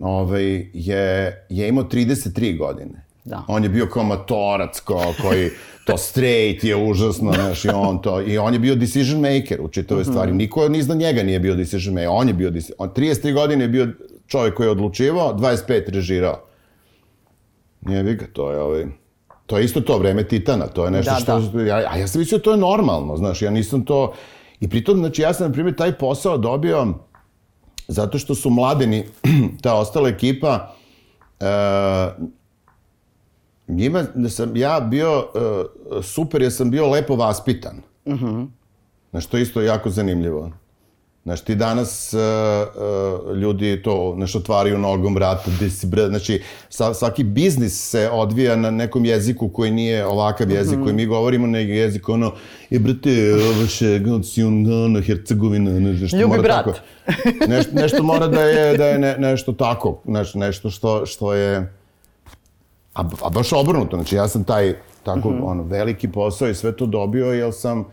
ovaj, 0.00 0.44
je, 0.72 1.02
je 1.48 1.68
imao 1.68 1.84
33 1.84 2.58
godine. 2.58 3.04
Da. 3.24 3.42
On 3.48 3.62
je 3.62 3.68
bio 3.68 3.86
kao 3.86 4.04
matorac, 4.04 4.80
kao, 4.80 5.14
koji 5.22 5.50
to 5.86 5.98
straight 5.98 6.64
je 6.64 6.76
užasno, 6.78 7.32
znaš, 7.32 7.64
i 7.64 7.68
on 7.68 8.02
to, 8.02 8.20
i 8.22 8.38
on 8.38 8.52
je 8.52 8.58
bio 8.58 8.74
decision 8.74 9.20
maker 9.20 9.60
u 9.60 9.68
čitove 9.68 10.00
Mhm. 10.00 10.10
stvari. 10.10 10.32
Niko 10.32 10.68
ni 10.68 10.78
iznad 10.78 10.98
njega 10.98 11.22
nije 11.22 11.40
bio 11.40 11.54
decision 11.54 11.94
maker, 11.94 12.08
on 12.10 12.28
je 12.28 12.34
bio, 12.34 12.52
on 12.78 12.88
33 12.88 13.32
godine 13.32 13.64
je 13.64 13.68
bio 13.68 13.88
čovjek 14.26 14.54
koji 14.54 14.66
je 14.66 14.70
odlučivao, 14.70 15.34
25 15.34 15.58
režirao. 15.88 16.40
Nije 17.80 18.14
ga, 18.14 18.26
to 18.32 18.50
je 18.50 18.60
ovaj... 18.60 18.86
To 19.46 19.58
je 19.58 19.64
isto 19.64 19.80
to 19.80 19.98
vreme 19.98 20.24
Titana, 20.24 20.66
to 20.66 20.84
je 20.84 20.90
nešto 20.90 21.12
Da, 21.12 21.20
što... 21.42 21.60
Ja, 21.60 21.76
a 21.90 21.96
ja 21.96 22.08
sam 22.08 22.18
mislio 22.18 22.38
to 22.38 22.50
je 22.50 22.56
normalno, 22.56 23.16
znaš, 23.16 23.42
ja 23.42 23.50
nisam 23.50 23.84
to... 23.84 24.12
I 24.64 24.68
pritom, 24.68 24.98
znači, 24.98 25.22
ja 25.22 25.34
sam, 25.34 25.46
na 25.46 25.52
primjer, 25.52 25.76
taj 25.76 25.92
posao 25.92 26.38
dobio 26.38 26.94
zato 27.88 28.18
što 28.18 28.34
su 28.34 28.50
mladeni, 28.50 29.04
ta 29.62 29.74
ostala 29.74 30.08
ekipa, 30.08 30.74
e, 31.40 31.46
njima 33.68 34.04
da 34.14 34.28
sam 34.28 34.56
ja 34.56 34.80
bio 34.80 35.26
e, 35.34 36.02
super 36.02 36.42
jer 36.42 36.52
sam 36.52 36.70
bio 36.70 36.90
lepo 36.90 37.16
vaspitan. 37.16 37.82
Uh 38.04 38.14
-huh. 38.14 38.46
Znaš, 39.10 39.26
to 39.26 39.36
je 39.36 39.42
isto 39.42 39.62
jako 39.62 39.90
zanimljivo. 39.90 40.50
Znaš, 41.24 41.40
ti 41.40 41.54
danas 41.54 42.14
uh, 42.14 42.20
uh, 43.30 43.36
ljudi 43.36 43.82
to, 43.82 44.12
znaš, 44.16 44.34
otvaraju 44.34 44.78
nogom 44.78 45.14
vrata, 45.14 45.50
gde 45.56 45.70
si, 45.70 45.86
bre, 45.86 46.06
znači, 46.06 46.42
sa, 46.68 46.94
svaki 46.94 47.24
biznis 47.24 47.90
se 47.90 48.10
odvija 48.12 48.56
na 48.56 48.70
nekom 48.70 49.04
jeziku 49.04 49.48
koji 49.48 49.70
nije 49.70 50.06
ovakav 50.06 50.50
jezik 50.50 50.78
koji 50.82 50.94
mi 50.94 51.06
govorimo, 51.06 51.46
nego 51.46 51.72
jezik, 51.72 52.08
ono, 52.08 52.32
i 52.70 52.78
brate, 52.78 53.34
ovo 53.34 53.66
še, 53.66 54.00
Sion, 54.22 54.84
ono, 54.84 55.00
Hercegovina, 55.00 55.70
ne, 55.70 55.92
nešto 55.92 56.16
Ljubi 56.16 56.28
mora 56.28 56.42
brat. 56.42 56.64
tako. 56.64 56.78
Nešto, 57.48 57.72
nešto 57.74 58.02
mora 58.02 58.26
da 58.28 58.42
je, 58.42 58.76
da 58.78 58.86
je 58.86 58.98
ne, 58.98 59.16
nešto 59.18 59.52
tako, 59.52 60.00
znaš, 60.04 60.34
nešto 60.34 60.70
što, 60.70 61.06
što 61.06 61.34
je, 61.34 61.72
a, 62.94 63.02
a 63.22 63.30
baš 63.30 63.52
obrnuto, 63.52 63.96
znači 63.96 64.16
ja 64.16 64.28
sam 64.28 64.44
taj 64.44 64.74
tako 65.02 65.34
ono, 65.42 65.62
veliki 65.62 66.08
posao 66.08 66.48
i 66.48 66.54
sve 66.54 66.76
to 66.76 66.86
dobio 66.86 67.26
jer 67.26 67.52
sam 67.52 67.84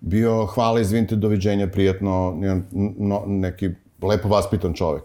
bio, 0.00 0.46
hvala, 0.46 0.80
izvinite, 0.80 1.16
doviđenja, 1.16 1.66
prijatno, 1.66 2.38
no, 2.98 3.22
neki 3.26 3.70
lepo 4.02 4.28
vaspitan 4.28 4.74
čovek. 4.74 5.02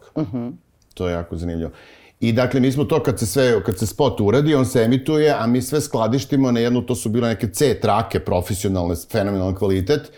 To 0.93 1.07
je 1.07 1.13
jako 1.13 1.37
zanimljivo. 1.37 1.71
I 2.19 2.31
dakle, 2.31 2.59
mi 2.59 2.71
smo 2.71 2.83
to 2.83 3.03
kad 3.03 3.19
se 3.19 3.25
sve, 3.25 3.63
kad 3.63 3.79
se 3.79 3.87
spot 3.87 4.21
uradi, 4.21 4.55
on 4.55 4.65
se 4.65 4.83
emituje, 4.83 5.35
a 5.39 5.47
mi 5.47 5.61
sve 5.61 5.81
skladištimo 5.81 6.51
na 6.51 6.59
jednu, 6.59 6.81
to 6.81 6.95
su 6.95 7.09
bile 7.09 7.27
neke 7.27 7.47
C 7.47 7.79
trake, 7.81 8.19
profesionalne, 8.19 8.95
fenomenalan 9.11 9.55
kvalitet, 9.55 10.11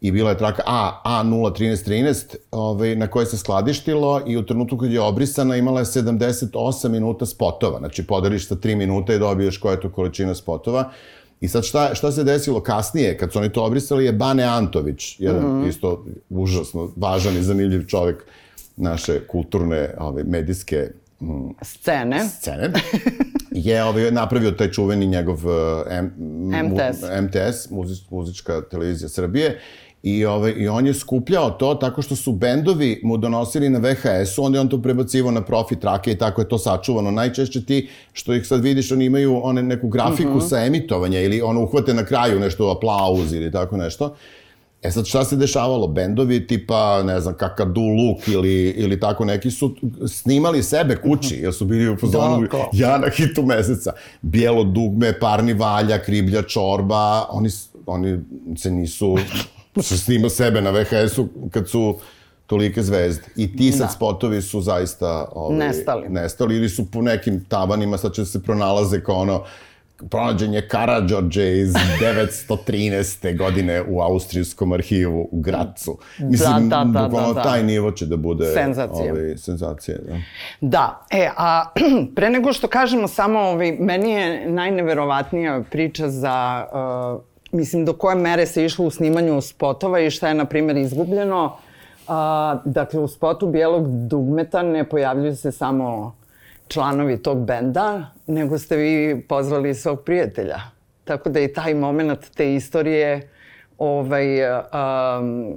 i 0.00 0.12
bila 0.12 0.30
je 0.30 0.38
traka 0.38 0.62
A, 0.66 1.02
A01313, 1.04 2.36
ovaj, 2.50 2.96
na 2.96 3.06
kojoj 3.06 3.26
se 3.26 3.38
skladištilo 3.38 4.22
i 4.26 4.36
u 4.36 4.46
trenutku 4.46 4.78
kad 4.78 4.92
je 4.92 5.00
obrisana 5.00 5.56
imala 5.56 5.80
je 5.80 5.84
78 5.84 6.88
minuta 6.88 7.26
spotova. 7.26 7.78
Znači, 7.78 8.06
podeliš 8.06 8.48
sa 8.48 8.54
3 8.54 8.76
minuta 8.76 9.14
i 9.14 9.18
dobiješ 9.18 9.58
koja 9.58 9.72
je 9.72 9.80
to 9.80 9.92
količina 9.92 10.34
spotova. 10.34 10.90
I 11.40 11.48
sad 11.48 11.64
šta, 11.64 11.94
šta 11.94 12.12
se 12.12 12.24
desilo 12.24 12.60
kasnije, 12.60 13.18
kad 13.18 13.32
su 13.32 13.38
oni 13.38 13.48
to 13.48 13.64
obrisali, 13.64 14.04
je 14.04 14.12
Bane 14.12 14.44
Antović, 14.44 15.20
jedan 15.20 15.42
mm 15.42 15.62
-hmm. 15.62 15.68
isto 15.68 16.06
užasno 16.28 16.92
važan 16.96 17.36
i 17.36 17.42
zanimljiv 17.42 17.86
čovek 17.86 18.24
naše 18.76 19.26
kulturne, 19.26 19.94
ove, 19.98 20.24
medijske 20.24 20.90
Scene. 21.62 22.28
scene, 22.28 22.72
je 23.50 23.84
ovaj, 23.84 24.10
napravio 24.10 24.50
taj 24.50 24.70
čuveni 24.70 25.06
njegov 25.06 25.46
uh, 25.46 25.52
M, 25.90 26.12
MTS. 26.64 27.02
Mu, 27.02 27.22
MTS, 27.22 27.70
muzič, 27.70 27.98
muzička 28.10 28.62
televizija 28.70 29.08
Srbije, 29.08 29.60
I, 30.02 30.24
ovaj, 30.24 30.54
I 30.56 30.68
on 30.68 30.86
je 30.86 30.94
skupljao 30.94 31.50
to 31.50 31.74
tako 31.74 32.02
što 32.02 32.16
su 32.16 32.32
bendovi 32.32 33.00
mu 33.04 33.16
donosili 33.16 33.68
na 33.68 33.78
VHS-u, 33.78 34.44
onda 34.44 34.58
je 34.58 34.60
on 34.60 34.68
to 34.68 34.82
prebacivao 34.82 35.32
na 35.32 35.40
profi 35.40 35.76
trake 35.76 36.12
i 36.12 36.18
tako 36.18 36.40
je 36.40 36.48
to 36.48 36.58
sačuvano. 36.58 37.10
Najčešće 37.10 37.64
ti, 37.64 37.88
što 38.12 38.34
ih 38.34 38.46
sad 38.46 38.62
vidiš, 38.62 38.92
oni 38.92 39.04
imaju 39.04 39.40
one, 39.42 39.62
neku 39.62 39.88
grafiku 39.88 40.30
uh 40.30 40.42
-huh. 40.42 40.48
sa 40.48 40.64
emitovanja 40.64 41.20
ili 41.20 41.42
ono 41.42 41.62
uhvate 41.62 41.94
na 41.94 42.04
kraju 42.04 42.40
nešto 42.40 42.70
aplauz 42.70 43.32
ili 43.32 43.52
tako 43.52 43.76
nešto. 43.76 44.16
E 44.82 44.90
sad 44.90 45.06
šta 45.06 45.24
se 45.24 45.36
dešavalo? 45.36 45.86
Bendovi 45.86 46.46
tipa, 46.46 47.02
ne 47.02 47.20
znam, 47.20 47.34
Kakadu 47.34 47.80
Luk 47.80 48.28
ili, 48.28 48.70
ili 48.70 49.00
tako 49.00 49.24
neki 49.24 49.50
su 49.50 49.74
snimali 50.08 50.62
sebe 50.62 50.96
kući, 50.96 51.34
jer 51.34 51.52
su 51.52 51.64
bili 51.64 51.92
u 51.92 51.96
fazonu 51.96 52.46
Da, 52.52 52.68
ja 52.72 52.98
na 52.98 53.08
hitu 53.08 53.42
meseca. 53.42 53.92
Bijelo 54.22 54.64
dugme, 54.64 55.18
parni 55.20 55.52
valjak, 55.52 56.08
riblja 56.08 56.42
čorba, 56.42 57.26
oni, 57.30 57.48
oni 57.86 58.18
se 58.56 58.70
nisu 58.70 59.16
se 59.82 59.98
snima 59.98 60.28
sebe 60.28 60.60
na 60.62 60.70
VHS-u 60.70 61.28
kad 61.50 61.68
su 61.68 61.98
tolike 62.46 62.82
zvezde. 62.82 63.22
I 63.36 63.56
ti 63.56 63.72
sad 63.72 63.80
Da. 63.80 63.88
spotovi 63.88 64.42
su 64.42 64.60
zaista 64.60 65.28
ovaj, 65.32 65.58
Nestali. 65.58 66.08
nestali 66.08 66.56
ili 66.56 66.68
su 66.68 66.90
po 66.90 67.02
nekim 67.02 67.44
tavanima, 67.48 67.98
sad 67.98 68.12
će 68.12 68.24
se 68.24 68.42
pronalaze 68.42 69.00
kao 69.00 69.14
ono 69.16 69.44
pronađen 70.10 70.54
je 70.54 70.68
Karadžorđe 70.68 71.58
iz 71.58 71.72
913. 72.48 73.36
godine 73.38 73.82
u 73.88 74.00
Austrijskom 74.00 74.72
arhivu 74.72 75.28
u 75.30 75.40
Gracu. 75.40 75.98
Mislim, 76.18 76.68
da, 76.68 76.84
da, 76.84 77.02
bukvalno 77.08 77.32
da. 77.34 77.42
taj 77.42 77.62
nivo 77.62 77.90
će 77.90 78.06
da 78.06 78.16
bude... 78.16 78.46
Senzacija. 78.54 79.12
Ovaj, 79.12 79.36
senzacija, 79.36 79.96
da. 80.08 80.16
Da, 80.60 81.06
e, 81.10 81.28
a 81.36 81.64
pre 82.16 82.30
nego 82.30 82.52
što 82.52 82.68
kažemo 82.68 83.08
samo, 83.08 83.38
ovaj, 83.38 83.72
meni 83.72 84.10
je 84.10 84.50
najneverovatnija 84.50 85.62
priča 85.70 86.08
za, 86.08 86.66
uh, 86.72 87.29
mislim, 87.52 87.84
do 87.84 87.92
koje 87.92 88.16
mere 88.16 88.46
se 88.46 88.64
išlo 88.64 88.84
u 88.84 88.90
snimanju 88.90 89.40
spotova 89.40 90.00
i 90.00 90.10
šta 90.10 90.28
je, 90.28 90.34
na 90.34 90.44
primjer, 90.44 90.76
izgubljeno. 90.76 91.44
Uh, 91.44 92.14
dakle, 92.64 93.00
u 93.00 93.08
spotu 93.08 93.46
Bijelog 93.46 93.86
dugmeta 93.88 94.62
ne 94.62 94.88
pojavljuju 94.88 95.36
se 95.36 95.52
samo 95.52 96.16
članovi 96.68 97.22
tog 97.22 97.44
benda, 97.44 98.06
nego 98.26 98.58
ste 98.58 98.76
vi 98.76 99.24
pozvali 99.28 99.74
svog 99.74 100.00
prijatelja. 100.00 100.60
Tako 101.04 101.28
da 101.28 101.38
je 101.38 101.52
taj 101.52 101.74
moment 101.74 102.30
te 102.36 102.54
istorije 102.54 103.28
ovaj, 103.78 104.26
um, 104.50 105.54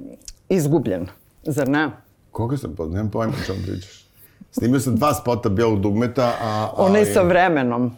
izgubljen, 0.50 1.08
zar 1.44 1.70
ne? 1.70 1.90
Koga 2.32 2.58
sam 2.58 2.76
pod? 2.76 2.92
Nemam 2.92 3.12
pojma 3.12 3.34
čemu 3.46 3.60
pričaš. 3.68 4.06
Snimio 4.52 4.80
sam 4.80 4.96
dva 4.96 5.14
spota 5.14 5.50
bijelog 5.50 5.82
dugmeta, 5.82 6.26
a... 6.42 6.70
a 6.78 6.84
Onaj 6.84 7.06
sa 7.06 7.22
vremenom, 7.22 7.96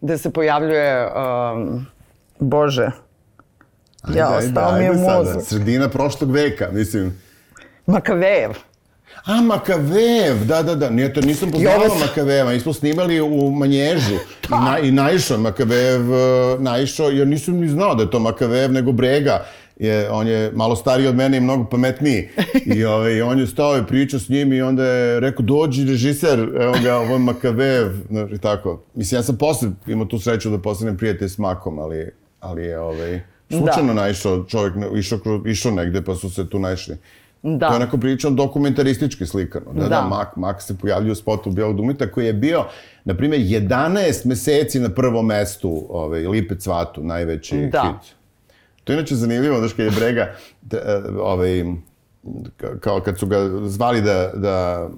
gde 0.00 0.18
se 0.18 0.30
pojavljuje, 0.30 1.06
um, 1.06 1.86
Bože, 2.38 2.90
Ajde, 4.02 4.18
ja, 4.18 4.30
ostao 4.30 4.78
mi 4.78 4.84
je 4.84 4.94
sada. 4.94 5.18
mozak. 5.18 5.42
Sredina 5.42 5.88
prošlog 5.88 6.30
veka, 6.30 6.68
mislim. 6.72 7.20
Makavejev. 7.86 8.50
A, 9.24 9.40
Makavejev, 9.40 10.44
da, 10.44 10.62
da, 10.62 10.74
da. 10.74 10.90
Nije 10.90 11.14
to, 11.14 11.20
nisam 11.20 11.50
poznavao 11.50 11.80
ovo 11.80 11.88
sam- 11.88 12.00
Makavejeva. 12.00 12.50
Mi 12.52 12.60
smo 12.60 12.72
snimali 12.72 13.20
u 13.20 13.50
Manježu. 13.50 14.14
I, 14.48 14.64
na, 14.64 14.78
i 14.78 14.90
naišao 14.90 15.38
Makavejev, 15.38 16.00
uh, 16.10 16.16
naišao, 16.60 17.08
jer 17.08 17.26
nisam 17.28 17.54
ni 17.54 17.68
znao 17.68 17.94
da 17.94 18.02
je 18.02 18.10
to 18.10 18.18
Makavejev, 18.18 18.72
nego 18.72 18.92
Brega. 18.92 19.44
Je, 19.76 20.10
on 20.10 20.26
je 20.28 20.52
malo 20.54 20.76
stariji 20.76 21.08
od 21.08 21.14
mene 21.16 21.36
i 21.36 21.40
mnogo 21.40 21.64
pametniji. 21.64 22.28
I 22.74 22.84
ovaj, 22.84 23.22
on 23.22 23.38
je 23.38 23.46
stao 23.46 23.78
i 23.78 23.86
pričao 23.86 24.20
s 24.20 24.28
njim 24.28 24.52
i 24.52 24.62
onda 24.62 24.84
je 24.84 25.20
rekao, 25.20 25.42
dođi 25.42 25.84
režiser, 25.84 26.38
evo 26.60 26.74
ga, 26.82 26.96
ovo 26.96 27.12
je 27.12 27.18
Makavejev. 27.18 27.88
Znaš, 28.10 28.30
i 28.32 28.38
tako. 28.38 28.82
Mislim, 28.94 29.18
ja 29.18 29.22
sam 29.22 29.36
posle 29.36 29.68
imao 29.86 30.06
tu 30.06 30.18
sreću 30.18 30.50
da 30.50 30.58
postanem 30.58 30.96
prijatelj 30.96 31.28
s 31.28 31.38
Makom, 31.38 31.78
ali, 31.78 32.10
ali 32.40 32.64
je 32.64 32.80
ovaj, 32.80 33.20
slučajno 33.50 33.88
Da. 33.88 34.00
naišao 34.00 34.44
čovjek, 34.44 34.74
išao, 34.96 35.18
išao 35.46 35.72
negde 35.72 36.02
pa 36.02 36.14
su 36.14 36.30
se 36.30 36.48
tu 36.48 36.58
naišli. 36.58 36.96
Da. 37.42 37.58
To 37.60 37.72
je 37.72 37.76
onako 37.76 37.98
pričam 37.98 38.36
dokumentaristički 38.36 39.26
slikano. 39.26 39.64
Da, 39.68 39.80
da, 39.80 39.88
Da. 39.88 40.02
Mak, 40.02 40.36
Mak 40.36 40.62
se 40.62 40.78
pojavljuje 40.78 41.12
u 41.12 41.16
spotu 41.16 41.50
Bijelog 41.50 41.76
dugmeta 41.76 42.06
koji 42.06 42.26
je 42.26 42.32
bio, 42.32 42.64
na 43.04 43.14
primjer, 43.14 43.40
11 43.42 43.90
meseci 44.26 44.80
na 44.80 44.88
prvom 44.88 45.26
mestu 45.26 45.86
ovaj, 45.90 46.20
Lipe 46.20 46.56
Cvatu, 46.56 47.02
najveći 47.02 47.56
Da. 47.66 47.80
hit. 47.82 48.12
To 48.84 48.92
je 48.92 48.96
inače 48.96 49.14
zanimljivo, 49.14 49.58
znaš, 49.58 49.72
kad 49.72 49.84
je 49.86 49.92
Brega, 49.92 50.34
e, 50.72 50.76
ovaj, 51.20 51.64
ka- 52.58 52.78
kao 52.80 53.00
kad 53.00 53.18
su 53.18 53.26
ga 53.26 53.36
zvali 53.62 54.02
da, 54.02 54.30
da, 54.34 54.88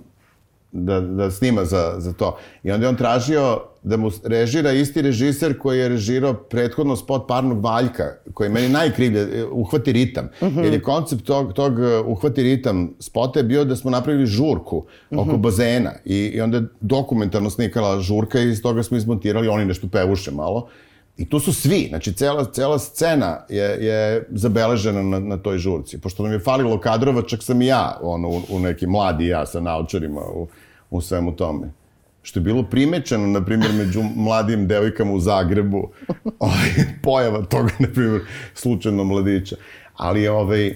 da, 0.73 1.01
da 1.01 1.31
snima 1.31 1.65
za, 1.65 1.95
za 1.99 2.13
to. 2.13 2.39
I 2.63 2.71
onda 2.71 2.87
je 2.87 2.91
on 2.91 2.97
tražio 2.97 3.61
da 3.83 3.97
mu 3.97 4.11
režira 4.25 4.73
isti 4.73 5.03
režiser 5.03 5.59
koji 5.59 5.79
je 5.79 5.89
režirao 5.89 6.35
prethodno 6.35 6.97
spot 6.97 7.29
Parnog 7.29 7.65
Valjka, 7.65 8.05
koji 8.35 8.47
je 8.47 8.53
meni 8.53 8.69
najkrivlje, 8.69 9.21
e, 9.21 9.45
uhvati 9.45 9.93
ritam. 9.93 10.29
Jer 10.41 10.73
je 10.73 10.83
koncept 10.83 11.25
tog, 11.25 11.53
tog 11.53 11.81
e, 11.81 11.99
uhvati 11.99 12.43
ritam 12.43 12.95
spota 12.99 13.39
je 13.39 13.45
bio 13.45 13.65
da 13.65 13.77
smo 13.77 13.91
napravili 13.91 14.27
žurku 14.27 14.85
oko 15.17 15.37
bazena 15.37 15.93
i, 16.05 16.17
i 16.17 16.41
onda 16.41 16.57
je 16.57 16.65
dokumentarno 16.81 17.51
snikala 17.51 18.01
žurka 18.01 18.41
i 18.41 18.51
iz 18.51 18.63
toga 18.63 18.83
smo 18.83 18.97
izmontirali, 18.97 19.49
oni 19.49 19.65
nešto 19.65 19.89
pevuše 19.89 20.31
malo. 20.31 20.69
I 21.17 21.29
tu 21.29 21.41
su 21.41 21.53
svi, 21.53 21.87
znači 21.89 22.13
cela, 22.13 22.45
cela 22.45 22.79
scena 22.79 23.45
je, 23.49 23.65
je 23.65 24.29
zabeležena 24.31 25.03
na, 25.03 25.19
na 25.21 25.37
toj 25.37 25.59
žurci. 25.59 26.01
Pošto 26.01 26.23
nam 26.23 26.33
je 26.33 26.39
falilo 26.39 26.81
kadrova, 26.81 27.23
čak 27.23 27.43
sam 27.43 27.63
i 27.63 27.67
ja, 27.67 27.99
ono, 28.03 28.29
u, 28.29 28.41
u 28.51 28.59
neki 28.59 28.87
mladi 28.87 29.27
ja 29.27 29.47
sa 29.47 29.61
naučarima 29.61 30.21
u, 30.21 30.49
u 30.91 31.01
svemu 31.01 31.37
tome. 31.37 31.80
Što 32.23 32.41
je 32.41 32.45
bilo 32.45 32.63
primećeno, 32.63 33.27
na 33.27 33.45
primjer, 33.45 33.73
među 33.73 34.03
mladim 34.17 34.69
devojkama 34.69 35.13
u 35.13 35.21
Zagrebu, 35.21 35.89
ovaj, 36.39 36.71
pojava 37.03 37.43
toga, 37.43 37.71
na 37.79 37.89
primjer, 37.95 38.21
slučajno 38.55 39.05
mladića. 39.05 39.57
Ali, 39.97 40.29
ovaj, 40.29 40.67
e, 40.67 40.75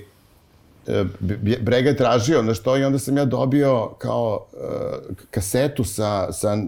Brega 1.61 1.89
je 1.89 1.97
tražio, 1.97 2.43
znaš 2.43 2.63
to, 2.63 2.77
i 2.77 2.85
onda 2.85 2.99
sam 2.99 3.17
ja 3.17 3.25
dobio 3.25 3.89
kao 3.99 4.47
uh, 4.53 5.17
kasetu 5.31 5.85
sa, 5.85 6.33
sa 6.33 6.59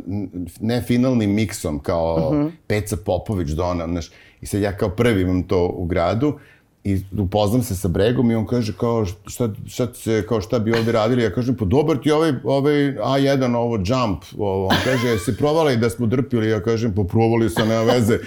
nefinalnim 0.60 1.34
miksom, 1.34 1.78
kao 1.78 2.28
uh 2.30 2.36
-huh. 2.36 2.50
Peca 2.66 2.96
Popović 3.04 3.48
donam, 3.48 3.90
znaš, 3.90 4.10
i 4.40 4.46
sad 4.46 4.60
ja 4.60 4.76
kao 4.76 4.88
prvi 4.90 5.22
imam 5.22 5.42
to 5.42 5.66
u 5.66 5.84
gradu, 5.84 6.38
i 6.86 7.00
upoznam 7.18 7.62
se 7.62 7.74
sa 7.76 7.88
Bregom 7.88 8.30
i 8.30 8.34
on 8.34 8.46
kaže 8.46 8.72
kao 8.78 9.04
šta, 9.06 9.48
šta, 9.66 9.88
se, 9.94 10.24
kao 10.28 10.40
šta 10.40 10.58
bi 10.58 10.72
ovde 10.72 10.92
radili, 10.92 11.22
ja 11.22 11.32
kažem 11.32 11.56
pa 11.56 11.64
dobar 11.64 11.98
ti 12.02 12.10
ovaj, 12.10 12.32
ovaj 12.44 12.74
A1 12.94 13.56
ovo 13.56 13.76
jump, 13.76 14.22
ovo, 14.38 14.66
on 14.66 14.76
kaže 14.84 15.08
jesi 15.08 15.36
provali 15.36 15.76
da 15.76 15.90
smo 15.90 16.06
drpili, 16.06 16.48
ja 16.48 16.60
kažem 16.62 16.94
pa 16.94 17.02
provali 17.04 17.50
sa 17.50 17.64
nema 17.64 17.82
veze. 17.82 18.18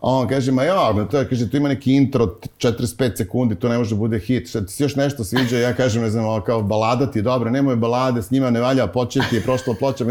A 0.00 0.08
on 0.08 0.28
kaže, 0.28 0.52
ma 0.52 0.62
ja, 0.64 0.92
no 0.92 1.04
to, 1.04 1.24
kaže, 1.28 1.50
tu 1.50 1.56
ima 1.56 1.68
neki 1.68 1.92
intro, 1.92 2.26
45 2.58 3.16
sekundi, 3.16 3.54
to 3.54 3.68
ne 3.68 3.78
može 3.78 3.94
da 3.94 3.98
bude 3.98 4.18
hit, 4.18 4.48
šta 4.48 4.64
ti 4.66 4.72
se 4.72 4.84
još 4.84 4.96
nešto 4.96 5.24
sviđa, 5.24 5.58
ja 5.58 5.74
kažem, 5.76 6.02
ne 6.02 6.10
znam, 6.10 6.24
ovo, 6.24 6.40
kao 6.40 6.62
balada 6.62 7.10
ti 7.10 7.18
je 7.18 7.22
dobra, 7.22 7.50
nemoj 7.50 7.76
balade, 7.76 8.22
s 8.22 8.30
njima 8.30 8.50
ne 8.50 8.60
valja 8.60 8.86
početi, 8.86 9.36
je 9.36 9.42
prošla 9.42 9.74
ploča, 9.78 10.04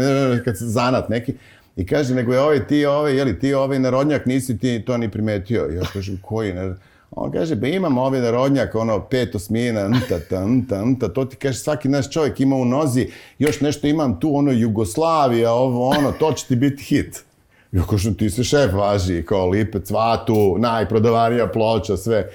kad 0.44 0.58
se 0.58 0.66
zanat 0.66 1.08
neki. 1.08 1.34
I 1.76 1.86
kaže, 1.86 2.14
nego 2.14 2.32
je 2.32 2.40
ovaj, 2.40 2.66
ti 2.66 2.86
ovaj, 2.86 3.16
jeli, 3.16 3.38
ti 3.38 3.54
ovaj 3.54 3.78
narodnjak, 3.78 4.26
nisi 4.26 4.58
ti 4.58 4.82
to 4.86 4.96
ni 4.96 5.10
primetio. 5.10 5.68
I 5.72 5.74
ja 5.74 5.82
kažem, 5.92 6.18
koji, 6.22 6.52
ne, 6.52 6.74
On 7.10 7.32
kaže, 7.32 7.56
ba 7.56 7.66
imam 7.66 7.98
ovaj 7.98 8.20
narodnjak, 8.20 8.74
ono, 8.74 9.00
pet 9.00 9.34
osmina, 9.34 9.88
nta, 9.88 10.18
ta, 10.30 10.46
nta, 10.46 10.84
nta, 10.84 11.08
to 11.08 11.24
ti 11.24 11.36
kaže, 11.36 11.58
svaki 11.58 11.88
naš 11.88 12.10
čovjek 12.10 12.40
ima 12.40 12.56
u 12.56 12.64
nozi, 12.64 13.08
još 13.38 13.60
nešto 13.60 13.86
imam 13.86 14.20
tu, 14.20 14.36
ono, 14.36 14.52
Jugoslavija, 14.52 15.52
ovo, 15.52 15.88
ono, 15.88 16.12
to 16.12 16.32
će 16.32 16.46
ti 16.46 16.56
biti 16.56 16.82
hit. 16.82 17.24
Ja 17.72 17.82
kažem, 17.90 18.14
ti 18.14 18.30
se 18.30 18.44
šef 18.44 18.72
važi, 18.72 19.22
kao 19.22 19.48
lipe 19.48 19.80
cvatu, 19.80 20.56
najprodavanija 20.58 21.46
ploča, 21.46 21.96
sve. 21.96 22.30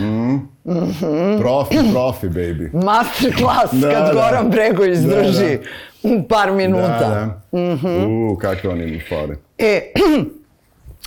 Mm. 0.00 0.36
Profi, 1.40 1.76
profi, 1.92 2.28
baby. 2.28 2.84
Master 2.84 3.34
class 3.36 3.72
da, 3.72 3.90
kad 3.90 4.06
da. 4.06 4.12
Goran 4.12 4.50
Bregović 4.50 4.98
da, 4.98 5.22
drži 5.22 5.58
da. 6.02 6.08
u 6.10 6.28
par 6.28 6.52
minuta. 6.52 6.98
Da, 6.98 7.40
da. 7.52 7.58
Mm 7.58 7.78
-hmm. 7.78 8.32
U, 8.32 8.36
kakve 8.36 8.70
oni 8.70 8.86
mi 8.86 9.00
fore. 9.08 9.36
E, 9.58 9.92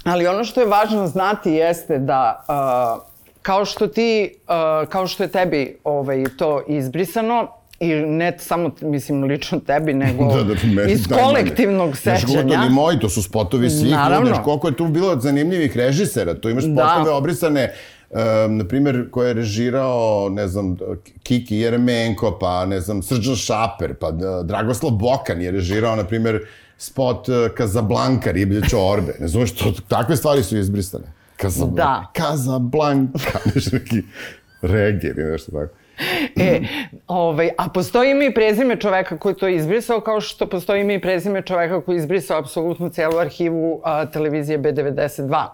ali 0.04 0.28
ono 0.28 0.44
što 0.44 0.62
je 0.62 0.68
važno 0.68 1.08
znati 1.08 1.52
jeste 1.52 2.00
da 2.00 2.46
uh, 2.48 3.04
kao 3.42 3.66
što 3.66 3.88
ti, 3.88 4.36
uh, 4.44 4.90
kao 4.90 5.08
što 5.08 5.24
je 5.24 5.30
tebi 5.30 5.78
ovaj, 5.84 6.24
to 6.38 6.64
izbrisano, 6.68 7.48
i 7.80 7.94
ne 7.94 8.34
samo, 8.40 8.72
mislim, 8.82 9.24
lično 9.24 9.60
tebi, 9.60 9.94
nego 10.04 10.26
da, 10.26 10.44
da, 10.44 10.84
iz 10.84 11.08
kolektivnog 11.08 11.98
sećanja. 11.98 12.42
Znaš, 12.42 12.68
ni 12.68 12.70
moji, 12.70 13.00
to 13.00 13.10
su 13.10 13.24
spotovi 13.24 13.70
svih 13.70 13.92
Naravno. 13.92 14.30
ljudi. 14.30 14.40
koliko 14.44 14.68
je 14.68 14.76
tu 14.76 14.88
bilo 14.88 15.20
zanimljivih 15.20 15.78
režisera. 15.78 16.34
Tu 16.34 16.50
imaš 16.50 16.64
da. 16.64 16.88
spotove 16.88 17.10
da. 17.10 17.16
obrisane, 17.16 17.74
um, 18.10 18.58
na 18.58 18.68
primjer, 18.68 19.10
koje 19.12 19.28
je 19.28 19.34
režirao, 19.34 20.30
ne 20.30 20.48
znam, 20.48 20.78
Kiki 21.24 21.58
Jeremenko, 21.58 22.38
pa, 22.42 22.66
ne 22.66 22.80
znam, 22.80 23.02
Srđan 23.02 23.36
Šaper, 23.36 23.94
pa 23.94 24.12
Dragoslav 24.44 24.92
Bokan 24.92 25.42
je 25.42 25.52
režirao, 25.52 25.96
na 25.96 26.04
primjer, 26.04 26.40
spot 26.78 27.28
Kazablanka, 27.56 28.32
riblje 28.32 28.62
čorbe. 28.70 29.14
Ne 29.20 29.28
znam 29.28 29.48
što, 29.48 29.74
takve 29.88 30.16
stvari 30.16 30.44
su 30.44 30.58
izbrisane. 30.58 31.06
Kazablanka. 31.38 31.84
Da. 31.84 32.12
Kazablanka. 32.14 33.40
Nešto 33.56 33.78
neki 33.78 34.04
regije 34.62 35.14
ili 35.18 35.32
nešto 35.32 35.52
tako. 35.52 35.74
E, 36.36 36.62
ovaj, 37.08 37.50
a 37.58 37.70
postoji 37.70 38.12
ime 38.12 38.26
i 38.26 38.34
prezime 38.34 38.76
čoveka 38.76 39.18
koji 39.18 39.36
to 39.36 39.48
izbrisao, 39.48 40.02
kao 40.02 40.22
što 40.22 40.50
postoji 40.50 40.82
ime 40.82 40.96
i 40.96 41.02
prezime 41.02 41.42
čoveka 41.42 41.82
koji 41.82 41.98
izbrisao 41.98 42.40
apsolutno 42.40 42.90
celu 42.90 43.18
arhivu 43.18 43.82
a, 43.84 44.06
televizije 44.06 44.60
B92. 44.60 45.48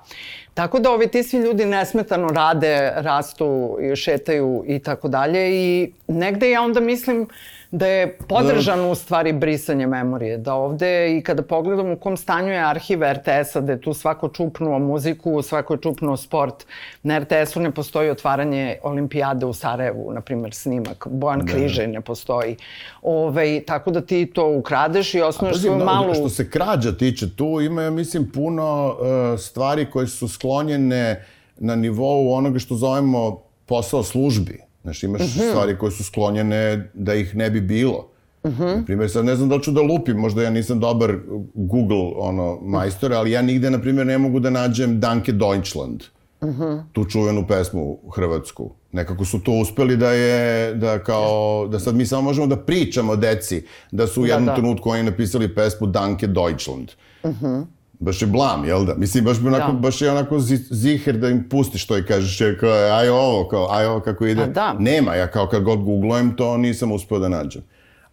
Tako 0.54 0.80
da 0.80 0.92
ovi 0.92 1.08
ti 1.08 1.24
svi 1.24 1.38
ljudi 1.38 1.66
nesmetano 1.66 2.28
rade, 2.28 2.92
rastu, 2.96 3.78
šetaju 3.96 4.64
i 4.68 4.80
tako 4.80 5.08
dalje 5.08 5.50
i 5.52 5.92
negde 6.08 6.52
ja 6.52 6.62
onda 6.62 6.80
mislim 6.80 7.28
da 7.72 7.88
je 7.88 8.18
podržano 8.18 8.92
u 8.92 8.96
stvari 8.96 9.34
brisanje 9.34 9.88
memorije, 9.88 10.38
da 10.38 10.54
ovde 10.54 11.18
i 11.18 11.22
kada 11.22 11.42
pogledam 11.44 11.92
u 11.92 11.96
kom 11.96 12.18
stanju 12.18 12.52
je 12.52 12.64
arhiv 12.66 13.04
RTS-a, 13.04 13.62
da 13.62 13.72
je 13.72 13.82
tu 13.82 13.94
svako 13.94 14.30
čupnuo 14.30 14.80
muziku, 14.80 15.42
svako 15.42 15.74
je 15.74 15.82
čupnuo 15.82 16.18
sport, 16.18 16.66
na 17.04 17.20
RTS-u 17.20 17.60
ne 17.60 17.72
postoji 17.72 18.10
otvaranje 18.10 18.78
olimpijade 18.84 19.46
u 19.46 19.54
Sarajevu, 19.54 20.14
na 20.14 20.22
primer 20.22 20.54
snimak, 20.54 21.08
Bojan 21.10 21.40
da. 21.40 21.54
Križaj 21.54 21.88
ne 21.88 22.02
postoji. 22.02 22.56
Ove, 23.02 23.62
tako 23.62 23.92
da 23.92 24.02
ti 24.02 24.26
to 24.26 24.48
ukradeš 24.58 25.14
i 25.14 25.22
osnuješ 25.22 25.62
svoju 25.62 25.86
malu... 25.86 26.14
Što 26.14 26.30
se 26.30 26.50
krađa 26.50 26.92
tiče, 26.92 27.36
tu 27.36 27.62
ima, 27.62 27.82
ja 27.82 27.90
mislim, 27.90 28.32
puno 28.32 28.88
uh, 28.88 29.40
stvari 29.40 29.86
koje 29.92 30.08
su 30.08 30.28
sklonjene 30.28 31.26
na 31.58 31.76
nivou 31.76 32.34
onoga 32.34 32.60
što 32.60 32.76
zovemo 32.76 33.42
posao 33.66 34.04
službi 34.04 34.69
Znaš, 34.84 35.04
imaš 35.04 35.22
mhm. 35.22 35.30
-huh. 35.30 35.50
stvari 35.50 35.78
koje 35.78 35.92
su 35.92 36.04
sklonjene 36.04 36.90
da 36.94 37.14
ih 37.14 37.36
ne 37.36 37.50
bi 37.50 37.62
bilo. 37.62 38.10
Mhm. 38.48 38.64
-huh. 38.64 38.78
Na 38.78 38.86
primjer, 38.86 39.12
sad 39.12 39.26
ne 39.26 39.36
znam 39.36 39.50
da 39.50 39.56
li 39.56 39.64
ću 39.64 39.72
da 39.72 39.82
lupim, 39.82 40.18
možda 40.18 40.44
ja 40.44 40.50
nisam 40.50 40.80
dobar 40.80 41.18
Google 41.54 42.12
ono, 42.16 42.60
majstor, 42.62 43.14
ali 43.14 43.32
ja 43.32 43.42
nigde, 43.42 43.70
na 43.70 43.82
primjer, 43.82 44.08
ne 44.08 44.18
mogu 44.18 44.40
da 44.40 44.50
nađem 44.50 45.00
Danke 45.00 45.32
Deutschland. 45.32 46.04
Mhm. 46.44 46.62
-huh. 46.62 46.84
Tu 46.94 47.06
čuvenu 47.06 47.48
pesmu 47.48 47.98
hrvatsku. 48.16 48.72
Nekako 48.92 49.26
su 49.26 49.40
to 49.40 49.52
uspeli 49.52 49.98
da 49.98 50.12
je, 50.12 50.74
da 50.74 51.00
kao, 51.00 51.68
da 51.68 51.80
sad 51.80 51.96
mi 51.96 52.06
samo 52.06 52.22
možemo 52.22 52.48
da 52.48 52.58
pričamo 52.58 53.16
deci, 53.16 53.64
da 53.92 54.08
su 54.08 54.22
u 54.22 54.26
da, 54.26 54.32
jednom 54.32 54.46
da, 54.46 54.52
da. 54.52 54.56
trenutku 54.56 54.90
oni 54.90 55.04
napisali 55.04 55.56
pesmu 55.56 55.88
Danke 55.88 56.28
Deutschland. 56.28 56.92
Uh 57.24 57.32
-huh 57.32 57.66
baš 58.00 58.22
je 58.22 58.28
blam, 58.28 58.66
jel 58.66 58.86
da? 58.86 58.96
Mislim, 58.96 59.24
baš, 59.24 59.40
bi 59.40 59.48
onako, 59.48 59.72
da. 59.72 59.78
baš 59.78 60.02
je 60.02 60.12
onako 60.12 60.40
ziher 60.70 61.18
da 61.18 61.30
im 61.30 61.50
pustiš 61.50 61.88
to 61.88 61.98
i 61.98 62.06
kažeš, 62.06 62.42
je, 62.42 62.58
kao, 62.58 62.70
aj 62.72 63.10
ovo, 63.10 63.48
kao, 63.48 63.68
aj 63.72 63.86
ovo 63.86 64.00
kako 64.00 64.26
ide. 64.26 64.44
A 64.44 64.48
da. 64.48 64.74
Nema, 64.80 65.16
ja 65.16 65.28
kao 65.28 65.48
kad 65.48 65.64
god 65.64 65.80
googlujem 65.80 66.36
to 66.36 66.58
nisam 66.58 66.92
uspeo 66.92 67.20
da 67.20 67.30
nađem. 67.30 67.62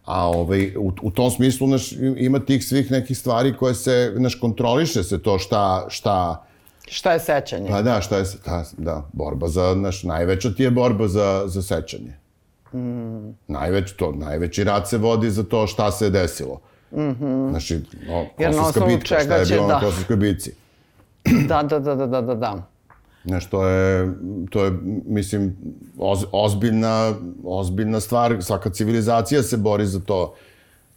A 0.05 0.27
ovaj, 0.27 0.75
u, 0.77 0.91
u 1.01 1.11
tom 1.11 1.31
smislu 1.31 1.67
naš, 1.67 1.91
ima 2.17 2.39
tih 2.39 2.65
svih 2.65 2.91
nekih 2.91 3.17
stvari 3.17 3.57
koje 3.57 3.75
se, 3.75 4.13
naš, 4.17 4.35
kontroliše 4.35 5.03
se 5.03 5.21
to 5.21 5.39
šta, 5.39 5.85
šta, 5.89 6.47
Šta 6.89 7.13
je 7.13 7.19
sećanje? 7.19 7.69
Pa 7.69 7.81
da, 7.81 8.01
šta 8.01 8.17
je, 8.17 8.23
da, 8.45 8.63
da 8.77 9.03
borba 9.13 9.47
za, 9.47 9.75
naš, 9.75 10.03
najveća 10.03 10.53
ti 10.53 10.63
je 10.63 10.71
borba 10.71 11.07
za, 11.07 11.43
za 11.45 11.61
sećanje. 11.61 12.17
Mm. 12.73 13.35
Najveć, 13.47 13.91
to, 13.91 14.11
najveći 14.11 14.63
rad 14.63 14.89
se 14.89 14.97
vodi 14.97 15.29
za 15.29 15.43
to 15.43 15.67
šta 15.67 15.91
se 15.91 16.09
desilo. 16.09 16.61
Mm 16.91 16.99
-hmm. 16.99 17.49
Znači, 17.49 17.81
o, 18.09 18.27
kosovska 18.37 18.85
bitka, 18.85 19.19
šta 19.19 19.35
je 19.35 19.45
bilo 19.45 19.67
da. 19.67 19.73
na 19.73 19.79
kosovskoj 19.79 20.15
bitci. 20.15 20.51
da, 21.49 21.63
da, 21.63 21.79
da, 21.79 21.95
da, 21.95 22.21
da, 22.21 22.35
da. 22.35 22.63
Znaš, 23.25 23.49
to 23.49 23.67
je, 23.67 24.13
to 24.49 24.65
je, 24.65 24.71
mislim, 25.05 25.57
oz, 25.97 26.25
ozbiljna, 26.31 27.13
ozbiljna 27.43 27.99
stvar. 27.99 28.37
Svaka 28.41 28.69
civilizacija 28.69 29.43
se 29.43 29.57
bori 29.57 29.85
za 29.85 29.99
to 29.99 30.35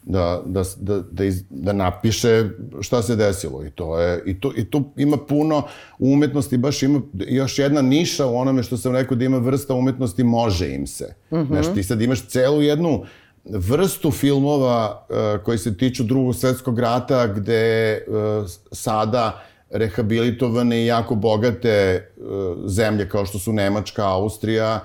da, 0.03 0.41
da, 0.45 0.63
da, 0.77 0.99
da, 1.11 1.23
iz, 1.23 1.43
da 1.49 1.73
napiše 1.73 2.49
šta 2.81 3.01
se 3.01 3.15
desilo. 3.15 3.65
I 3.65 3.69
to 3.69 3.99
je, 3.99 4.23
i 4.25 4.39
to, 4.39 4.51
i 4.55 4.65
tu 4.65 4.83
ima 4.97 5.17
puno 5.17 5.63
umetnosti, 5.99 6.57
baš 6.57 6.83
ima 6.83 7.01
još 7.13 7.59
jedna 7.59 7.81
niša 7.81 8.25
u 8.25 8.37
onome 8.37 8.63
što 8.63 8.77
sam 8.77 8.95
rekao 8.95 9.17
da 9.17 9.25
ima 9.25 9.37
vrsta 9.37 9.73
umetnosti, 9.73 10.23
može 10.23 10.73
im 10.73 10.87
se. 10.87 11.15
Mm 11.31 11.35
-hmm. 11.35 11.47
Znaš, 11.47 11.73
ti 11.73 11.83
sad 11.83 12.01
imaš 12.01 12.27
celu 12.27 12.61
jednu 12.61 13.03
vrstu 13.45 14.11
filmova 14.11 15.05
uh, 15.09 15.43
koji 15.43 15.57
se 15.57 15.77
tiču 15.77 16.03
drugog 16.03 16.35
svetskog 16.35 16.79
rata 16.79 17.27
gde 17.27 17.97
uh, 18.07 18.49
sada 18.71 19.43
rehabilitovane 19.69 20.83
i 20.83 20.85
jako 20.85 21.15
bogate 21.15 22.07
uh, 22.17 22.69
zemlje 22.69 23.09
kao 23.09 23.25
što 23.25 23.39
su 23.39 23.53
Nemačka, 23.53 24.07
Austrija, 24.07 24.79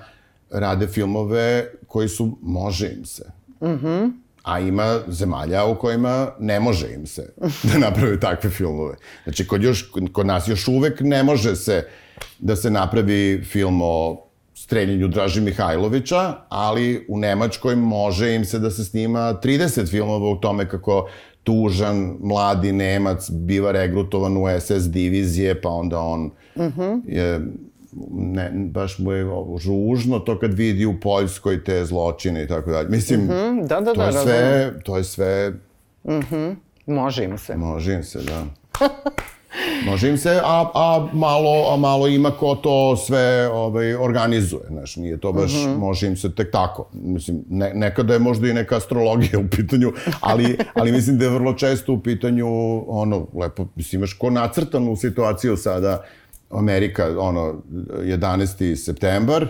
rade 0.49 0.87
filmove 0.87 1.71
koji 1.87 2.07
su 2.07 2.37
može 2.41 2.87
im 2.97 3.05
se. 3.05 3.31
Mhm. 3.61 3.71
Mm 3.71 3.79
-hmm. 3.79 4.11
A 4.43 4.59
ima 4.59 4.99
zemalja 5.07 5.65
u 5.65 5.75
kojima 5.75 6.31
ne 6.39 6.59
može 6.59 6.93
im 6.93 7.07
se 7.07 7.33
da 7.63 7.77
naprave 7.77 8.19
takve 8.19 8.49
filmove. 8.49 8.95
Znači, 9.23 9.47
kod, 9.47 9.63
još, 9.63 9.91
kod 10.11 10.25
nas 10.25 10.47
još 10.47 10.67
uvek 10.67 10.99
ne 10.99 11.23
može 11.23 11.55
se 11.55 11.87
da 12.39 12.55
se 12.55 12.71
napravi 12.71 13.43
film 13.45 13.79
o 13.83 14.26
streljenju 14.67 15.07
Draži 15.07 15.41
Mihajlovića, 15.41 16.33
ali 16.49 17.05
u 17.09 17.17
Nemačkoj 17.17 17.75
može 17.75 18.35
im 18.35 18.45
se 18.45 18.59
da 18.59 18.71
se 18.71 18.85
snima 18.85 19.39
30 19.43 19.89
filmova 19.89 20.29
u 20.29 20.35
tome 20.35 20.69
kako 20.69 21.09
tužan, 21.43 22.17
mladi 22.19 22.71
Nemac 22.71 23.29
biva 23.31 23.71
regrutovan 23.71 24.37
u 24.37 24.43
SS 24.59 24.89
divizije, 24.89 25.61
pa 25.61 25.69
onda 25.69 25.99
on 25.99 26.25
uh. 26.55 26.65
-huh. 26.65 27.01
je 27.07 27.41
ne, 28.11 28.51
baš 28.53 28.99
mu 28.99 29.11
je 29.11 29.25
žužno 29.59 30.19
to 30.19 30.39
kad 30.39 30.53
vidi 30.53 30.85
u 30.85 30.99
Poljskoj 30.99 31.63
te 31.63 31.85
zločine 31.85 32.43
i 32.43 32.47
tako 32.47 32.71
dalje. 32.71 32.89
Mislim, 32.89 33.19
uh 33.19 33.25
mhm. 33.25 33.35
-huh. 33.35 33.67
da, 33.67 33.79
da, 33.79 33.93
to, 33.93 34.03
je 34.03 34.11
da, 34.11 34.21
sve, 34.21 34.71
da. 34.71 34.79
to 34.79 34.97
je 34.97 35.03
sve... 35.03 35.53
Uh 36.03 36.13
mhm. 36.13 36.35
-huh. 36.35 36.55
Može 36.85 37.23
im 37.23 37.37
se. 37.37 37.57
Može 37.57 37.93
im 37.93 38.03
se, 38.03 38.19
da. 38.21 38.45
Može 39.85 40.09
im 40.09 40.17
se, 40.17 40.39
a, 40.43 40.69
a, 40.73 41.07
malo, 41.13 41.73
a 41.73 41.77
malo 41.77 42.07
ima 42.07 42.31
ko 42.31 42.55
to 42.55 42.97
sve 42.97 43.49
ovaj, 43.49 43.95
organizuje. 43.95 44.61
Znaš, 44.67 44.95
nije 44.95 45.17
to 45.17 45.31
baš, 45.33 45.53
mhm. 45.53 45.61
-huh. 45.61 45.77
može 45.77 46.07
im 46.07 46.17
se 46.17 46.35
tek 46.35 46.51
tako. 46.51 46.89
Mislim, 46.93 47.43
ne, 47.49 47.71
nekada 47.73 48.13
je 48.13 48.19
možda 48.19 48.47
i 48.47 48.53
neka 48.53 48.77
astrologija 48.77 49.39
u 49.45 49.47
pitanju, 49.47 49.93
ali, 50.19 50.57
ali 50.73 50.91
mislim 50.91 51.17
da 51.17 51.25
je 51.25 51.31
vrlo 51.31 51.53
često 51.53 51.93
u 51.93 51.99
pitanju, 51.99 52.47
ono, 52.87 53.27
lepo, 53.33 53.67
mislim, 53.75 53.99
imaš 53.99 54.13
ko 54.13 54.29
nacrtanu 54.29 54.95
situaciju 54.95 55.57
sada, 55.57 56.03
Amerika, 56.49 57.15
ono, 57.19 57.61
11. 57.71 58.75
septembar, 58.75 59.47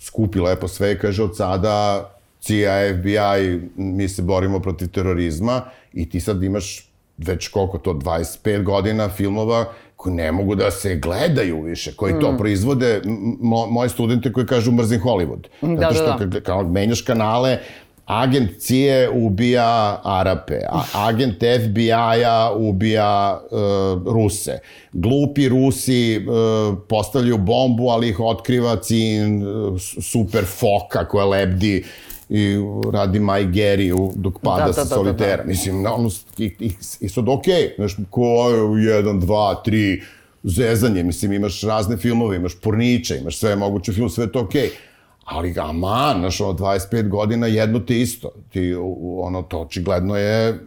skupi 0.00 0.40
lepo 0.40 0.68
sve 0.68 0.92
i 0.92 0.98
kaže 0.98 1.22
od 1.22 1.36
sada 1.36 2.08
CIA, 2.40 2.94
FBI, 2.98 3.60
mi 3.76 4.08
se 4.08 4.22
borimo 4.22 4.60
protiv 4.60 4.88
terorizma 4.88 5.62
i 5.92 6.10
ti 6.10 6.20
sad 6.20 6.42
imaš 6.42 6.91
već 7.24 7.48
koliko 7.48 7.78
to, 7.78 7.92
25 7.92 8.62
godina 8.62 9.08
filmova 9.08 9.64
koji 9.96 10.14
ne 10.14 10.32
mogu 10.32 10.54
da 10.54 10.70
se 10.70 10.96
gledaju 10.96 11.62
više, 11.62 11.92
koji 11.96 12.14
to 12.20 12.32
mm. 12.32 12.38
proizvode 12.38 13.00
mo, 13.40 13.66
moje 13.66 13.88
studente 13.88 14.32
koji 14.32 14.46
kažu 14.46 14.72
mrzim 14.72 15.00
Hollywood. 15.00 15.46
Da, 15.60 15.76
Zato 15.80 15.94
što 15.94 16.16
da, 16.18 16.26
da. 16.26 16.40
kao 16.40 16.62
menjaš 16.62 17.02
kanale, 17.02 17.58
agent 18.06 18.50
CIA 18.58 19.10
ubija 19.10 20.00
Arape, 20.04 20.58
a 20.68 20.82
agent 20.94 21.36
FBI-a 21.36 22.52
ubija 22.56 23.40
uh, 23.50 24.14
Ruse. 24.14 24.58
Glupi 24.92 25.48
Rusi 25.48 26.18
uh, 26.18 26.78
postavljaju 26.88 27.38
bombu, 27.38 27.88
ali 27.88 28.08
ih 28.08 28.20
otkriva 28.20 28.76
cin 28.76 29.46
uh, 29.46 29.80
super 29.80 30.44
foka 30.44 31.08
koja 31.08 31.26
lebdi 31.26 31.84
i 32.28 32.56
radi 32.92 33.20
Maj 33.20 33.44
Geri 33.44 33.92
dok 34.14 34.38
pada 34.42 34.66
Da, 34.66 34.72
sa 34.72 34.84
da, 34.84 34.88
da, 34.88 34.88
da, 34.88 34.94
solitera. 34.94 35.42
da. 35.42 35.48
Mislim, 35.48 35.86
ono, 35.86 36.10
i, 36.38 36.44
i, 36.60 36.72
i 37.00 37.08
sad 37.08 37.28
okej, 37.28 37.54
okay, 37.54 37.76
znaš, 37.76 37.96
ko 38.10 38.50
je 38.50 38.84
jedan, 38.84 39.20
dva, 39.20 39.62
tri, 39.64 40.02
zezanje, 40.42 41.02
mislim, 41.02 41.32
imaš 41.32 41.60
razne 41.62 41.96
filmove, 41.96 42.36
imaš 42.36 42.60
porniče, 42.60 43.18
imaš 43.18 43.38
sve 43.38 43.56
moguće 43.56 43.92
film, 43.92 44.08
sve 44.08 44.24
je 44.24 44.32
to 44.32 44.40
okej. 44.40 44.62
Okay. 44.62 44.92
Ali, 45.24 45.54
aman, 45.58 46.18
znaš, 46.18 46.40
ono, 46.40 46.52
25 46.52 47.08
godina, 47.08 47.46
jedno 47.46 47.78
te 47.78 48.00
isto. 48.00 48.30
Ti, 48.50 48.74
ono, 49.16 49.42
to 49.42 49.60
očigledno 49.60 50.16
je, 50.16 50.60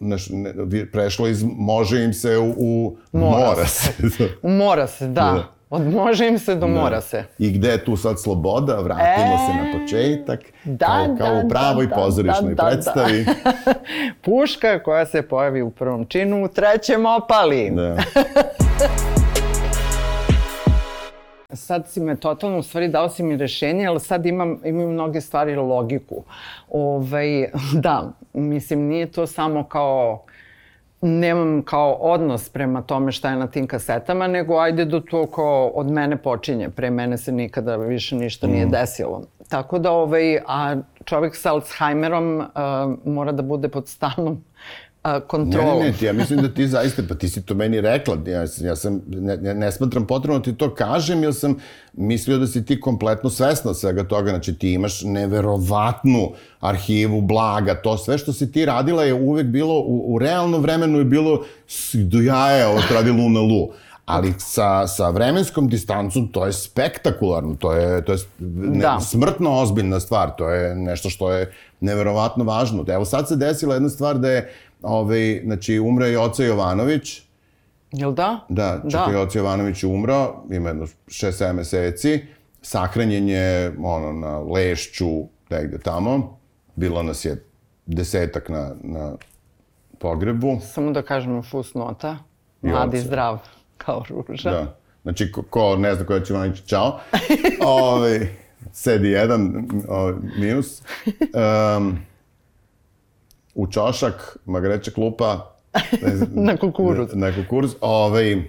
znaš, 0.00 0.28
ne, 0.30 0.54
prešlo 0.92 1.28
iz 1.28 1.44
može 1.56 2.04
im 2.04 2.14
se 2.14 2.38
u, 2.38 2.54
u 2.56 2.96
Mora 3.12 3.46
mora 3.46 3.66
se. 3.66 3.92
Mora 4.58 4.86
se, 4.86 5.06
da. 5.06 5.12
Da. 5.12 5.57
Od 5.70 5.94
može 5.94 6.28
im 6.28 6.38
se 6.38 6.54
do 6.54 6.66
mora 6.68 7.00
se. 7.00 7.24
I 7.38 7.50
gde 7.50 7.68
je 7.68 7.84
tu 7.84 7.96
sad 7.96 8.20
sloboda? 8.20 8.80
Vratimo 8.80 9.34
E, 9.34 9.38
se 9.46 9.54
na 9.54 9.80
početak. 9.80 10.40
da, 10.64 10.86
kao, 10.86 11.16
kao 11.18 11.34
da, 11.34 11.42
u 11.44 11.48
pravoj 11.48 11.86
da, 11.86 11.90
da, 11.90 11.96
pozorišnoj 12.02 12.54
da, 12.54 12.62
da, 12.62 12.62
da. 12.62 12.68
predstavi. 12.70 13.26
Puška 14.24 14.82
koja 14.82 15.06
se 15.06 15.22
pojavi 15.22 15.62
u 15.62 15.70
prvom 15.70 16.04
činu, 16.06 16.44
u 16.44 16.48
trećem 16.48 17.06
opali. 17.06 17.70
Da. 17.70 17.96
Sad 21.52 21.88
si 21.88 22.00
me 22.00 22.16
totalno, 22.16 22.58
u 22.58 22.62
stvari 22.62 22.88
dao 22.88 23.08
si 23.08 23.22
mi 23.22 23.36
rešenje, 23.36 23.86
ali 23.86 24.00
sad 24.00 24.26
imam, 24.26 24.60
imam 24.64 24.88
mnoge 24.92 25.20
stvari 25.20 25.56
logiku. 25.56 26.24
Ovaj, 26.70 27.50
da, 27.84 28.12
mislim, 28.32 28.80
nije 28.80 29.12
to 29.12 29.26
samo 29.26 29.64
kao 29.64 30.24
nemam 31.00 31.62
kao 31.62 31.92
odnos 31.92 32.48
prema 32.48 32.82
tome 32.82 33.12
šta 33.12 33.30
je 33.30 33.36
na 33.36 33.46
tim 33.46 33.66
kasetama, 33.66 34.26
nego 34.26 34.58
ajde 34.58 34.84
do 34.84 35.00
to 35.00 35.26
kao 35.26 35.66
od 35.68 35.90
mene 35.90 36.16
počinje. 36.16 36.68
Pre 36.68 36.90
mene 36.90 37.18
se 37.18 37.32
nikada 37.32 37.76
više 37.76 38.16
ništa 38.16 38.46
nije 38.46 38.66
Mm. 38.66 38.70
desilo. 38.70 39.22
Tako 39.48 39.78
da, 39.78 39.90
ovaj, 39.92 40.38
a 40.46 40.76
čovjek 41.04 41.36
sa 41.36 41.52
Alzheimerom 41.52 42.38
uh, 42.38 42.44
mora 43.04 43.32
da 43.32 43.42
bude 43.42 43.68
pod 43.68 43.88
stalnom 43.88 44.44
uh, 45.04 45.38
Ne, 45.38 45.64
ne, 45.64 45.84
ne, 45.84 45.92
ti, 45.92 46.04
ja 46.04 46.12
mislim 46.12 46.42
da 46.42 46.48
ti 46.54 46.68
zaista, 46.68 47.02
pa 47.08 47.14
ti 47.14 47.28
si 47.28 47.42
to 47.42 47.54
meni 47.54 47.80
rekla, 47.80 48.16
ja, 48.26 48.44
ja 48.60 48.76
sam, 48.76 49.00
ne, 49.06 49.54
ne, 49.54 49.72
smatram 49.72 50.06
potrebno 50.06 50.38
da 50.38 50.44
ti 50.44 50.56
to 50.56 50.74
kažem, 50.74 51.22
jer 51.22 51.34
sam 51.34 51.54
mislio 51.92 52.38
da 52.38 52.46
si 52.46 52.64
ti 52.64 52.80
kompletno 52.80 53.30
svesna 53.30 53.74
svega 53.74 54.08
toga, 54.08 54.30
znači 54.30 54.54
ti 54.54 54.72
imaš 54.72 55.02
neverovatnu 55.02 56.32
arhivu, 56.60 57.20
blaga, 57.20 57.74
to 57.82 57.98
sve 57.98 58.18
što 58.18 58.32
si 58.32 58.52
ti 58.52 58.64
radila 58.64 59.04
je 59.04 59.14
uvek 59.14 59.46
bilo, 59.46 59.74
u, 59.74 60.14
u 60.14 60.18
realnom 60.18 60.62
vremenu 60.62 60.98
je 60.98 61.04
bilo 61.04 61.44
do 61.94 62.20
jaja, 62.20 62.68
ovo 62.68 62.80
što 62.80 62.94
radi 62.94 63.10
Lu 63.10 63.28
na 63.28 63.40
Lu. 63.40 63.68
Ali 64.04 64.34
sa, 64.38 64.86
sa 64.86 65.10
vremenskom 65.10 65.68
distancom 65.68 66.28
to 66.32 66.46
je 66.46 66.52
spektakularno, 66.52 67.54
to 67.54 67.72
je, 67.72 68.04
to 68.04 68.12
je 68.12 68.18
ne, 68.38 68.78
Da. 68.78 69.00
smrtno 69.00 69.60
ozbiljna 69.60 70.00
stvar, 70.00 70.30
to 70.38 70.48
je 70.50 70.74
nešto 70.74 71.10
što 71.10 71.32
je 71.32 71.52
neverovatno 71.80 72.44
važno. 72.44 72.84
Evo 72.88 73.04
sad 73.04 73.28
se 73.28 73.36
desila 73.36 73.74
jedna 73.74 73.88
stvar 73.88 74.18
da 74.18 74.30
je, 74.30 74.52
ovaj, 74.82 75.40
znači, 75.44 75.78
umre 75.78 76.06
je 76.08 76.18
oca 76.18 76.44
Jovanović, 76.44 77.22
Jel 77.92 78.12
da? 78.12 78.40
da, 78.48 78.82
čekaj, 78.90 79.12
Da. 79.12 79.20
oca 79.20 79.38
Jovanović 79.38 79.84
umro, 79.84 80.42
ima 80.50 80.68
jedno 80.68 80.86
6-7 81.06 81.52
meseci, 81.52 82.20
sahranjen 82.62 83.28
je 83.28 83.72
ono, 83.82 84.12
na 84.12 84.38
Lešću, 84.38 85.24
negde 85.50 85.78
tamo, 85.78 86.38
bilo 86.76 87.02
nas 87.02 87.24
je 87.24 87.44
desetak 87.86 88.48
na, 88.48 88.74
na 88.82 89.12
pogrebu. 89.98 90.60
Samo 90.62 90.90
da 90.90 91.02
kažemo 91.02 91.42
fusnota. 91.42 92.18
I 92.62 92.66
Mlad 92.66 92.94
i 92.94 92.98
zdrav, 92.98 93.38
kao 93.76 94.04
ruža. 94.08 94.50
Da. 94.50 94.76
Znači, 95.02 95.32
ko, 95.32 95.42
ko 95.42 95.76
ne 95.76 95.94
zna 95.94 96.06
ko 96.06 96.14
je 96.14 96.24
Čivanić, 96.24 96.62
čao. 96.66 97.00
Ove, 97.66 98.28
sedi 98.72 99.08
jedan, 99.08 99.68
ove, 99.88 100.14
minus. 100.38 100.82
Um, 101.78 101.98
u 103.58 103.66
čošak, 103.66 104.36
magreća 104.44 104.90
klupa. 104.90 105.54
Na 106.48 106.56
kukuruz. 106.56 107.08
Na, 107.14 107.26
na 107.30 107.34
kukuruz. 107.36 107.74
Ove, 107.80 108.42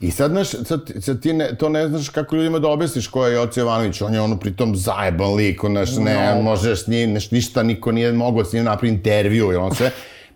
I 0.00 0.10
sad, 0.10 0.30
znaš, 0.30 0.48
sad, 0.48 0.80
sad 1.00 1.22
ti 1.22 1.32
ne, 1.32 1.56
to 1.58 1.68
ne 1.68 1.88
znaš 1.88 2.08
kako 2.08 2.36
ljudima 2.36 2.58
da 2.58 2.68
objasniš 2.68 3.06
ko 3.08 3.26
je 3.26 3.34
Joci 3.34 3.60
Jovanović. 3.60 4.00
On 4.02 4.14
je 4.14 4.20
ono 4.20 4.38
pritom 4.38 4.76
zajeban 4.76 5.34
lik, 5.34 5.64
on, 5.64 5.72
znaš, 5.72 5.96
ne, 5.96 6.34
No. 6.34 6.42
možeš 6.42 6.84
s 6.84 6.86
njim, 6.86 7.10
znaš, 7.10 7.30
ništa, 7.30 7.62
niko 7.62 7.92
nije 7.92 8.12
mogao 8.12 8.44
s 8.44 8.52
njim 8.52 8.64
napravi 8.64 8.94
intervju 8.94 9.52
i 9.52 9.56
on 9.56 9.74
sve. 9.74 9.90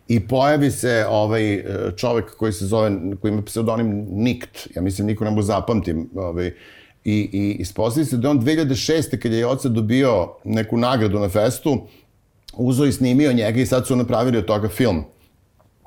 I 0.08 0.20
pojavi 0.20 0.70
se 0.70 1.06
ovaj 1.08 1.64
čovek 1.96 2.36
koji 2.36 2.52
se 2.52 2.66
zove, 2.66 2.90
koji 3.20 3.32
ima 3.32 3.42
pseudonim 3.42 4.06
Nikt, 4.10 4.68
ja 4.76 4.82
mislim 4.82 5.06
niko 5.06 5.24
ne 5.24 5.30
mu 5.30 5.42
zapamtim, 5.42 6.10
ovaj, 6.14 6.52
i, 7.04 7.30
i 7.32 7.56
ispostavi 7.60 8.06
se 8.06 8.16
da 8.16 8.30
on 8.30 8.40
2006. 8.40 9.18
kad 9.18 9.32
je 9.32 9.38
Joca 9.40 9.68
dobio 9.68 10.28
neku 10.44 10.76
nagradu 10.76 11.18
na 11.18 11.28
festu, 11.28 11.86
uzeo 12.58 12.86
i 12.86 12.92
snimio 12.92 13.32
njega 13.32 13.60
i 13.60 13.66
sad 13.66 13.86
su 13.86 13.96
napravili 13.96 14.38
od 14.38 14.44
toga 14.44 14.68
film 14.68 15.04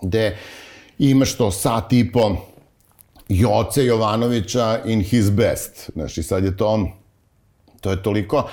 gde 0.01 0.38
imaš 0.99 1.38
to 1.38 1.51
sat 1.51 1.93
i 1.93 2.11
po 2.11 2.36
Joce 3.30 3.86
Jovanovića 3.86 4.80
in 4.86 5.03
his 5.03 5.32
best. 5.32 5.89
Znaš, 5.93 6.17
i 6.17 6.24
sad 6.24 6.43
je 6.43 6.57
to, 6.57 6.88
to 7.82 7.91
je 7.91 8.03
toliko, 8.03 8.49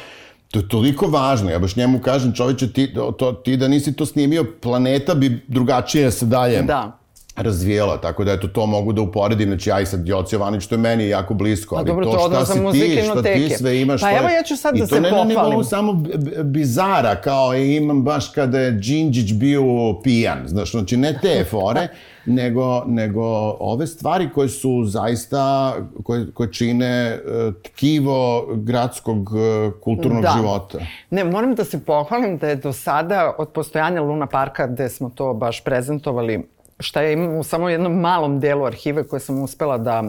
to 0.50 0.58
je 0.58 0.68
toliko 0.68 1.06
važno. 1.06 1.50
Ja 1.50 1.58
baš 1.58 1.76
njemu 1.76 2.00
kažem, 2.00 2.34
čoveče, 2.34 2.72
ti, 2.72 2.94
to, 3.18 3.32
ti 3.32 3.56
da 3.56 3.68
nisi 3.68 3.96
to 3.96 4.06
snimio, 4.06 4.46
planeta 4.60 5.14
bi 5.14 5.44
drugačije 5.48 6.10
se 6.10 6.26
dalje 6.26 6.62
Da. 6.62 6.97
Razvijela, 7.38 8.00
tako 8.00 8.24
da 8.24 8.32
eto 8.32 8.48
to 8.48 8.66
mogu 8.66 8.92
da 8.92 9.02
uporedim, 9.02 9.48
znači 9.48 9.70
ja 9.70 9.80
i 9.80 9.86
sad 9.86 10.08
Joci 10.08 10.34
Jovanović, 10.34 10.66
to 10.66 10.74
je 10.74 10.78
meni 10.78 11.08
jako 11.08 11.34
blisko, 11.34 11.76
ali 11.76 11.86
dobro, 11.86 12.04
to 12.04 12.12
to 12.12 12.18
šta 12.18 12.46
si 12.46 12.58
ti, 12.72 12.94
i 12.94 13.02
šta 13.02 13.22
ti 13.22 13.50
sve 13.58 13.80
imaš, 13.80 14.00
Pa 14.00 14.10
to 14.10 14.16
evo 14.18 14.28
ja 14.28 14.42
ću 14.42 14.56
sad 14.56 14.76
i 14.76 14.80
da 14.80 14.86
to 14.86 14.94
se 14.94 15.00
ne 15.00 15.10
na 15.10 15.24
nivou 15.24 15.42
pohvalim. 15.42 15.64
samo 15.64 16.04
bizara, 16.44 17.20
kao 17.20 17.54
imam 17.54 18.02
baš 18.02 18.28
kada 18.28 18.58
je 18.58 18.70
Đinđić 18.70 19.32
bio 19.32 19.62
pijan, 20.02 20.38
znaš, 20.46 20.70
znači 20.70 20.96
ne 20.96 21.18
te 21.22 21.44
fore, 21.50 21.88
nego, 22.26 22.84
nego 22.86 23.22
ove 23.60 23.86
stvari 23.86 24.28
koje 24.34 24.48
su 24.48 24.84
zaista, 24.84 25.74
koje, 26.02 26.32
koje 26.32 26.52
čine 26.52 26.86
e, 26.86 27.18
tkivo 27.64 28.18
gradskog 28.54 29.28
e, 29.28 29.70
kulturnog 29.80 30.22
Da. 30.22 30.34
života. 30.36 30.78
Ne, 31.10 31.24
moram 31.24 31.54
da 31.54 31.64
se 31.64 31.84
pohvalim 31.84 32.38
da 32.38 32.48
je 32.48 32.56
do 32.56 32.72
sada 32.72 33.34
od 33.38 33.48
postojanja 33.48 34.02
Luna 34.02 34.26
Parka, 34.26 34.66
gde 34.66 34.88
smo 34.88 35.10
to 35.10 35.34
baš 35.34 35.64
prezentovali, 35.64 36.42
šta 36.80 37.02
je 37.02 37.12
imam 37.12 37.36
u 37.36 37.42
samo 37.44 37.68
jednom 37.68 38.00
malom 38.00 38.40
delu 38.40 38.64
arhive 38.64 39.08
koje 39.08 39.20
sam 39.20 39.42
uspela 39.42 39.78
da 39.78 40.04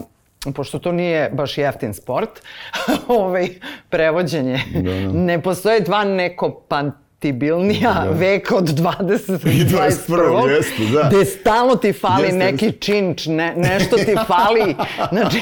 pošto 0.56 0.80
to 0.80 0.92
nije 0.92 1.30
baš 1.34 1.58
jeftin 1.58 1.94
sport, 1.94 2.30
ovaj, 3.08 3.50
prevođenje, 3.90 4.60
Da, 4.74 4.82
da. 4.82 5.12
ne 5.14 5.42
postoje 5.42 5.80
dva 5.80 6.04
nekompatibilnija 6.04 7.94
Da. 7.94 8.10
veka 8.12 8.56
od 8.56 8.68
20. 8.68 9.48
i 9.48 9.66
21., 9.66 9.90
21. 10.08 10.50
jeste, 10.50 10.84
da. 10.94 11.10
Gde 11.10 11.26
stalno 11.26 11.76
ti 11.76 11.94
fali 11.94 12.24
Jeste, 12.24 12.38
neki 12.38 12.66
jeste. 12.66 12.80
činč, 12.80 13.26
ne, 13.26 13.54
nešto 13.56 13.98
ti 13.98 14.16
fali. 14.28 14.76
Znači, 15.12 15.42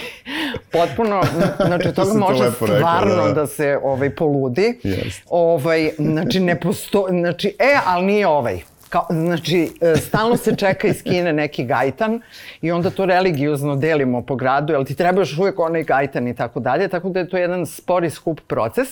potpuno, 0.72 1.24
znači 1.66 1.94
toga 1.94 2.12
to 2.12 2.18
može 2.18 2.52
stvarno 2.52 3.16
da, 3.16 3.22
da. 3.28 3.34
da 3.34 3.48
se 3.48 3.80
ovaj, 3.84 4.16
poludi. 4.16 4.80
Jeste. 4.84 5.24
Ovaj, 5.30 5.92
znači, 5.98 6.40
ne 6.40 6.60
posto... 6.60 7.06
Znači, 7.10 7.56
e, 7.60 7.78
ali 7.86 8.06
nije 8.06 8.28
ovaj. 8.28 8.62
Kao, 8.90 9.06
znači, 9.10 9.72
e, 9.82 9.96
stalno 9.96 10.38
se 10.38 10.56
čeka 10.56 10.88
iz 10.88 11.04
Kine 11.04 11.34
neki 11.34 11.66
gajtan 11.66 12.22
i 12.62 12.72
onda 12.72 12.90
to 12.90 13.06
religiozno 13.06 13.76
delimo 13.76 14.22
po 14.22 14.36
gradu, 14.36 14.74
jer 14.74 14.86
ti 14.86 14.96
treba 14.96 15.22
još 15.22 15.38
uvijek 15.38 15.60
onaj 15.60 15.84
gajtan 15.84 16.28
i 16.28 16.36
tako 16.36 16.60
dalje, 16.60 16.88
tako 16.88 17.10
da 17.10 17.20
je 17.20 17.30
to 17.30 17.38
jedan 17.38 17.66
spori 17.66 18.10
skup 18.10 18.42
proces. 18.48 18.88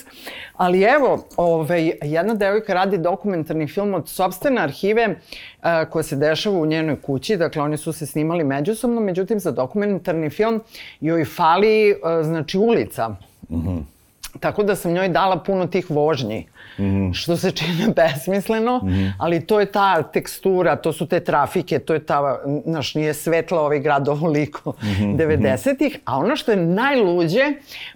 Ali 0.53 0.81
evo, 0.81 1.27
ovaj, 1.37 1.91
jedna 2.01 2.33
devojka 2.33 2.73
radi 2.73 2.97
dokumentarni 2.97 3.67
film 3.67 3.93
od 3.93 4.09
sobstvene 4.09 4.61
arhive 4.61 5.15
a, 5.61 5.85
koja 5.85 6.03
se 6.03 6.15
dešava 6.15 6.57
u 6.57 6.65
njenoj 6.65 7.01
kući, 7.01 7.37
dakle 7.37 7.61
oni 7.61 7.77
su 7.77 7.93
se 7.93 8.05
snimali 8.05 8.43
međusobno, 8.43 9.01
međutim 9.01 9.39
za 9.39 9.51
dokumentarni 9.51 10.29
film 10.29 10.61
joj 11.01 11.25
fali, 11.25 11.95
a, 12.03 12.23
znači, 12.23 12.57
ulica 12.57 13.15
Tako 14.39 14.63
da 14.63 14.75
sam 14.75 14.93
njoj 14.93 15.09
dala 15.09 15.37
puno 15.43 15.67
tih 15.67 15.91
vožnji, 15.91 16.47
mm 16.77 16.83
-hmm. 16.83 17.13
što 17.13 17.37
se 17.37 17.51
čini 17.51 17.93
besmisleno, 17.95 18.77
mm 18.83 18.87
-hmm. 18.87 19.13
ali 19.19 19.45
to 19.45 19.59
je 19.59 19.65
ta 19.65 20.03
tekstura, 20.03 20.75
to 20.75 20.93
su 20.93 21.07
te 21.07 21.19
trafike, 21.19 21.79
to 21.79 21.93
je 21.93 22.05
ta, 22.05 22.39
znaš, 22.65 22.95
nije 22.95 23.13
svetla 23.13 23.61
ovaj 23.61 23.79
grad 23.79 24.07
ovoliko 24.07 24.69
mm 24.69 24.85
-hmm. 24.85 25.17
90-ih, 25.17 25.99
a 26.05 26.17
ono 26.17 26.35
što 26.35 26.51
je 26.51 26.57
najluđe, 26.57 27.43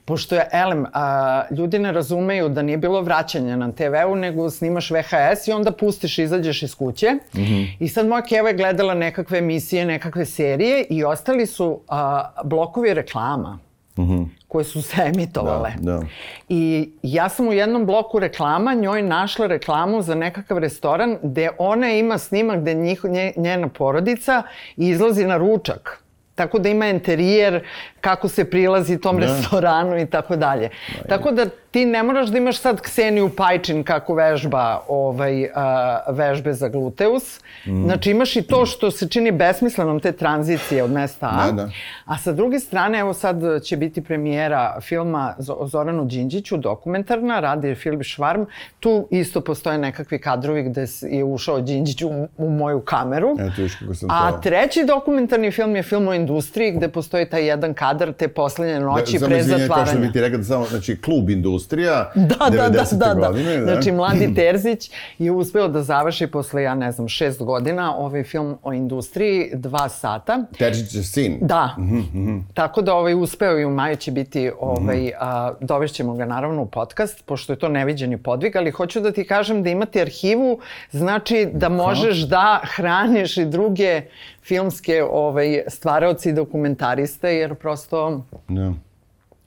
pošto 0.05 0.35
je, 0.35 0.49
elem, 0.51 0.85
a, 0.93 1.43
ljudi 1.51 1.79
ne 1.79 1.91
razumeju 1.91 2.49
da 2.49 2.61
nije 2.61 2.77
bilo 2.77 3.01
vraćanja 3.01 3.55
na 3.55 3.71
TV-u, 3.71 4.15
nego 4.15 4.49
snimaš 4.49 4.91
VHS 4.91 5.47
i 5.47 5.51
onda 5.51 5.71
pustiš, 5.71 6.17
izađeš 6.17 6.63
iz 6.63 6.75
kuće. 6.75 7.13
Mm 7.13 7.39
-hmm. 7.39 7.67
I 7.79 7.87
sad 7.87 8.07
moja 8.07 8.21
keva 8.21 8.49
je 8.49 8.55
gledala 8.55 8.93
nekakve 8.93 9.37
emisije, 9.37 9.85
nekakve 9.85 10.25
serije 10.25 10.85
i 10.89 11.03
ostali 11.03 11.45
su 11.45 11.79
a, 11.87 12.31
blokovi 12.43 12.93
reklama. 12.93 13.68
Mm 13.99 14.07
-hmm 14.07 14.39
koje 14.49 14.65
su 14.65 14.81
se 14.81 15.01
emitovale. 15.01 15.71
Da, 15.79 15.91
da. 15.91 16.05
I 16.49 16.89
ja 17.03 17.29
sam 17.29 17.47
u 17.47 17.53
jednom 17.53 17.85
bloku 17.85 18.19
reklama 18.19 18.73
njoj 18.73 19.01
našla 19.01 19.47
reklamu 19.47 20.01
za 20.01 20.15
nekakav 20.15 20.57
restoran 20.57 21.17
gde 21.23 21.49
ona 21.57 21.91
ima 21.91 22.17
snimak 22.17 22.61
gde 22.61 22.73
njih, 22.73 23.01
njena 23.37 23.67
porodica 23.67 24.43
izlazi 24.77 25.25
na 25.25 25.37
ručak. 25.37 26.03
Tako 26.35 26.59
da 26.59 26.69
ima 26.69 26.87
interijer, 26.87 27.63
kako 28.01 28.27
se 28.27 28.49
prilazi 28.49 28.97
tom 28.97 29.19
da. 29.19 29.25
restoranu 29.25 29.97
i 29.99 30.05
tako 30.05 30.35
dalje. 30.35 30.69
Tako 31.09 31.31
da 31.31 31.45
ti 31.71 31.85
ne 31.85 32.03
moraš 32.03 32.29
da 32.29 32.37
imaš 32.37 32.57
sad 32.57 32.81
Kseniju 32.81 33.29
Pajčin 33.37 33.83
kako 33.83 34.13
vežba 34.13 34.81
ovaj, 34.87 35.49
a, 35.55 35.99
vežbe 36.09 36.53
za 36.53 36.69
gluteus. 36.69 37.39
Mm. 37.65 37.83
Znači 37.83 38.11
imaš 38.11 38.35
i 38.35 38.41
to 38.41 38.65
što 38.65 38.91
se 38.91 39.07
čini 39.09 39.31
besmislenom 39.31 39.99
te 39.99 40.11
tranzicije 40.11 40.83
od 40.83 40.91
mesta 40.91 41.29
A. 41.31 41.45
Da, 41.45 41.51
da. 41.51 41.69
A 42.05 42.17
sa 42.17 42.31
druge 42.31 42.59
strane, 42.59 42.99
evo 42.99 43.13
sad 43.13 43.35
će 43.63 43.77
biti 43.77 44.01
premijera 44.03 44.77
filma 44.81 45.35
o 45.57 45.67
Zoranu 45.67 46.05
Đinđiću, 46.05 46.57
dokumentarna, 46.57 47.39
radi 47.39 47.75
Filip 47.75 48.03
Švarm. 48.03 48.43
Tu 48.79 49.07
isto 49.11 49.41
postoje 49.41 49.77
nekakvi 49.77 50.19
kadrovi 50.19 50.63
gde 50.63 50.85
je 51.01 51.23
ušao 51.23 51.61
Đinđić 51.61 52.01
u, 52.01 52.27
u 52.37 52.49
moju 52.49 52.79
kameru. 52.79 53.35
Eto 53.39 53.61
viš 53.61 53.75
kako 53.75 53.93
sam 53.93 54.09
A 54.11 54.41
treći 54.41 54.85
dokumentarni 54.85 55.51
film 55.51 55.75
je 55.75 55.83
film 55.83 56.07
o 56.07 56.13
industriji 56.13 56.71
gde 56.71 56.87
postoji 56.87 57.29
taj 57.29 57.47
jedan 57.47 57.73
kadar 57.73 57.88
te 58.17 58.27
poslednje 58.27 58.79
noći 58.79 59.19
da, 59.19 59.25
pre 59.25 59.43
zatvaranja. 59.43 59.67
Kao 59.75 59.85
što 59.85 59.97
bi 59.97 60.11
ti 60.11 60.21
rekao, 60.21 60.37
da 60.37 60.43
samo, 60.43 60.65
znači, 60.65 61.01
klub 61.01 61.29
industrija, 61.29 62.11
da, 62.29 62.49
da, 62.49 62.69
da, 62.69 62.83
da, 62.91 63.13
da. 63.13 63.27
godine. 63.27 63.57
Da. 63.57 63.63
Znači, 63.63 63.91
Mladi 63.91 64.33
Terzić 64.35 64.91
je 65.17 65.31
uspeo 65.31 65.67
da 65.67 65.83
završi 65.83 66.27
posle, 66.27 66.63
ja 66.63 66.75
ne 66.75 66.91
znam, 66.91 67.07
šest 67.07 67.43
godina 67.43 67.95
ovaj 67.97 68.23
film 68.23 68.57
o 68.63 68.73
industriji, 68.73 69.51
dva 69.53 69.89
sata. 69.89 70.45
Terzić 70.57 70.95
je 70.95 71.03
sin. 71.03 71.37
Da. 71.41 71.75
Mm 71.77 72.03
-hmm. 72.13 72.41
Tako 72.53 72.81
da 72.81 72.93
ovaj, 72.93 73.13
uspeo 73.13 73.59
i 73.59 73.65
u 73.65 73.69
maju 73.69 73.95
će 73.95 74.11
biti, 74.11 74.51
ovaj, 74.59 74.97
-hmm. 74.97 75.11
a, 75.19 75.53
dovešćemo 75.61 76.13
ga 76.13 76.25
naravno 76.25 76.61
u 76.61 76.65
podcast, 76.65 77.25
pošto 77.25 77.53
je 77.53 77.59
to 77.59 77.69
neviđeni 77.69 78.17
podvig, 78.17 78.55
ali 78.55 78.71
hoću 78.71 78.99
da 78.99 79.11
ti 79.11 79.23
kažem 79.23 79.63
da 79.63 79.69
imate 79.69 80.01
arhivu, 80.01 80.59
znači 80.91 81.47
da 81.53 81.69
možeš 81.69 82.17
da 82.17 82.61
hraniš 82.63 83.37
i 83.37 83.45
druge 83.45 84.01
filmske 84.49 85.03
ovaj, 85.03 85.63
stvaraoci 85.67 86.29
i 86.29 86.33
dokumentariste, 86.33 87.35
jer 87.35 87.55
prosto... 87.55 88.23
Da. 88.47 88.73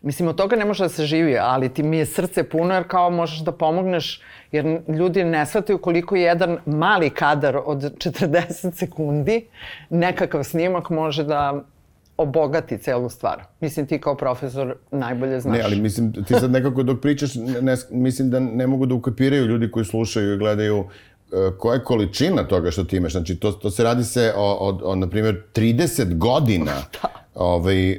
Mislim, 0.03 0.28
od 0.28 0.36
toga 0.36 0.57
ne 0.57 0.64
može 0.64 0.84
da 0.84 0.88
se 0.88 1.07
živi, 1.07 1.36
ali 1.38 1.68
ti 1.68 1.82
mi 1.82 1.98
je 1.98 2.07
srce 2.07 2.42
puno 2.42 2.74
jer 2.74 2.88
kao 2.88 3.11
možeš 3.11 3.44
da 3.46 3.53
pomogneš, 3.53 4.20
jer 4.53 4.80
ljudi 4.88 5.24
ne 5.24 5.46
shvataju 5.46 5.78
koliko 5.78 6.16
jedan 6.16 6.59
mali 6.66 7.11
kadar 7.11 7.59
od 7.64 7.78
40 7.98 8.72
sekundi, 8.74 9.44
nekakav 9.90 10.42
snimak 10.44 10.90
može 10.90 11.24
da 11.24 11.62
obogati 12.16 12.78
celu 12.78 13.09
stvar. 13.09 13.42
Mislim, 13.61 13.86
ti 13.86 13.98
kao 13.98 14.16
profesor 14.16 14.74
najbolje 14.90 15.40
znaš. 15.40 15.59
Ne, 15.59 15.64
ali 15.64 15.80
mislim, 15.80 16.12
ti 16.12 16.34
sad 16.34 16.50
nekako 16.50 16.82
dok 16.82 17.00
pričaš, 17.00 17.34
ne, 17.34 17.76
mislim 17.90 18.30
da 18.30 18.40
ne 18.40 18.66
mogu 18.66 18.86
da 18.86 18.94
ukapiraju 18.94 19.46
ljudi 19.46 19.70
koji 19.70 19.84
slušaju 19.84 20.34
i 20.34 20.38
gledaju 20.38 20.84
koja 21.59 21.74
je 21.74 21.85
količina 21.85 22.45
toga 22.45 22.70
što 22.70 22.85
ti 22.85 22.97
imaš? 22.97 23.12
Znači, 23.12 23.37
to, 23.37 23.53
to 23.53 23.70
se 23.70 23.85
radi 23.85 24.05
se 24.05 24.33
o, 24.37 24.57
o, 24.61 24.91
o 24.91 24.95
na 24.95 25.09
primjer, 25.09 25.43
30 25.55 26.18
godina 26.18 26.72
da. 27.03 27.09
ovaj, 27.35 27.93
uh, 27.93 27.97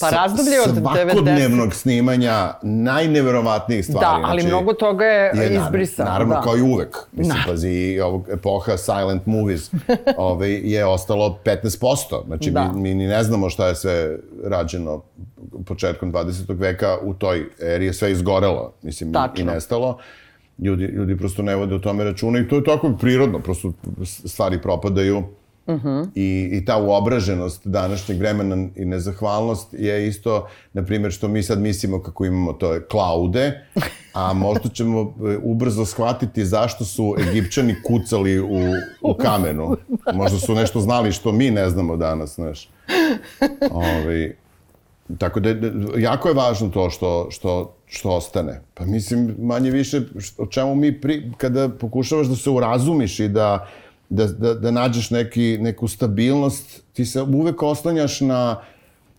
pa 0.00 0.10
razdoblje 0.10 0.60
od 0.60 0.76
svakodnevnog 0.80 1.68
90. 1.68 1.72
snimanja 1.72 2.52
najneverovatnijih 2.62 3.84
stvari. 3.84 4.06
Da, 4.06 4.28
ali 4.28 4.42
znači, 4.42 4.54
mnogo 4.54 4.72
toga 4.72 5.04
je, 5.04 5.32
je 5.34 5.60
izbrisano. 5.64 6.10
Naravno, 6.10 6.34
da. 6.34 6.40
kao 6.40 6.56
i 6.56 6.62
uvek. 6.62 6.96
Mislim, 7.12 7.36
da. 7.36 7.50
pazi, 7.50 8.00
ovog 8.00 8.28
epoha 8.32 8.76
silent 8.76 9.26
movies 9.26 9.70
ovaj, 10.16 10.50
je 10.52 10.86
ostalo 10.86 11.38
15%. 11.44 12.26
Znači, 12.26 12.50
da. 12.50 12.72
mi, 12.72 12.94
mi 12.94 13.06
ne 13.06 13.22
znamo 13.22 13.50
šta 13.50 13.68
je 13.68 13.74
sve 13.74 14.16
rađeno 14.44 15.02
početkom 15.66 16.12
20. 16.12 16.58
veka 16.58 16.98
u 17.02 17.14
toj 17.14 17.44
eri 17.60 17.86
je 17.86 17.92
sve 17.92 18.12
izgorelo, 18.12 18.72
mislim, 18.82 19.12
Tačno. 19.12 19.42
i 19.42 19.44
nestalo 19.44 19.98
ljudi, 20.58 20.84
ljudi 20.84 21.16
prosto 21.16 21.42
ne 21.42 21.56
vode 21.56 21.74
o 21.74 21.78
tome 21.78 22.04
računa 22.04 22.38
i 22.38 22.48
to 22.48 22.56
je 22.56 22.64
tako 22.64 22.92
prirodno, 23.00 23.38
prosto 23.38 23.72
stvari 24.04 24.62
propadaju. 24.62 25.18
Uh. 25.18 25.24
-huh. 25.74 26.08
I, 26.14 26.50
I 26.52 26.64
ta 26.64 26.76
uobraženost 26.76 27.66
današnjeg 27.66 28.18
vremena 28.18 28.68
i 28.76 28.84
nezahvalnost 28.84 29.74
je 29.74 30.08
isto, 30.08 30.48
na 30.72 30.84
primjer, 30.84 31.12
što 31.12 31.28
mi 31.28 31.42
sad 31.42 31.60
mislimo 31.60 32.02
kako 32.02 32.24
imamo 32.24 32.52
to 32.52 32.72
je 32.72 32.86
klaude, 32.86 33.66
a 34.12 34.32
možda 34.32 34.68
ćemo 34.68 35.00
e, 35.00 35.36
ubrzo 35.42 35.84
shvatiti 35.84 36.44
zašto 36.44 36.84
su 36.84 37.14
Egipćani 37.28 37.74
kucali 37.86 38.40
u, 38.40 38.60
u 39.02 39.14
kamenu. 39.14 39.76
Možda 40.14 40.38
su 40.38 40.54
nešto 40.54 40.80
znali 40.80 41.12
što 41.12 41.32
mi 41.32 41.50
ne 41.50 41.70
znamo 41.70 41.96
danas, 41.96 42.34
znaš. 42.34 42.68
Ove, 43.70 44.02
ovaj, 44.02 44.32
tako 45.18 45.40
da, 45.40 45.50
jako 45.98 46.28
je 46.28 46.34
važno 46.34 46.68
to 46.68 46.90
što, 46.90 47.28
što 47.30 47.77
što 47.88 48.10
ostane. 48.10 48.60
Pa 48.74 48.84
mislim, 48.84 49.34
manje 49.38 49.70
više, 49.70 50.00
o 50.38 50.46
čemu 50.46 50.74
mi, 50.74 51.00
pri, 51.00 51.32
kada 51.36 51.68
pokušavaš 51.68 52.26
da 52.26 52.36
se 52.36 52.50
urazumiš 52.50 53.20
i 53.20 53.28
da, 53.28 53.66
da, 54.08 54.26
da, 54.26 54.54
da 54.54 54.70
nađeš 54.70 55.10
neki, 55.10 55.58
neku 55.60 55.88
stabilnost, 55.88 56.82
ti 56.92 57.06
se 57.06 57.22
uvek 57.22 57.62
oslanjaš 57.62 58.20
na, 58.20 58.60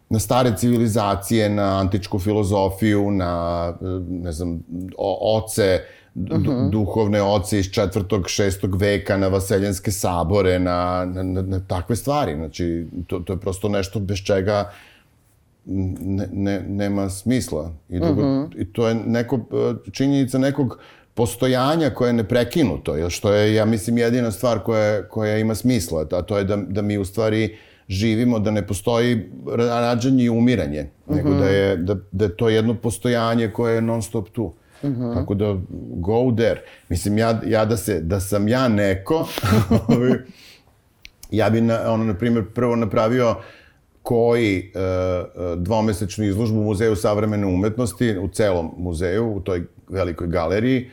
na 0.09 0.19
stare 0.19 0.53
civilizacije, 0.57 1.49
na 1.49 1.79
antičku 1.79 2.19
filozofiju, 2.19 3.11
na, 3.11 3.73
ne 4.09 4.31
znam, 4.31 4.59
o, 4.97 5.37
oce, 5.37 5.79
uh 6.15 6.37
mhm. 6.37 6.49
-huh. 6.49 6.69
duhovne 6.69 7.21
oce 7.21 7.59
iz 7.59 7.71
četvrtog, 7.71 8.29
šestog 8.29 8.75
veka, 8.75 9.17
na 9.17 9.27
vaseljenske 9.27 9.91
sabore, 9.91 10.59
na, 10.59 11.05
na, 11.05 11.23
na, 11.23 11.41
na 11.41 11.59
takve 11.67 11.95
stvari. 11.95 12.35
Znači, 12.35 12.87
to, 13.07 13.19
to 13.19 13.33
je 13.33 13.39
prosto 13.39 13.69
nešto 13.69 13.99
bez 13.99 14.17
čega 14.17 14.71
ne, 15.69 16.27
ne, 16.33 16.63
nema 16.67 17.09
smisla. 17.09 17.71
I, 17.89 17.99
drugo, 17.99 18.21
mm 18.21 18.25
-hmm. 18.25 18.61
I 18.61 18.73
to 18.73 18.87
je 18.87 18.95
neko, 18.95 19.35
e, 19.35 19.91
činjenica 19.91 20.37
nekog 20.37 20.79
postojanja 21.13 21.89
koje 21.89 22.09
je 22.09 22.13
neprekinuto, 22.13 22.95
jer 22.95 23.11
što 23.11 23.33
je, 23.33 23.53
ja 23.53 23.65
mislim, 23.65 23.97
jedina 23.97 24.31
stvar 24.31 24.59
koja, 24.59 25.07
koja 25.07 25.37
ima 25.37 25.55
smisla, 25.55 26.05
a 26.11 26.21
to 26.21 26.37
je 26.37 26.43
da, 26.43 26.55
da 26.55 26.81
mi 26.81 26.97
u 26.97 27.05
stvari 27.05 27.57
živimo, 27.87 28.39
da 28.39 28.51
ne 28.51 28.67
postoji 28.67 29.29
rađanje 29.57 30.23
i 30.23 30.29
umiranje, 30.29 30.83
mm 30.83 31.13
-hmm. 31.13 31.15
nego 31.15 31.33
da 31.33 31.45
je, 31.45 31.77
da, 31.77 31.95
da 32.11 32.25
je 32.25 32.37
to 32.37 32.49
jedno 32.49 32.73
postojanje 32.73 33.47
koje 33.47 33.75
je 33.75 33.81
non 33.81 34.01
stop 34.01 34.29
tu. 34.29 34.53
Mm 34.83 34.87
-hmm. 34.87 35.13
Tako 35.13 35.35
da, 35.35 35.57
go 35.95 36.31
there. 36.37 36.61
Mislim, 36.89 37.17
ja, 37.17 37.41
ja 37.45 37.65
da, 37.65 37.77
se, 37.77 38.01
da 38.01 38.19
sam 38.19 38.47
ja 38.47 38.67
neko, 38.67 39.27
ja 41.31 41.49
bi, 41.49 41.61
na, 41.61 41.79
ono, 41.91 42.03
na 42.03 42.13
primjer, 42.13 42.45
prvo 42.53 42.75
napravio 42.75 43.29
uh, 43.29 43.37
koji 44.03 44.57
e, 44.75 44.79
e, 44.79 45.25
dvomesečnu 45.55 46.25
izložbu 46.25 46.59
u 46.59 46.63
Muzeju 46.63 46.95
savremene 46.95 47.47
umetnosti, 47.47 48.17
u 48.17 48.27
celom 48.27 48.71
muzeju, 48.77 49.33
u 49.35 49.39
toj 49.39 49.63
velikoj 49.89 50.27
galeriji, 50.27 50.89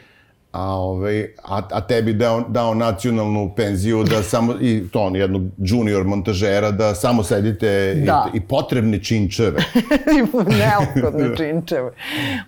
a, 0.57 0.75
ovaj, 0.75 1.23
a, 1.45 1.63
a 1.71 1.81
tebi 1.81 2.13
dao, 2.13 2.41
dao 2.49 2.75
nacionalnu 2.75 3.53
penziju 3.57 4.05
da 4.05 4.23
samo, 4.23 4.55
i 4.61 4.89
to 4.93 5.01
on, 5.01 5.17
jednog 5.17 5.43
junior 5.59 6.05
montažera, 6.05 6.71
da 6.71 6.95
samo 6.95 7.23
sedite 7.23 7.95
da. 8.07 8.31
i, 8.35 8.37
i 8.37 8.41
potrebne 8.41 9.03
činčeve. 9.03 9.63
Neophodne 10.61 11.37
činčeve. 11.37 11.93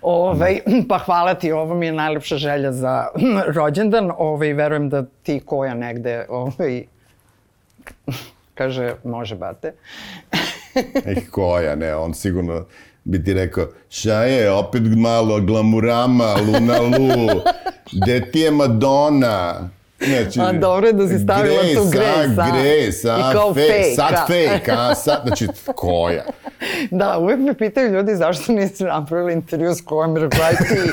Ovaj, 0.01 0.59
pa 0.89 0.97
hvala 0.97 1.33
ti, 1.33 1.51
ovo 1.51 1.75
mi 1.75 1.85
je 1.85 1.91
najlepša 1.91 2.37
želja 2.37 2.71
za 2.71 3.07
rođendan. 3.47 4.11
Ovaj, 4.17 4.53
verujem 4.53 4.89
da 4.89 5.05
ti 5.23 5.41
koja 5.45 5.73
negde 5.73 6.25
ovaj, 6.29 6.83
kaže, 8.55 8.93
može 9.03 9.35
bate. 9.35 9.73
Eh, 11.05 11.21
koja, 11.31 11.75
ne, 11.75 11.95
on 11.95 12.13
sigurno 12.13 12.65
bi 13.03 13.23
ti 13.23 13.33
rekao, 13.33 13.67
šta 13.89 14.23
je, 14.23 14.51
opet 14.51 14.81
malo 14.97 15.41
glamurama, 15.41 16.35
Luna 16.47 16.79
Lu, 16.79 17.41
gde 17.91 18.31
ti 18.31 18.39
je 18.39 18.51
Madonna? 18.51 19.69
Znači, 20.05 20.39
a 20.39 20.51
dobro 20.51 20.87
je 20.87 20.93
da 20.93 21.07
si 21.07 21.19
stavila 21.19 21.55
Grace, 21.55 21.75
tu 21.75 21.89
Grace, 21.89 22.41
a, 22.41 22.51
Grace, 22.51 23.09
a, 23.09 23.17
I 23.17 23.33
kao 23.33 23.53
fake, 23.53 23.67
fake 23.67 23.95
sad 23.95 24.27
fake, 24.27 24.71
a 24.71 24.95
sad, 24.95 25.21
znači, 25.25 25.47
koja? 25.75 26.23
Da, 26.91 27.17
uvek 27.17 27.39
me 27.39 27.53
pitaju 27.53 27.91
ljudi 27.91 28.15
zašto 28.15 28.51
nisi 28.51 28.83
napravili 28.83 29.33
intervju 29.33 29.73
s 29.73 29.81
kojom 29.81 30.17
rekla 30.17 30.49
ti. 30.49 30.91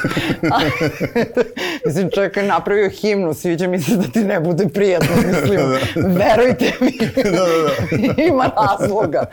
mislim, 1.86 2.10
čovjek 2.14 2.36
je 2.36 2.42
napravio 2.42 2.90
himnu, 2.90 3.34
sviđa 3.34 3.68
mi 3.68 3.80
se 3.80 3.96
da 3.96 4.02
ti 4.02 4.24
ne 4.24 4.40
bude 4.40 4.68
prijatno, 4.68 5.16
mislim, 5.26 5.56
da, 5.56 5.66
da. 5.66 6.08
verujte 6.08 6.72
mi, 6.80 6.98
da, 7.24 7.30
da, 7.30 8.16
da. 8.16 8.22
ima 8.22 8.50
razloga. 8.56 9.26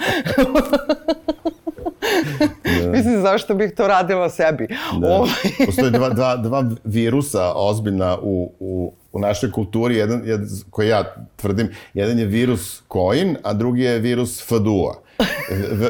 Mislim, 2.98 3.22
zašto 3.22 3.56
bih 3.56 3.74
to 3.78 3.88
radila 3.88 4.30
sebi. 4.30 4.68
Da. 5.02 5.08
Ovaj, 5.08 5.32
Postoje 5.66 5.92
dva, 5.92 6.10
dva, 6.10 6.36
dva 6.36 6.64
virusa 6.84 7.54
ozbiljna 7.56 8.18
u, 8.22 8.52
u, 8.60 8.94
u 9.12 9.20
našoj 9.20 9.52
kulturi, 9.52 9.96
jedan, 9.96 10.22
jedan 10.26 10.48
koji 10.70 10.88
ja 10.88 11.16
tvrdim, 11.36 11.70
jedan 11.94 12.20
je 12.20 12.26
virus 12.26 12.82
koin, 12.88 13.38
a 13.44 13.54
drugi 13.54 13.82
je 13.82 14.00
virus 14.00 14.48
fadua. 14.48 15.04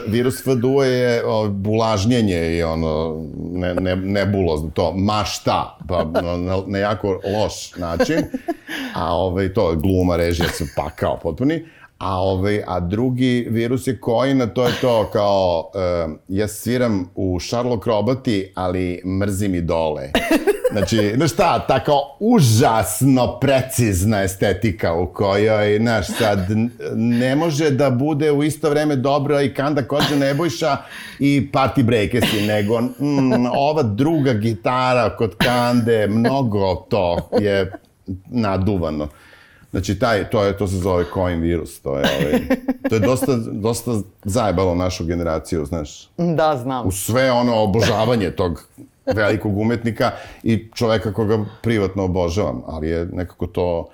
Virus 0.07 0.43
fadua 0.43 0.85
je 0.85 1.25
o, 1.25 1.49
bulažnjenje 1.49 2.57
i 2.57 2.63
ono 2.63 3.23
ne, 3.51 3.73
ne, 3.73 3.95
nebulozno, 3.95 4.69
to 4.73 4.93
ma 4.95 5.23
šta, 5.25 5.77
pa 5.87 6.03
na, 6.03 6.63
na, 6.67 6.77
jako 6.77 7.19
loš 7.37 7.75
način, 7.77 8.17
a 8.95 9.15
ovaj, 9.15 9.53
to 9.53 9.75
gluma, 9.75 10.15
režija, 10.15 10.49
se 10.49 10.65
pakao 10.75 11.19
potpuni, 11.23 11.65
A, 12.03 12.19
ovaj, 12.19 12.63
a 12.67 12.79
drugi 12.79 13.47
virus 13.49 13.87
je 13.87 13.99
koin, 13.99 14.41
a 14.41 14.47
to 14.47 14.67
je 14.67 14.73
to 14.81 15.09
kao, 15.13 15.71
uh, 15.75 16.13
ja 16.27 16.47
sviram 16.47 17.09
u 17.15 17.39
Sherlock 17.39 17.87
Roboti, 17.87 18.51
ali 18.55 19.01
mrzim 19.19 19.55
i 19.55 19.61
dole. 19.61 20.09
Znači, 20.71 21.13
znaš 21.15 21.31
šta, 21.31 21.59
ta 21.67 21.79
užasno 22.19 23.39
precizna 23.39 24.23
estetika 24.23 24.93
u 24.93 25.13
kojoj, 25.13 25.77
znaš, 25.77 26.07
sad 26.07 26.39
ne 26.95 27.35
može 27.35 27.69
da 27.69 27.89
bude 27.89 28.31
u 28.31 28.43
isto 28.43 28.69
vreme 28.69 28.95
dobra 28.95 29.41
i 29.41 29.53
Kanda 29.53 29.87
Kođa 29.87 30.15
Nebojša 30.15 30.77
i 31.19 31.49
Party 31.53 31.83
Breakersi, 31.83 32.41
nego 32.47 32.81
mm, 32.81 33.45
ova 33.57 33.83
druga 33.83 34.33
gitara 34.33 35.17
kod 35.17 35.35
Kande, 35.35 36.07
mnogo 36.07 36.75
to 36.75 37.29
je 37.39 37.71
naduvano. 38.29 39.07
Znači, 39.73 39.99
taj, 39.99 40.29
to, 40.29 40.43
je, 40.43 40.57
to 40.57 40.67
se 40.67 40.75
zove 40.75 41.05
coin 41.13 41.41
virus, 41.41 41.81
to 41.81 41.97
je, 41.97 42.05
ovaj, 42.19 42.41
to 42.89 42.95
je 42.95 42.99
dosta, 42.99 43.35
dosta 43.51 43.91
zajebalo 44.23 44.75
našu 44.75 45.05
generaciju, 45.05 45.65
znaš, 45.65 46.09
da, 46.17 46.57
znam. 46.57 46.87
u 46.87 46.91
sve 46.91 47.31
ono 47.31 47.55
obožavanje 47.55 48.31
tog 48.31 48.67
velikog 49.05 49.57
umetnika 49.57 50.11
i 50.43 50.69
čoveka 50.75 51.13
koga 51.13 51.45
privatno 51.61 52.03
obožavam, 52.03 52.63
ali 52.67 52.89
je 52.89 53.05
nekako 53.05 53.47
to... 53.47 53.89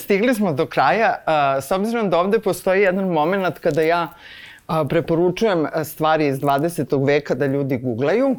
Stigli 0.00 0.34
smo 0.34 0.52
do 0.52 0.66
kraja, 0.66 1.14
a, 1.26 1.60
s 1.60 1.70
obzirom 1.70 2.10
da 2.10 2.18
ovde 2.18 2.38
postoji 2.38 2.82
jedan 2.82 3.08
moment 3.08 3.58
kada 3.58 3.82
ja 3.82 4.08
a, 4.66 4.84
preporučujem 4.84 5.66
stvari 5.84 6.26
iz 6.26 6.40
20. 6.40 7.06
veka 7.06 7.34
da 7.34 7.46
ljudi 7.46 7.78
googlaju. 7.78 8.36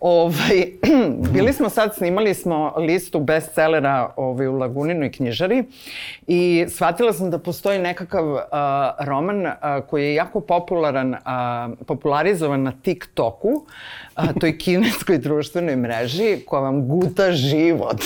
Ovaj, 0.00 0.66
bili 1.34 1.52
smo 1.52 1.68
sad, 1.68 1.94
snimali 1.94 2.34
smo 2.34 2.74
listu 2.76 3.20
bestsellera 3.20 4.12
ovaj, 4.16 4.46
u 4.46 4.58
Laguninoj 4.58 5.12
knjižari 5.12 5.64
i 6.26 6.66
shvatila 6.68 7.12
sam 7.12 7.30
da 7.30 7.38
postoji 7.38 7.78
nekakav 7.78 8.36
a, 8.52 8.94
roman 9.00 9.46
a, 9.46 9.80
koji 9.80 10.04
je 10.04 10.14
jako 10.14 10.40
popularan, 10.40 11.16
a, 11.24 11.68
popularizovan 11.86 12.62
na 12.62 12.72
TikToku, 12.82 13.66
a, 14.20 14.32
toj 14.40 14.58
kineskoj 14.58 15.18
društvenoj 15.18 15.76
mreži 15.76 16.38
koja 16.46 16.60
vam 16.60 16.88
guta 16.88 17.32
život 17.32 17.96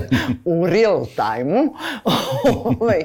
u 0.44 0.66
real 0.66 1.06
time-u. 1.06 1.74
ovaj, 2.64 3.02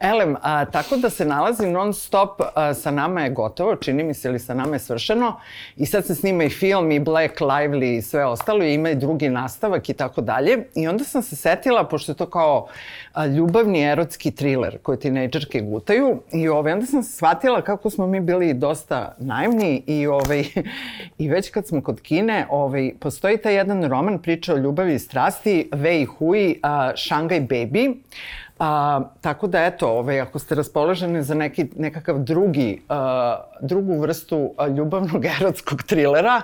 elem, 0.00 0.36
a, 0.42 0.64
tako 0.64 0.96
da 0.96 1.10
se 1.10 1.24
nalazi 1.24 1.66
non 1.66 1.94
stop, 1.94 2.40
a, 2.54 2.74
sa 2.74 2.90
nama 2.90 3.20
je 3.20 3.30
gotovo, 3.30 3.76
čini 3.76 4.04
mi 4.04 4.14
se 4.14 4.28
ili 4.28 4.38
sa 4.38 4.54
nama 4.54 4.74
je 4.74 4.78
svršeno 4.78 5.40
i 5.76 5.86
sad 5.86 6.06
se 6.06 6.14
snima 6.14 6.44
i 6.44 6.50
film 6.50 6.92
i 6.92 7.00
Black 7.00 7.40
Lively 7.40 7.98
i 7.98 8.02
sve 8.02 8.24
ostalo 8.24 8.64
i 8.64 8.74
ima 8.74 8.90
i 8.90 8.94
drugi 8.94 9.28
nastavak 9.28 9.88
i 9.88 9.94
tako 9.94 10.20
dalje. 10.20 10.58
I 10.74 10.88
onda 10.88 11.04
sam 11.04 11.22
se 11.22 11.36
setila, 11.36 11.84
pošto 11.84 12.12
je 12.12 12.16
to 12.16 12.26
kao 12.26 12.66
a, 13.12 13.26
ljubavni 13.26 13.82
erotski 13.82 14.30
thriller 14.30 14.78
koji 14.82 14.98
tinejdžerke 14.98 15.60
gutaju 15.60 16.20
i 16.32 16.48
ovaj, 16.48 16.72
onda 16.72 16.86
sam 16.86 17.02
shvatila 17.02 17.62
kako 17.62 17.90
smo 17.90 18.06
mi 18.06 18.20
bili 18.20 18.54
dosta 18.54 19.14
naivni 19.18 19.82
i, 19.86 20.06
ovaj, 20.06 20.44
i 21.18 21.28
već 21.28 21.50
kad 21.50 21.66
smo 21.66 21.82
kod 21.82 22.00
Kine, 22.04 22.46
ovaj, 22.50 22.92
postoji 23.00 23.38
taj 23.38 23.54
jedan 23.54 23.84
roman 23.88 24.18
priča 24.22 24.54
o 24.54 24.56
ljubavi 24.56 24.94
i 24.94 24.98
strasti, 24.98 25.68
Wei 25.72 26.06
Hui, 26.06 26.58
a, 26.62 26.92
Shanghai 26.96 27.40
Baby, 27.40 27.94
A, 28.58 29.00
tako 29.20 29.46
da, 29.46 29.64
eto, 29.64 29.88
ovaj, 29.88 30.20
ako 30.20 30.38
ste 30.38 30.54
raspoloženi 30.54 31.22
za 31.22 31.34
neki, 31.34 31.66
nekakav 31.76 32.18
drugi, 32.18 32.82
a, 32.88 33.36
drugu 33.60 34.00
vrstu 34.00 34.54
ljubavnog 34.76 35.24
erotskog 35.40 35.82
trilera, 35.82 36.42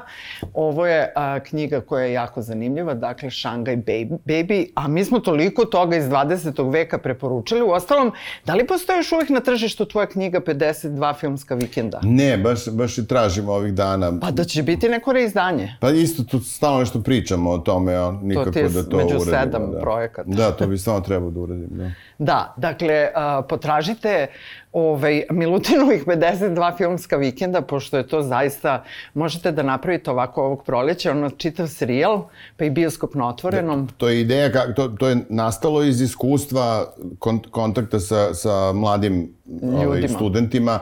ovo 0.55 0.87
je 0.87 1.13
a, 1.17 1.41
knjiga 1.41 1.81
koja 1.81 2.05
je 2.05 2.13
jako 2.13 2.43
zanimljiva, 2.43 2.95
dakle 2.95 3.31
Shanghai 3.31 3.77
Baby, 3.77 4.19
Baby, 4.25 4.67
a 4.75 4.89
mi 4.89 5.05
smo 5.05 5.21
toliko 5.21 5.65
toga 5.65 5.97
iz 5.97 6.05
20. 6.05 6.73
veka 6.73 6.99
preporučili. 6.99 7.63
U 7.63 7.71
ostalom, 7.71 8.13
da 8.47 8.55
li 8.55 8.67
postoji 8.67 8.97
još 8.97 9.13
uvijek 9.13 9.29
na 9.29 9.41
tržištu 9.41 9.85
tvoja 9.85 10.07
knjiga 10.07 10.41
52 10.41 11.19
filmska 11.21 11.55
vikenda? 11.55 12.01
Ne, 12.03 12.39
baš, 12.39 12.69
baš 12.69 12.99
i 12.99 13.07
tražim 13.07 13.49
ovih 13.49 13.75
dana. 13.75 14.13
Pa 14.21 14.31
da 14.31 14.45
će 14.45 14.63
biti 14.63 14.89
neko 14.89 15.13
reizdanje. 15.13 15.77
Pa 15.81 15.91
isto 15.91 16.23
tu 16.23 16.41
stalno 16.41 16.79
nešto 16.81 17.03
pričamo 17.03 17.51
o 17.51 17.59
tome, 17.59 17.95
a 17.95 18.11
nikako 18.23 18.51
ti 18.51 18.59
je 18.59 18.69
da 18.69 18.83
to 18.83 18.97
među 18.97 19.09
uradimo. 19.09 19.25
sedam 19.25 19.73
da. 19.73 19.81
projekata. 19.81 20.31
Da, 20.31 20.51
to 20.51 20.67
bi 20.67 20.79
stvarno 20.79 21.01
trebao 21.01 21.31
da 21.31 21.41
uradim, 21.41 21.69
da. 21.71 21.91
Da, 22.19 22.55
dakle, 22.57 23.09
a, 23.15 23.43
potražite 23.49 24.27
ovaj, 24.73 25.23
Milutinovih 25.31 26.07
52 26.07 26.77
filmska 26.77 27.17
vikenda, 27.17 27.63
pošto 27.63 27.97
je 27.97 28.07
to 28.07 28.23
zaista, 28.23 28.85
možete 29.15 29.53
da 29.53 29.63
napravite 29.63 30.11
ovako 30.11 30.45
ovog 30.45 30.65
proleća, 30.65 31.11
ono 31.11 31.31
čitav 31.31 31.67
serijal, 31.67 32.25
pa 32.57 32.65
i 32.65 32.71
bioskop 32.71 33.15
na 33.15 33.29
otvorenom. 33.29 33.89
To 33.97 34.09
je 34.09 34.21
ideja, 34.21 34.51
ka- 34.53 34.75
to, 34.75 34.89
to 34.89 35.09
je 35.09 35.17
nastalo 35.29 35.83
iz 35.83 36.01
iskustva 36.01 36.93
kon, 37.19 37.41
kontakta 37.51 38.01
sa, 38.01 38.35
sa 38.35 38.73
mladim 38.73 39.35
ovaj, 39.63 40.09
studentima 40.09 40.79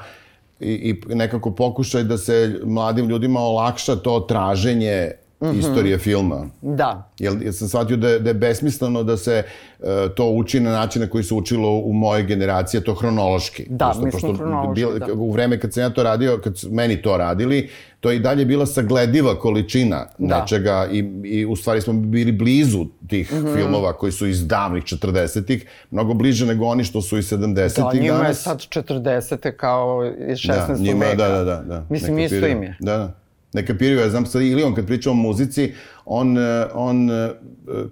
i, 0.61 0.73
i 0.73 1.15
nekako 1.15 1.51
pokušaj 1.51 2.03
da 2.03 2.19
se 2.19 2.61
mladim 2.65 3.09
ljudima 3.09 3.41
olakša 3.41 3.97
to 3.97 4.21
traženje 4.21 5.11
Mhm. 5.43 5.59
istorije 5.59 5.99
filma. 5.99 6.47
Da. 6.63 7.11
Jer, 7.19 7.33
jer 7.41 7.55
sam 7.55 7.69
shvatio 7.69 7.97
da 7.97 8.09
je, 8.09 8.19
da 8.19 8.31
je 8.31 8.35
besmisleno 8.35 9.03
da 9.03 9.17
se 9.17 9.43
e, 9.81 9.85
to 10.11 10.27
uči 10.27 10.61
na 10.61 10.71
način 10.73 11.03
na 11.03 11.09
koji 11.09 11.25
se 11.25 11.35
učilo 11.35 11.71
u 11.75 11.93
mojoj 11.93 12.23
generaciji, 12.25 12.79
a 12.79 12.83
to 12.83 12.95
hronološki. 12.95 13.67
Da, 13.71 13.93
mi 13.97 14.11
smo 14.13 14.33
hronološki, 14.33 14.85
da. 14.99 15.13
U 15.15 15.33
vreme 15.33 15.61
kad 15.61 15.75
sam 15.75 15.83
ja 15.83 15.91
to 15.91 16.03
radio, 16.03 16.39
kad 16.39 16.59
su 16.59 16.71
meni 16.71 17.03
to 17.03 17.17
radili, 17.17 17.69
to 18.01 18.11
je 18.11 18.17
i 18.17 18.21
dalje 18.21 18.45
bila 18.45 18.67
saglediva 18.67 19.35
količina 19.37 20.07
Da. 20.19 20.41
nečega 20.41 20.89
i, 20.93 20.99
i 21.25 21.47
u 21.47 21.57
stvari 21.57 21.81
smo 21.81 21.93
bili 21.95 22.33
blizu 22.33 22.87
tih 23.09 23.33
Mhm. 23.33 23.55
filmova 23.55 23.93
koji 23.93 24.13
su 24.13 24.27
iz 24.27 24.47
davnih 24.47 24.85
40-ih, 24.85 25.61
mnogo 25.91 26.15
bliže 26.15 26.47
nego 26.47 26.65
oni 26.65 26.85
što 26.85 27.03
su 27.03 27.19
iz 27.19 27.25
70-ih 27.27 27.85
Da, 27.85 27.93
njima 27.95 28.05
je 28.07 28.13
danas. 28.13 28.43
sad 28.43 28.59
40. 28.61 29.51
kao 29.51 30.01
iz 30.29 30.39
16. 30.39 30.67
Da, 30.69 30.75
njima, 30.77 31.05
veka. 31.05 31.17
da, 31.19 31.29
da, 31.29 31.45
da, 31.45 31.63
da. 31.63 31.85
Mislim, 31.91 32.19
isto 32.19 32.47
im 32.47 32.63
je. 32.63 32.77
Da, 32.81 32.97
da. 32.97 33.13
Ne 33.53 33.67
kapiraju, 33.67 34.01
ja 34.01 34.11
znam 34.11 34.27
sad 34.27 34.43
ili 34.43 34.63
on 34.63 34.75
kad 34.75 34.87
priča 34.87 35.11
o 35.11 35.15
muzici, 35.15 35.73
on, 36.05 36.39
eh, 36.39 36.67
on 36.75 37.11
eh, 37.11 37.31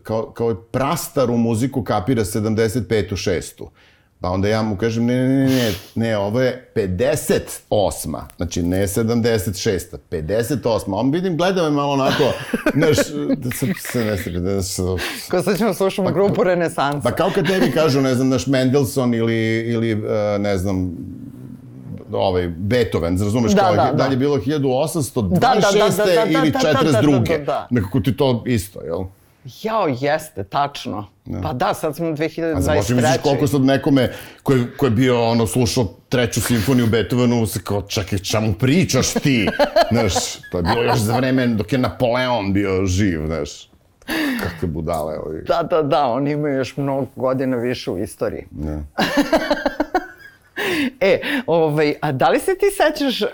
kao, 0.03 0.31
kao 0.31 0.55
prastaru 0.55 1.37
muziku 1.37 1.85
kapira 1.85 2.25
75. 2.25 3.11
6. 3.11 3.67
Pa 4.21 4.31
onda 4.31 4.49
ja 4.49 4.63
mu 4.63 4.77
kažem, 4.77 5.05
ne, 5.05 5.15
ne, 5.15 5.29
ne, 5.29 5.47
ne, 5.47 5.73
ne, 5.95 6.17
ovo 6.17 6.41
je 6.41 6.73
58. 6.75 8.21
Znači, 8.37 8.63
ne 8.63 8.87
76. 8.87 9.81
58. 10.11 10.83
On 10.87 11.11
vidim, 11.11 11.37
gleda 11.37 11.63
me 11.63 11.71
malo 11.71 11.93
onako, 11.93 12.33
znaš, 12.75 12.97
da 13.37 13.51
se, 13.51 13.67
se 13.79 14.05
ne 14.05 14.17
se, 14.17 14.31
da 14.31 14.63
se, 14.63 14.83
Ko 15.31 15.43
sad 15.43 15.59
ćemo 15.59 15.75
slušamo 15.75 16.11
grupu 16.11 16.45
Renesansa. 16.45 17.01
Pa 17.03 17.17
kao 17.17 17.31
kad 17.35 17.47
tebi 17.47 17.71
kažu, 17.71 18.01
ne 18.01 18.15
znam, 18.15 18.29
naš 18.29 18.47
Mendelssohn 18.47 19.15
ili, 19.15 19.59
ili 19.59 19.91
eh, 19.91 20.39
ne 20.39 20.59
znam, 20.59 20.97
ovaj, 22.13 22.49
Beethoven, 22.49 23.19
razumeš, 23.21 23.53
Da, 23.53 23.63
kao, 23.63 23.77
da, 23.77 23.85
da, 23.85 23.93
da. 23.93 24.05
je 24.05 24.17
bilo 24.17 24.37
1826. 24.37 25.29
Da, 25.29 25.39
da, 25.39 25.55
da, 25.55 25.89
da, 25.97 26.05
da, 26.05 26.25
ili 26.39 26.51
da, 26.51 26.59
da, 26.59 26.73
da, 26.73 27.01
42. 27.03 27.29
da, 27.29 27.39
da, 27.39 27.45
da. 27.45 27.67
Nekako 27.71 28.01
ti 28.01 28.17
to 28.17 28.43
isto, 28.47 28.81
jel? 28.81 29.05
Jao, 29.63 29.89
jeste, 30.01 30.45
tačno. 30.45 31.07
Pa 31.43 31.53
da, 31.53 31.75
sad 31.75 31.97
smo 31.97 32.07
A 32.07 32.15
zaboravim 32.17 32.57
2023. 32.57 32.95
misliš 32.95 33.23
koliko 33.23 33.47
sad 33.47 33.61
nekome 33.61 34.13
ko 34.43 34.53
je, 34.53 34.77
ko 34.77 34.87
je 34.87 34.91
bio 34.91 35.25
ono, 35.25 35.47
slušao 35.47 35.89
treću 36.09 36.41
simfoniju 36.41 36.87
Beethovenu, 36.87 37.47
se 37.47 37.61
kao, 37.65 37.83
čekaj, 37.83 38.19
čemu 38.19 38.53
pričaš 38.53 39.13
ti? 39.13 39.49
znaš, 39.93 40.15
to 40.51 40.59
je 40.59 40.63
bilo 40.63 40.83
još 40.83 40.99
za 40.99 41.17
vreme 41.17 41.47
dok 41.47 41.73
je 41.73 41.79
Napoleon 41.79 42.53
bio 42.53 42.87
živ, 42.87 43.27
znaš. 43.27 43.69
Kakve 44.43 44.69
budale 44.69 45.19
ovi. 45.19 45.43
Da, 45.47 45.63
da, 45.63 45.83
da, 45.83 46.07
oni 46.07 46.31
imaju 46.31 46.57
još 46.57 46.77
mnogo 46.77 47.07
godina 47.17 47.57
više 47.57 47.91
u 47.91 47.99
istoriji. 47.99 48.45
Ne. 48.51 48.83
E, 51.01 51.19
ovaj, 51.47 51.95
a 52.01 52.13
da 52.13 52.29
li 52.29 52.41
se 52.41 52.55
ti 52.55 52.67
sećaš, 52.73 53.23
uh, 53.23 53.29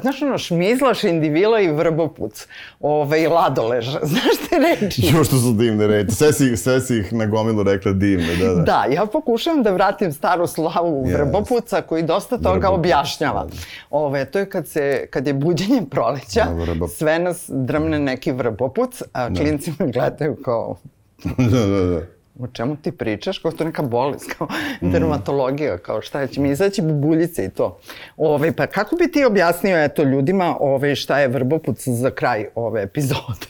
znaš 0.00 0.22
ono, 0.22 0.38
šmizla, 0.38 0.94
šindivila 0.94 1.60
i 1.60 1.68
vrbopuc, 1.68 2.46
ovaj, 2.80 3.26
ladolež, 3.26 3.86
znaš 4.12 4.36
te 4.40 4.56
reči? 4.80 5.02
Jo, 5.06 5.24
što 5.24 5.36
su 5.36 5.52
divne 5.52 5.86
reči. 5.86 6.10
Sve 6.10 6.32
si, 6.32 6.56
sve 6.56 6.80
si 6.80 6.96
ih 6.96 7.12
na 7.12 7.26
gomilu 7.26 7.62
rekla 7.62 7.92
divne, 7.92 8.36
da, 8.36 8.48
da. 8.48 8.62
Da, 8.62 8.84
ja 8.90 9.06
pokušavam 9.06 9.62
da 9.62 9.70
vratim 9.72 10.12
staru 10.12 10.46
slavu 10.46 10.96
Yes. 10.98 11.12
vrbopuca 11.14 11.82
koji 11.82 12.02
dosta 12.02 12.36
toga 12.36 12.50
Vrbopuc, 12.50 12.78
objašnjava. 12.78 13.44
da. 13.44 13.56
Ove, 13.90 14.24
to 14.24 14.38
je 14.38 14.46
kad, 14.46 14.68
se, 14.68 15.06
kad 15.06 15.26
je 15.26 15.34
buđenje 15.34 15.82
proleća, 15.90 16.44
Da, 16.44 16.52
vrbopuc. 16.54 16.94
sve 16.94 17.18
nas 17.18 17.44
drmne 17.48 17.98
neki 17.98 18.32
vrbopuc, 18.32 19.02
a 19.12 19.28
klinci 19.28 19.72
me 19.78 19.86
gledaju 19.88 20.36
kao, 20.36 20.76
da, 21.50 21.66
da, 21.66 21.84
da. 21.84 22.15
O 22.38 22.46
čemu 22.46 22.76
ti 22.76 22.92
pričaš, 22.92 23.38
kao 23.38 23.52
to 23.52 23.64
neka 23.64 23.82
bolest, 23.82 24.32
kao 24.38 24.48
dermatologija, 24.80 25.78
kao 25.78 26.02
šta 26.02 26.26
će 26.26 26.40
mi 26.40 26.50
izaći 26.50 26.82
bubuljice 26.82 27.44
i 27.44 27.50
to. 27.50 27.78
Ove, 28.16 28.52
pa 28.52 28.66
kako 28.66 28.96
bi 28.96 29.12
ti 29.12 29.24
objasnio 29.24 29.76
eto, 29.76 30.02
ljudima 30.02 30.56
ove, 30.60 30.96
šta 30.96 31.20
je 31.20 31.28
vrbopuc 31.28 31.88
za 31.88 32.10
kraj 32.10 32.46
ove 32.54 32.82
epizode? 32.82 33.46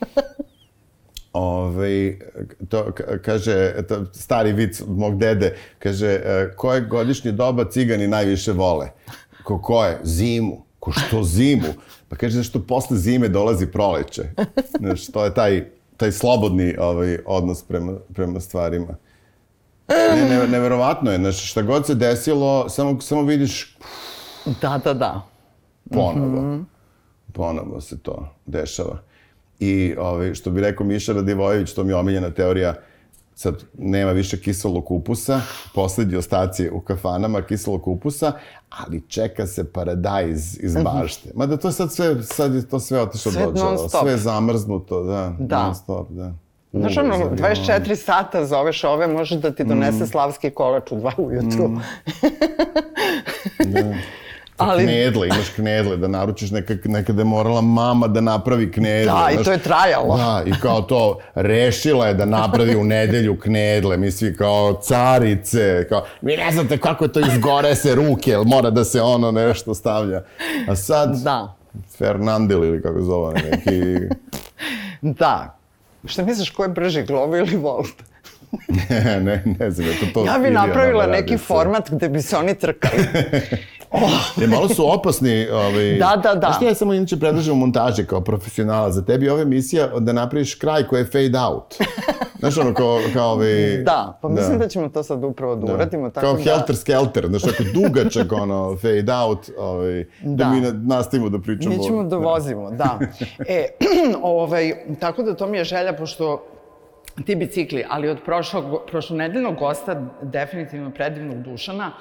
Ove, 1.32 2.18
to 2.68 2.84
ka- 2.84 3.18
kaže, 3.22 3.74
to, 3.88 4.04
stari 4.12 4.52
vic 4.52 4.80
od 4.80 4.90
mog 4.98 5.18
dede, 5.18 5.56
kaže, 5.78 6.06
e, 6.06 6.50
koje 6.56 6.80
godišnje 6.80 7.32
doba 7.32 7.64
cigani 7.70 8.06
najviše 8.06 8.52
vole? 8.52 8.88
Ko 9.44 9.62
koje? 9.62 9.98
Zimu. 10.02 10.64
Ko 10.80 10.92
što 10.92 11.22
zimu? 11.22 11.68
Pa 12.08 12.16
kaže, 12.16 12.36
zašto 12.36 12.66
posle 12.66 12.96
zime 12.96 13.28
dolazi 13.28 13.66
proleće. 13.66 14.22
Znaš, 14.80 15.06
to 15.06 15.24
je 15.24 15.34
taj, 15.34 15.64
taj 15.98 16.12
slobodni 16.12 16.74
ovaj, 16.78 17.18
odnos 17.26 17.62
prema, 17.62 17.92
prema 18.14 18.40
stvarima. 18.40 18.94
Ne, 19.88 20.28
ne, 20.28 20.48
neverovatno 20.48 21.10
je, 21.12 21.18
znaš, 21.18 21.50
šta 21.50 21.62
god 21.62 21.86
se 21.86 21.94
desilo, 21.94 22.68
samo, 22.68 23.00
samo 23.00 23.22
vidiš 23.22 23.76
Da, 24.60 24.80
da, 24.84 24.94
da. 24.94 25.22
ponovo. 25.90 26.42
Mhm. 26.42 26.62
Ponovo 27.32 27.80
se 27.80 27.98
to 27.98 28.28
dešava. 28.46 28.98
I 29.60 29.94
ovaj, 29.98 30.34
što 30.34 30.50
bi 30.50 30.60
rekao 30.60 30.86
Miša 30.86 31.12
Radivojević, 31.12 31.72
to 31.72 31.84
mi 31.84 31.90
je 31.90 31.96
omiljena 31.96 32.30
teorija, 32.30 32.74
sad 33.38 33.64
nema 33.78 34.12
više 34.12 34.40
kiselog 34.40 34.84
kupusa, 34.84 35.40
poslednji 35.74 36.16
ostaci 36.16 36.70
u 36.70 36.80
kafanama 36.80 37.42
kiselog 37.42 37.82
kupusa, 37.82 38.32
ali 38.70 39.02
čeka 39.08 39.46
se 39.46 39.72
paradajz 39.72 40.58
iz 40.60 40.74
bašte. 40.74 41.30
Mada 41.34 41.56
to 41.56 41.72
sad 41.72 41.92
sve, 41.92 42.22
sad 42.22 42.54
je 42.54 42.68
to 42.68 42.80
sve 42.80 43.00
otišlo 43.00 43.32
Mhm. 43.32 43.38
Sve 43.38 43.46
dođalo. 43.46 43.88
Sve 43.88 44.10
je 44.10 44.16
zamrznuto, 44.16 45.02
da. 45.02 45.34
Da. 45.38 45.62
Non 45.62 45.74
stop, 45.74 46.10
da. 46.10 46.32
Znaš, 46.72 46.96
Uvoz, 46.96 47.06
ono, 47.06 47.14
avioni. 47.14 47.36
24 47.36 47.96
sata 47.96 48.46
zoveš 48.46 48.84
ove, 48.84 49.06
može 49.06 49.38
da 49.38 49.50
ti 49.50 49.64
donese 49.64 50.06
slavski 50.06 50.50
kolač 50.50 50.92
u 50.92 50.96
dva 50.96 51.12
ujutru. 51.18 51.70
Da. 53.58 53.94
Ali- 54.58 54.82
Knedle, 54.82 55.26
imaš 55.26 55.48
knedle, 55.48 55.96
da 55.96 56.08
naručiš 56.08 56.50
neka, 56.50 56.74
nekada 56.84 57.20
je 57.20 57.24
morala 57.24 57.60
mama 57.60 58.06
da 58.06 58.20
napravi 58.20 58.72
knedle. 58.72 59.12
Da, 59.12 59.28
i 59.30 59.34
znaš. 59.34 59.44
to 59.44 59.52
je 59.52 59.58
trajalo. 59.58 60.16
Da, 60.16 60.42
i 60.46 60.52
kao 60.52 60.82
to, 60.82 61.18
rešila 61.34 62.06
je 62.06 62.14
da 62.14 62.24
napravi 62.24 62.76
u 62.76 62.84
nedelju 62.84 63.38
knedle, 63.38 63.96
mi 63.96 64.10
svi 64.10 64.36
kao 64.36 64.80
carice, 64.82 65.86
kao, 65.88 66.04
vi 66.22 66.36
ne 66.36 66.52
znate 66.52 66.78
kako 66.78 67.08
to 67.08 67.20
izgore 67.22 67.74
se 67.74 67.94
ruke, 67.94 68.30
jel 68.30 68.44
mora 68.44 68.70
da 68.70 68.84
se 68.84 69.00
ono 69.02 69.30
nešto 69.30 69.74
stavlja. 69.74 70.22
A 70.68 70.76
sad, 70.76 71.16
Da, 71.16 71.54
Fernandel 71.98 72.64
ili 72.64 72.82
kako 72.82 73.02
zove, 73.02 73.34
neki, 73.34 74.06
da. 75.20 75.54
Šta 76.04 76.22
misliš, 76.22 76.50
ko 76.50 76.62
je 76.62 76.68
brži, 76.68 77.02
Glovo 77.02 77.36
ili 77.36 77.56
Volt? 77.56 78.02
ne, 79.20 79.42
ne, 79.58 79.70
znam, 79.70 79.88
to 80.00 80.06
to 80.14 80.26
Ja 80.26 80.32
bi 80.32 80.38
Ilijana 80.40 80.66
napravila 80.66 81.06
neki 81.06 81.28
sve. 81.28 81.38
format 81.38 81.90
gde 81.90 82.08
bi 82.08 82.22
se 82.22 82.36
oni 82.36 82.54
trkali. 82.54 83.02
Je, 84.40 84.46
malo 84.46 84.68
su 84.68 84.92
opasni. 84.92 85.48
Ovaj, 85.48 85.98
Da, 85.98 86.20
da, 86.22 86.34
da. 86.34 86.58
Ti, 86.58 86.64
ja 86.64 86.74
samo 86.74 86.94
inače 86.94 87.16
predlažem 87.16 87.54
u 87.54 87.56
montaži 87.56 88.04
kao 88.04 88.20
profesionala. 88.20 88.90
Za 88.90 89.04
tebi 89.04 89.28
ova 89.28 89.40
emisija 89.40 89.86
da 89.98 90.12
napraviš 90.12 90.54
kraj 90.54 90.82
koji 90.82 91.00
je 91.00 91.04
fade 91.04 91.38
out. 91.38 91.74
Znaš 92.38 92.58
ono, 92.58 92.74
kao, 92.74 93.00
kao 93.12 93.32
ovaj... 93.32 93.82
Da, 93.84 94.18
pa 94.22 94.28
mislim 94.28 94.58
da, 94.58 94.68
ćemo 94.68 94.88
to 94.88 95.02
sad 95.02 95.24
upravo 95.24 95.56
da, 95.56 95.74
uradimo. 95.74 96.10
Tako 96.10 96.26
kao 96.26 96.36
da... 96.36 96.42
helter 96.42 96.76
skelter, 96.76 97.26
znaš, 97.26 97.44
ako 97.44 97.62
dugačak 97.74 98.32
ono, 98.32 98.76
fade 98.76 99.12
out, 99.12 99.50
ovaj, 99.58 100.04
da. 100.22 100.44
Da. 100.44 100.50
mi 100.50 100.60
na, 100.60 100.72
nastavimo 100.72 101.28
da 101.28 101.38
pričamo. 101.38 101.76
Mi 101.76 101.84
ćemo 101.84 102.04
da 102.04 102.16
vozimo, 102.16 102.70
da. 102.70 102.98
E, 103.48 103.66
ovaj, 104.22 104.72
tako 105.00 105.22
da 105.22 105.34
to 105.34 105.46
mi 105.46 105.58
je 105.58 105.64
želja, 105.64 105.92
pošto 105.92 106.44
ti 107.26 107.36
bicikli, 107.36 107.84
ali 107.88 108.08
od 108.08 108.18
prošlog, 108.24 108.64
prošlonedeljnog 108.90 109.56
gosta, 109.56 110.02
definitivno 110.22 110.90
predivnog 110.90 111.42
Dušana, 111.42 111.92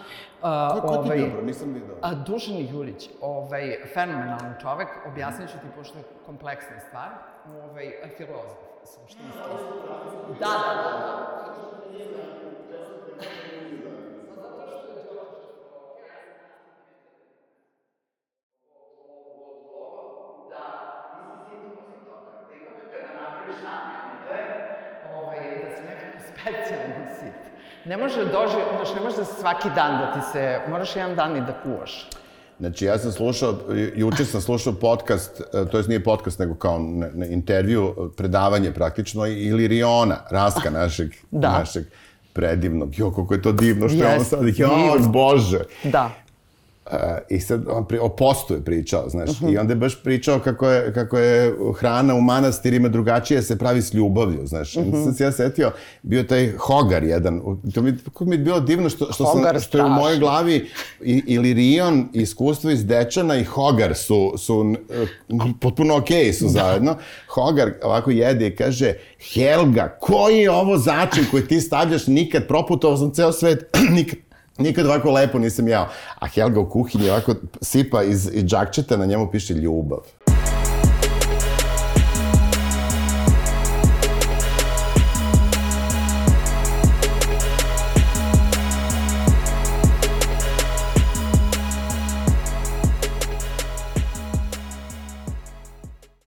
Uh, 0.41 0.81
Ko 0.81 0.87
ti 0.87 1.19
dobro, 1.19 1.41
nisam 1.41 1.73
vidio. 1.73 1.95
A, 2.01 2.13
Dušan 2.13 2.67
Jurić, 2.71 3.09
ovaj, 3.21 3.77
fenomenalan 3.93 4.55
čovek, 4.61 4.87
objasnit 5.07 5.49
ću 5.49 5.57
ti, 5.57 5.67
pošto 5.75 5.97
je 5.97 6.03
kompleksna 6.25 6.79
stvar, 6.87 7.09
ovaj, 7.69 7.91
filozof, 8.17 8.57
suštinski. 8.83 9.37
Da, 10.39 10.45
da, 10.45 10.73
da, 10.83 10.97
da. 10.97 11.27
ovaj, 25.15 25.39
da 25.63 25.69
si 26.21 26.31
specijalno 26.31 27.05
sit. 27.19 27.46
Ne 27.87 27.97
može 27.97 28.15
dođe, 28.17 28.57
znaš, 28.75 28.95
ne 28.95 29.01
može 29.01 29.17
da 29.17 29.25
svaki 29.25 29.69
dan 29.69 29.91
da 29.93 30.13
ti 30.13 30.27
se, 30.31 30.59
moraš 30.69 30.95
jedan 30.95 31.15
dan 31.15 31.37
i 31.37 31.41
da 31.41 31.53
kuvaš. 31.63 32.09
Znači, 32.59 32.85
ja 32.85 32.97
sam 32.97 33.11
slušao, 33.11 33.49
ju- 33.69 33.91
juče 33.95 34.25
sam 34.25 34.41
slušao 34.41 34.73
podcast, 34.73 35.31
e, 35.53 35.65
to 35.65 35.77
jest 35.77 35.89
nije 35.89 36.03
podcast, 36.03 36.39
nego 36.39 36.55
kao 36.55 36.79
ne, 36.79 37.11
ne, 37.13 37.27
intervju, 37.29 37.87
e, 37.89 38.15
predavanje 38.17 38.71
praktično, 38.71 39.25
ili 39.25 39.67
Riona, 39.67 40.17
Raska 40.31 40.69
našeg, 40.71 41.09
Da. 41.31 41.49
našeg 41.49 41.83
predivnog. 42.33 42.97
Jo, 42.97 43.11
kako 43.11 43.33
je 43.33 43.41
to 43.41 43.51
divno 43.51 43.89
što 43.89 43.97
je 43.99 44.17
on 44.17 44.25
sad, 44.25 44.39
jo, 44.49 44.69
bože. 45.01 45.59
Da. 45.83 46.09
Uh, 46.91 46.97
I 47.29 47.39
sad 47.39 47.63
on 47.69 47.87
pri, 47.87 47.99
o 47.99 48.09
postu 48.09 48.53
je 48.53 48.63
pričao, 48.63 49.09
znaš, 49.09 49.41
Mhm. 49.41 49.49
i 49.49 49.57
onda 49.57 49.73
je 49.73 49.77
baš 49.77 50.03
pričao 50.03 50.39
kako 50.39 50.69
je, 50.69 50.93
kako 50.93 51.17
je 51.17 51.55
hrana 51.79 52.15
u 52.15 52.21
manastirima 52.21 52.87
drugačije 52.87 53.41
se 53.41 53.57
pravi 53.57 53.81
s 53.81 53.93
ljubavlju, 53.93 54.47
znaš. 54.47 54.75
Mhm. 54.75 54.91
-hmm. 54.91 55.03
sam 55.03 55.13
se 55.13 55.23
ja 55.23 55.31
setio, 55.31 55.71
bio 56.01 56.23
taj 56.23 56.51
Hogar 56.57 57.03
jedan, 57.03 57.41
to 57.73 57.81
mi, 57.81 57.97
kako 57.97 58.25
mi 58.25 58.35
je 58.35 58.39
bilo 58.39 58.59
divno 58.59 58.89
što, 58.89 59.11
što, 59.13 59.23
Hogar 59.23 59.55
sam, 59.55 59.61
što 59.61 59.77
je 59.77 59.83
u 59.83 59.89
mojoj 59.89 60.17
glavi 60.19 60.67
i, 61.01 61.23
ili 61.27 61.53
Rion, 61.53 62.07
iskustvo 62.13 62.69
iz 62.69 62.85
Dečana 62.85 63.35
i 63.35 63.43
Hogar 63.43 63.95
su, 63.95 64.33
su 64.37 64.75
uh, 65.29 65.41
potpuno 65.59 65.97
okej 65.97 66.33
su 66.33 66.47
zajedno. 66.47 66.95
Hogar 67.29 67.71
ovako 67.83 68.11
jede 68.11 68.47
i 68.47 68.55
kaže, 68.55 68.93
Helga, 69.33 69.97
koji 69.99 70.37
je 70.37 70.51
ovo 70.51 70.77
začin 70.77 71.25
koji 71.31 71.47
ti 71.47 71.61
stavljaš 71.61 72.07
nikad, 72.07 72.47
proputovao 72.47 72.97
sam 72.97 73.13
ceo 73.13 73.31
svet, 73.31 73.75
nikad, 73.95 74.19
Nikad 74.57 74.85
ovako 74.85 75.11
lepo 75.11 75.39
nisam 75.39 75.67
jeo. 75.67 75.85
A 76.19 76.27
Helga 76.27 76.59
u 76.59 76.69
kuhinji 76.69 77.09
ovako 77.09 77.35
sipa 77.61 78.03
iz, 78.03 78.29
iz 78.33 78.43
džakčeta, 78.43 78.97
na 78.97 79.05
njemu 79.05 79.31
piše 79.31 79.53
ljubav. 79.53 79.99